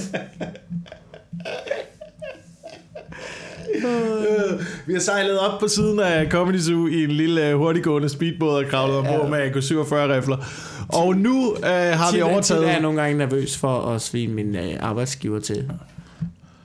Øh, 3.85 4.61
Vi 4.87 4.93
har 4.93 5.01
sejlet 5.01 5.39
op 5.39 5.61
på 5.61 5.69
siden 5.69 6.01
af 6.01 6.27
Comedy 6.31 6.59
Zoo 6.59 6.87
i 6.87 7.05
en 7.05 7.11
lille 7.11 7.49
øh, 7.49 7.57
hurtiggående 7.57 8.09
speedbåd 8.09 8.65
og 8.65 8.71
kravlet 8.71 8.97
ombord 8.99 9.31
med 9.31 9.39
AK-47-rifler. 9.39 10.45
Og 10.89 11.17
nu 11.17 11.55
øh, 11.57 11.63
har 11.65 12.13
vi 12.13 12.19
Tit- 12.19 12.23
overtaget... 12.25 12.67
er 12.69 12.73
jeg 12.73 12.81
nogle 12.81 13.03
gange 13.03 13.19
nervøs 13.19 13.57
for 13.57 13.79
at 13.81 14.03
svine 14.03 14.35
min 14.35 14.57
øh, 14.57 14.75
arbejdsgiver 14.81 15.41
til. 15.41 15.71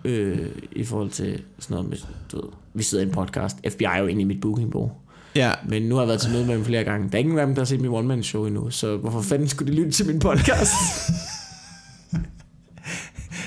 Øh, 0.06 0.38
I 0.72 0.84
forhold 0.84 1.10
til 1.10 1.42
sådan 1.60 1.76
noget 1.76 1.90
med, 1.90 1.98
du 2.32 2.36
ved, 2.42 2.50
vi 2.74 2.84
sidder 2.84 3.04
i 3.04 3.08
en 3.08 3.14
podcast. 3.14 3.56
FBI 3.72 3.84
er 3.84 3.98
jo 4.00 4.06
inde 4.08 4.22
i 4.22 4.26
mit 4.26 4.42
bookingbureau. 4.42 4.92
Ja, 5.36 5.52
Men 5.70 5.82
nu 5.82 5.96
har 5.96 6.02
jeg 6.02 6.08
været 6.08 6.22
til 6.22 6.32
møde 6.32 6.46
med 6.46 6.56
dem 6.56 6.66
flere 6.66 6.84
gange. 6.84 7.10
Der 7.12 7.16
er 7.18 7.20
ingen 7.20 7.40
af 7.40 7.46
dem, 7.46 7.56
der 7.56 7.62
har 7.62 7.66
set 7.66 7.82
min 7.82 7.92
one-man-show 7.92 8.46
endnu, 8.46 8.70
så 8.70 8.98
hvorfor 8.98 9.22
fanden 9.22 9.48
skulle 9.48 9.72
de 9.74 9.78
lytte 9.78 9.92
til 9.92 10.08
min 10.08 10.20
podcast? 10.20 10.72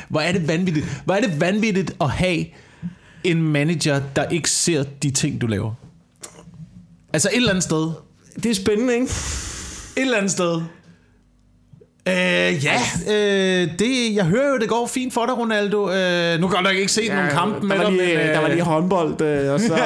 hvor 0.09 0.21
er 0.21 0.33
det 0.33 0.49
vanvittigt. 0.49 1.03
Hvor 1.05 1.15
er 1.15 1.21
det 1.21 1.41
vanvittigt 1.41 1.97
at 2.01 2.11
have 2.11 2.45
en 3.25 3.43
manager, 3.43 4.01
der 4.17 4.25
ikke 4.29 4.51
ser 4.51 4.85
de 5.03 5.11
ting, 5.11 5.41
du 5.41 5.47
laver. 5.47 5.73
Altså 7.13 7.29
et 7.33 7.37
eller 7.37 7.51
andet 7.51 7.65
sted. 7.65 7.91
det 8.43 8.51
er 8.51 8.55
spændende, 8.55 8.95
ikke? 8.95 9.05
Et 9.97 10.01
eller 10.03 10.17
andet 10.17 10.33
sted. 10.33 10.63
Øh, 12.09 12.65
ja, 12.65 12.81
øh, 13.09 13.69
det, 13.79 14.15
jeg 14.15 14.25
hører 14.25 14.49
jo, 14.49 14.59
det 14.59 14.69
går 14.69 14.87
fint 14.87 15.15
for 15.15 15.27
dig, 15.27 15.39
Ronaldo. 15.39 15.91
Øh, 15.91 16.41
nu 16.41 16.49
kan 16.49 16.57
jeg 16.57 16.63
nok 16.63 16.77
ikke 16.77 16.93
se 16.93 17.03
ja, 17.03 17.15
nogle 17.15 17.31
kampe 17.31 17.67
med 17.67 17.77
der 17.77 17.83
var, 17.83 17.91
dig, 17.91 17.99
lige, 17.99 18.17
men, 18.17 18.27
øh, 18.27 18.35
der 18.35 18.41
var 18.41 18.49
lige 18.49 18.63
håndbold, 18.63 19.21
øh, 19.23 19.53
og 19.53 19.61
så 19.61 19.77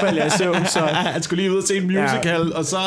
faldt 0.00 0.18
jeg 0.18 0.26
i 0.26 0.30
søvn, 0.38 0.66
så... 0.66 0.80
han 1.14 1.22
skulle 1.22 1.42
lige 1.42 1.52
ud 1.52 1.58
og 1.58 1.64
se 1.68 1.76
en 1.76 1.82
musical, 1.82 2.48
ja. 2.52 2.58
og 2.58 2.64
så... 2.64 2.78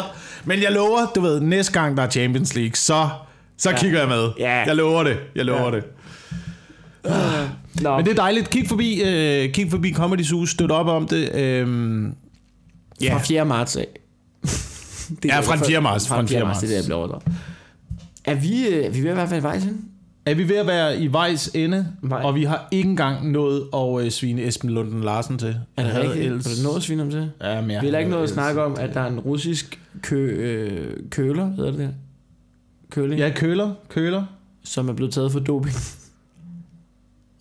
Men 0.45 0.63
jeg 0.63 0.71
lover, 0.71 1.05
du 1.15 1.21
ved, 1.21 1.39
næste 1.39 1.73
gang 1.73 1.97
der 1.97 2.03
er 2.03 2.09
Champions 2.09 2.55
League, 2.55 2.75
så, 2.75 3.09
så 3.57 3.69
ja. 3.69 3.77
kigger 3.77 3.99
jeg 3.99 4.09
med. 4.09 4.29
Ja. 4.39 4.63
Jeg 4.65 4.75
lover 4.75 5.03
det, 5.03 5.17
jeg 5.35 5.45
lover 5.45 5.69
ja. 5.69 5.75
det. 5.75 5.83
Nå, 7.81 7.95
Men 7.95 8.05
det 8.05 8.11
er 8.11 8.15
dejligt. 8.15 8.49
Kig 8.49 8.67
forbi, 8.67 9.01
øh, 9.05 9.53
kig 9.53 9.71
forbi 9.71 9.93
Comedy 9.93 10.23
Zoo, 10.23 10.45
støt 10.45 10.71
op 10.71 10.87
om 10.87 11.07
det. 11.07 11.35
Øh, 11.35 11.37
ja. 13.01 13.13
fra 13.13 13.19
4. 13.19 13.45
marts 13.45 13.75
af. 13.75 13.87
det 14.43 15.25
Ja, 15.25 15.37
er 15.37 15.41
fra 15.41 15.55
den 15.55 15.65
4. 15.65 15.81
marts, 15.81 16.07
Fra 16.07 16.19
den 16.19 16.27
4. 16.27 16.43
marts, 16.45 16.59
det 16.59 16.65
er 16.65 16.69
det, 16.69 16.75
jeg 16.75 16.85
bliver. 16.85 17.19
Er 18.25 18.35
vi, 18.35 18.67
øh, 18.67 18.85
er 18.85 18.89
vi 18.89 19.03
ved 19.03 19.09
at 19.09 19.17
være 19.17 19.31
ved 19.31 19.41
vejs 19.41 19.63
hen? 19.63 19.85
Er 20.25 20.33
vi 20.33 20.49
ved 20.49 20.55
at 20.55 20.67
være 20.67 20.99
i 21.01 21.07
vejs 21.07 21.47
ende, 21.53 21.87
Nej. 22.01 22.21
og 22.23 22.35
vi 22.35 22.43
har 22.43 22.67
ikke 22.71 22.89
engang 22.89 23.31
nået 23.31 23.63
at 23.73 24.05
øh, 24.05 24.11
svine 24.11 24.41
Esben 24.47 24.69
Lunden 24.69 25.03
Larsen 25.03 25.37
til. 25.37 25.55
Er 25.77 25.83
det 25.83 25.95
rigtigt? 26.01 26.25
ellers- 26.25 26.45
Er 26.45 26.49
det 26.55 26.63
noget 26.63 26.77
at 26.77 26.83
svine 26.83 27.01
om 27.01 27.11
til? 27.11 27.31
Ja, 27.41 27.61
men 27.61 27.71
jeg 27.71 27.81
Vi 27.81 27.89
har 27.89 27.97
ikke 27.97 28.11
noget 28.11 28.23
at 28.23 28.29
snakke 28.29 28.63
om, 28.63 28.75
at 28.79 28.93
der 28.93 29.01
er 29.01 29.07
en 29.07 29.19
russisk 29.19 29.79
kø, 30.01 30.15
øh, 30.29 30.97
køler, 31.09 31.51
hedder 31.55 31.71
det 31.71 31.79
der? 31.79 31.89
Køling, 32.91 33.19
Ja, 33.19 33.31
køler, 33.35 33.71
køler. 33.89 34.23
som 34.63 34.89
er 34.89 34.93
blevet 34.93 35.13
taget 35.13 35.31
for 35.31 35.39
doping. 35.39 35.75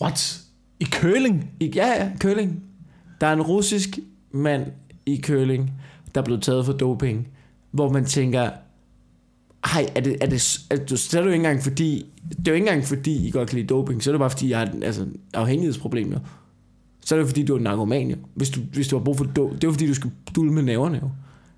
What? 0.02 0.40
I 0.80 0.84
køling? 0.84 1.50
I, 1.60 1.72
ja, 1.74 1.86
ja, 1.86 2.10
køling. 2.20 2.62
Der 3.20 3.26
er 3.26 3.32
en 3.32 3.42
russisk 3.42 3.98
mand 4.30 4.66
i 5.06 5.16
køling, 5.16 5.72
der 6.14 6.20
er 6.20 6.24
blevet 6.24 6.42
taget 6.42 6.66
for 6.66 6.72
doping, 6.72 7.28
hvor 7.70 7.92
man 7.92 8.04
tænker, 8.04 8.50
hej, 9.72 9.90
er 9.94 10.00
det, 10.00 10.16
er 10.20 10.26
det, 10.26 10.58
er 10.70 10.76
det, 10.76 10.98
så 10.98 11.18
er 11.18 11.22
det 11.22 11.28
jo 11.28 11.32
ikke 11.32 11.36
engang 11.36 11.62
fordi, 11.62 12.06
det 12.30 12.48
er 12.48 12.52
jo 12.52 12.54
ikke 12.54 12.66
engang 12.66 12.84
fordi, 12.84 13.28
I 13.28 13.30
godt 13.30 13.48
kan 13.48 13.56
lide 13.56 13.68
doping, 13.68 14.02
så 14.02 14.10
er 14.10 14.12
det 14.12 14.18
bare 14.18 14.30
fordi, 14.30 14.50
jeg 14.50 14.58
har 14.58 14.66
et, 14.66 14.84
altså, 14.84 15.06
afhængighedsproblem 15.34 16.12
jo. 16.12 16.18
Så 17.00 17.14
er 17.14 17.18
det 17.18 17.28
fordi, 17.28 17.44
du 17.44 17.54
er 17.54 17.60
narkoman 17.60 18.10
jo. 18.10 18.16
Hvis 18.34 18.50
du, 18.50 18.60
hvis 18.60 18.88
du 18.88 18.98
har 18.98 19.04
brug 19.04 19.16
for 19.16 19.24
do, 19.24 19.48
det 19.48 19.64
er 19.64 19.68
jo 19.68 19.72
fordi, 19.72 19.86
du 19.86 19.94
skal 19.94 20.10
dulme 20.36 20.52
med 20.52 20.62
næverne 20.62 21.00
jo. 21.02 21.10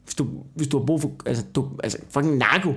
Hvis 0.05 0.15
du, 0.15 0.27
hvis 0.55 0.69
du 0.69 0.79
har 0.79 0.87
brug 0.87 1.01
for, 1.01 1.13
altså, 1.27 1.45
du, 1.55 1.69
altså 1.85 1.99
fucking 2.11 2.37
narko 2.37 2.75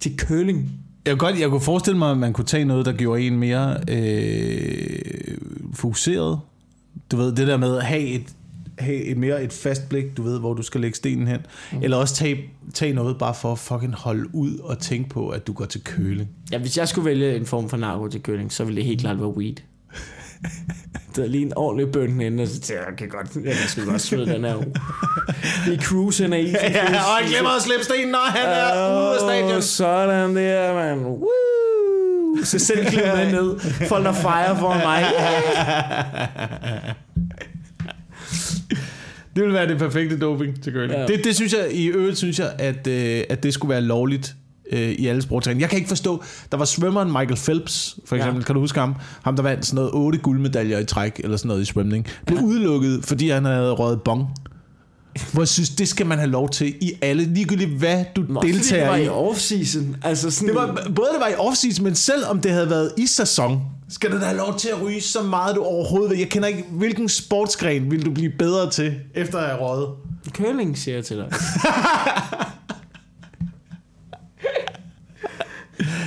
til 0.00 0.16
køling. 0.16 0.72
Jeg 1.06 1.18
kunne, 1.18 1.28
godt, 1.28 1.40
jeg 1.40 1.50
kunne 1.50 1.60
forestille 1.60 1.98
mig, 1.98 2.10
at 2.10 2.18
man 2.18 2.32
kunne 2.32 2.44
tage 2.44 2.64
noget, 2.64 2.86
der 2.86 2.92
gjorde 2.92 3.22
en 3.22 3.38
mere 3.38 3.76
øh, 3.88 5.38
fokuseret. 5.74 6.40
Du 7.10 7.16
ved, 7.16 7.32
det 7.32 7.46
der 7.46 7.56
med 7.56 7.76
at 7.76 7.84
have 7.84 8.02
et, 8.02 8.22
have 8.78 9.02
et 9.02 9.16
mere 9.16 9.44
et 9.44 9.52
fast 9.52 9.88
blik, 9.88 10.16
du 10.16 10.22
ved, 10.22 10.40
hvor 10.40 10.54
du 10.54 10.62
skal 10.62 10.80
lægge 10.80 10.96
stenen 10.96 11.26
hen. 11.28 11.40
Mm. 11.72 11.82
Eller 11.82 11.96
også 11.96 12.14
tage, 12.14 12.36
tage 12.74 12.92
noget 12.92 13.18
bare 13.18 13.34
for 13.34 13.52
at 13.52 13.58
fucking 13.58 13.94
holde 13.94 14.34
ud 14.34 14.58
og 14.58 14.78
tænke 14.78 15.08
på, 15.08 15.28
at 15.28 15.46
du 15.46 15.52
går 15.52 15.64
til 15.64 15.84
køling. 15.84 16.28
Ja, 16.52 16.58
hvis 16.58 16.78
jeg 16.78 16.88
skulle 16.88 17.04
vælge 17.04 17.36
en 17.36 17.46
form 17.46 17.68
for 17.68 17.76
narko 17.76 18.08
til 18.08 18.22
køling, 18.22 18.52
så 18.52 18.64
ville 18.64 18.76
det 18.76 18.84
helt 18.84 19.00
klart 19.00 19.18
være 19.18 19.36
weed. 19.36 19.54
Det 21.16 21.24
er 21.24 21.28
lige 21.28 21.46
en 21.46 21.52
ordentlig 21.56 21.92
bøn 21.92 22.20
inden, 22.20 22.40
og 22.40 22.48
så 22.48 22.60
tænker 22.60 22.82
jeg, 22.82 22.90
jeg 22.90 22.98
kan 22.98 23.08
godt, 23.08 23.46
jeg 23.46 23.54
sgu 23.66 23.84
godt 23.90 24.00
smide 24.00 24.26
den 24.26 24.44
her. 24.44 24.56
Vi 25.70 25.76
cruisen 25.76 26.32
er 26.32 26.36
i. 26.36 26.48
Ja, 26.50 26.84
og 26.86 27.16
han 27.20 27.28
glemmer 27.28 27.50
at 27.50 27.62
slippe 27.62 27.84
stenen, 27.84 28.08
når 28.08 28.30
han 28.30 28.48
er 28.48 29.00
ude 29.00 29.14
af 29.14 29.20
stadion. 29.20 29.62
Sådan 29.62 30.36
der, 30.36 30.74
man. 30.74 30.98
Woo! 30.98 31.28
Så 32.44 32.58
selv 32.58 32.84
med 32.84 33.32
ned. 33.32 33.60
Folk 33.88 34.04
der 34.04 34.12
fejrer 34.12 34.58
for 34.58 34.74
mig. 34.74 35.04
Det 39.36 39.44
vil 39.44 39.52
være 39.52 39.68
det 39.68 39.78
perfekte 39.78 40.18
doping 40.18 40.62
til 40.62 40.72
curling. 40.72 40.92
Ja. 40.92 41.06
Det, 41.06 41.24
det 41.24 41.34
synes 41.34 41.52
jeg, 41.52 41.72
i 41.72 41.86
øvrigt 41.86 42.18
synes 42.18 42.38
jeg, 42.38 42.52
at, 42.58 42.86
øh, 42.86 43.24
at 43.28 43.42
det 43.42 43.54
skulle 43.54 43.70
være 43.70 43.80
lovligt 43.80 44.34
øh, 44.72 44.90
i 44.90 45.06
alle 45.06 45.22
sportsgrene. 45.22 45.60
Jeg 45.60 45.68
kan 45.70 45.76
ikke 45.76 45.88
forstå, 45.88 46.22
der 46.52 46.56
var 46.58 46.64
svømmeren 46.64 47.08
Michael 47.08 47.36
Phelps, 47.44 47.98
for 48.06 48.16
eksempel, 48.16 48.40
Ja. 48.40 48.44
kan 48.44 48.54
du 48.54 48.60
huske 48.60 48.80
ham? 48.80 48.94
Ham, 49.22 49.36
der 49.36 49.42
vandt 49.42 49.66
sådan 49.66 49.74
noget 49.76 49.90
otte 49.92 50.18
guldmedaljer 50.18 50.78
i 50.78 50.84
træk, 50.84 51.20
eller 51.24 51.36
sådan 51.36 51.48
noget 51.48 51.62
i 51.62 51.64
svømning. 51.64 52.06
Blev 52.26 52.38
ja. 52.38 52.44
udelukket, 52.44 53.04
fordi 53.04 53.28
han 53.28 53.44
havde 53.44 53.72
røget 53.72 54.02
bong. 54.02 54.26
Hvor 55.32 55.42
jeg 55.42 55.48
synes, 55.48 55.68
det 55.70 55.88
skal 55.88 56.06
man 56.06 56.18
have 56.18 56.30
lov 56.30 56.50
til 56.50 56.74
i 56.80 56.92
alle, 57.02 57.24
ligegyldigt 57.34 57.70
hvad 57.70 58.04
du 58.16 58.24
Nå, 58.28 58.40
fordi 58.40 58.46
det 58.52 58.54
deltager 58.60 58.88
var 58.88 58.96
i. 58.96 59.04
i 59.04 59.08
off-season. 59.08 59.82
Altså 60.02 60.30
sådan, 60.30 60.48
Det 60.48 60.56
var, 60.56 60.66
både 60.94 61.08
det 61.12 61.20
var 61.20 61.28
i 61.28 61.34
off 61.34 61.56
men 61.82 61.94
selv 61.94 62.24
om 62.26 62.40
det 62.40 62.50
havde 62.52 62.70
været 62.70 62.92
i 62.98 63.06
sæson, 63.06 63.60
skal 63.88 64.12
du 64.12 64.16
da 64.20 64.24
have 64.24 64.36
lov 64.38 64.58
til 64.58 64.68
at 64.68 64.82
ryge 64.82 65.00
så 65.00 65.22
meget 65.22 65.56
du 65.56 65.62
overhovedet 65.62 66.10
vil. 66.10 66.18
Jeg 66.18 66.28
kender 66.28 66.48
ikke, 66.48 66.64
hvilken 66.70 67.08
sportsgren 67.08 67.90
vil 67.90 68.04
du 68.04 68.10
blive 68.10 68.32
bedre 68.38 68.70
til, 68.70 68.94
efter 69.14 69.38
at 69.38 69.46
have 69.46 69.58
røget? 69.60 69.88
Curling, 70.30 70.78
siger 70.78 70.94
jeg 70.94 71.04
til 71.04 71.16
dig. 71.16 71.26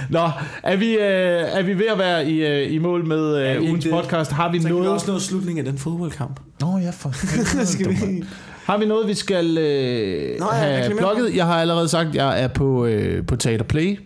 Nå, 0.17 0.29
er 0.63 0.75
vi, 0.75 0.93
øh, 0.93 1.01
er 1.01 1.63
vi 1.63 1.79
ved 1.79 1.85
at 1.85 1.97
være 1.97 2.29
i, 2.29 2.45
øh, 2.45 2.73
i 2.73 2.77
mål 2.77 3.05
med 3.05 3.55
øh, 3.55 3.61
ugens 3.61 3.83
det? 3.83 3.93
podcast? 3.93 4.31
Har 4.31 4.51
vi 4.51 4.57
Så 4.61 4.67
kan 4.67 4.75
vi 4.75 4.79
noget... 4.79 4.93
også 4.93 5.11
nå 5.11 5.19
slutningen 5.19 5.65
af 5.65 5.71
den 5.71 5.79
fodboldkamp. 5.81 6.39
Nå 6.61 6.77
ja, 6.77 6.89
for 6.89 7.11
Skal 7.65 7.89
vi... 7.89 8.23
Har 8.65 8.77
vi 8.77 8.85
noget, 8.85 9.07
vi 9.07 9.13
skal 9.13 9.57
øh, 9.57 10.39
Nå, 10.39 10.45
ja, 10.45 10.57
have 10.57 10.95
plukket? 10.97 11.35
Jeg 11.35 11.45
har 11.45 11.61
allerede 11.61 11.87
sagt, 11.87 12.09
at 12.09 12.15
jeg 12.15 12.43
er 12.43 12.47
på, 12.47 12.85
øh, 12.85 13.25
på 13.25 13.35
Teater 13.35 13.63
Play 13.65 13.99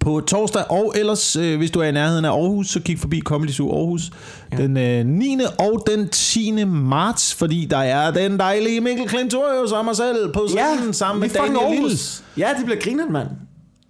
på 0.00 0.20
torsdag, 0.26 0.70
og 0.70 0.92
ellers, 0.96 1.36
øh, 1.36 1.56
hvis 1.58 1.70
du 1.70 1.80
er 1.80 1.84
i 1.84 1.92
nærheden 1.92 2.24
af 2.24 2.30
Aarhus, 2.30 2.68
så 2.68 2.80
kig 2.80 2.98
forbi 2.98 3.20
Comedy 3.20 3.50
Zoo 3.50 3.76
Aarhus 3.78 4.10
Ja. 4.52 4.56
ja. 4.56 4.62
den 4.62 4.76
øh, 4.76 5.06
9. 5.06 5.38
og 5.58 5.84
den 5.86 6.08
10. 6.08 6.64
marts, 6.64 7.34
fordi 7.34 7.66
der 7.70 7.76
er 7.78 8.10
den 8.10 8.38
dejlige 8.38 8.80
Mikkel 8.80 9.08
Klintorius 9.08 9.72
og 9.72 9.84
mig 9.84 9.96
selv 9.96 10.32
på 10.32 10.48
scenen 10.48 10.92
sammen 10.94 11.20
med 11.20 11.28
Daniel 11.28 11.52
Lille. 11.70 11.82
Aarhus. 11.84 12.22
Ja, 12.38 12.48
det 12.58 12.64
bliver 12.64 12.80
grinet, 12.80 13.10
mand. 13.10 13.28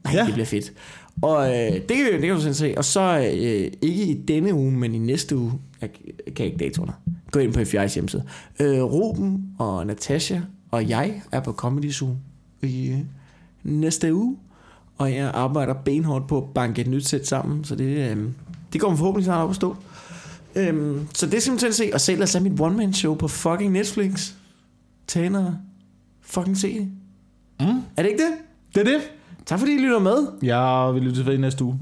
Nej, 0.05 0.15
ja. 0.15 0.19
Ja. 0.19 0.25
det 0.25 0.33
bliver 0.33 0.47
fedt. 0.47 0.73
Og 1.23 1.49
øh, 1.49 1.73
det, 1.73 1.89
kan, 1.89 2.13
det 2.13 2.23
kan 2.23 2.35
du 2.35 2.41
sådan 2.41 2.55
se. 2.55 2.75
Og 2.77 2.85
så 2.85 3.19
øh, 3.19 3.73
ikke 3.83 4.05
i 4.05 4.23
denne 4.29 4.55
uge, 4.55 4.73
men 4.73 4.95
i 4.95 4.99
næste 4.99 5.37
uge. 5.37 5.53
Jeg 5.81 5.91
kan 6.37 6.47
ikke 6.47 6.59
datoerne. 6.59 6.93
Gå 7.31 7.39
ind 7.39 7.53
på 7.53 7.61
FI's 7.61 7.95
hjemmeside. 7.95 8.25
Øh, 8.61 8.83
Ruben 8.83 9.45
og 9.59 9.87
Natasha 9.87 10.41
og 10.71 10.89
jeg 10.89 11.23
er 11.33 11.41
på 11.41 11.53
Comedy 11.53 11.91
Zoo 11.91 12.17
i 12.63 12.89
øh, 12.89 12.99
næste 13.65 14.15
uge. 14.15 14.37
Og 14.99 15.15
jeg 15.15 15.31
arbejder 15.35 15.75
benhårdt 15.75 16.29
på 16.29 16.39
at 16.39 16.45
banke 16.55 16.81
et 16.81 16.87
nyt 16.87 17.07
sæt 17.09 17.27
sammen. 17.27 17.65
Så 17.65 17.77
det, 17.77 18.11
øh, 18.11 18.29
det 18.73 18.81
kommer 18.81 18.97
forhåbentlig 18.97 19.25
snart 19.25 19.45
op 19.45 19.51
at 19.51 19.57
stå. 19.57 19.77
Øhm, 20.55 21.09
så 21.15 21.27
det 21.27 21.35
er 21.35 21.41
simpelthen 21.41 21.69
at 21.69 21.75
se. 22.01 22.15
Og 22.15 22.19
lad 22.19 22.23
os 22.23 22.33
have 22.33 22.49
mit 22.49 22.61
one-man-show 22.61 23.15
på 23.15 23.29
fucking 23.29 23.73
Netflix. 23.73 24.33
Og 25.17 25.55
fucking 26.23 26.57
se 26.57 26.79
det. 26.79 26.89
Mm. 27.61 27.67
Er 27.97 28.03
det 28.03 28.11
ikke 28.11 28.23
det? 28.23 28.33
Det 28.75 28.81
er 28.81 28.99
det. 28.99 29.03
Tak 29.47 29.59
fordi 29.59 29.73
I 29.75 29.79
lytter 29.79 29.99
med. 29.99 30.27
Jeg 30.43 30.95
vil 30.95 31.03
lytte 31.03 31.27
ved 31.27 31.35
i 31.35 31.37
næste 31.37 31.65
uge. 31.65 31.79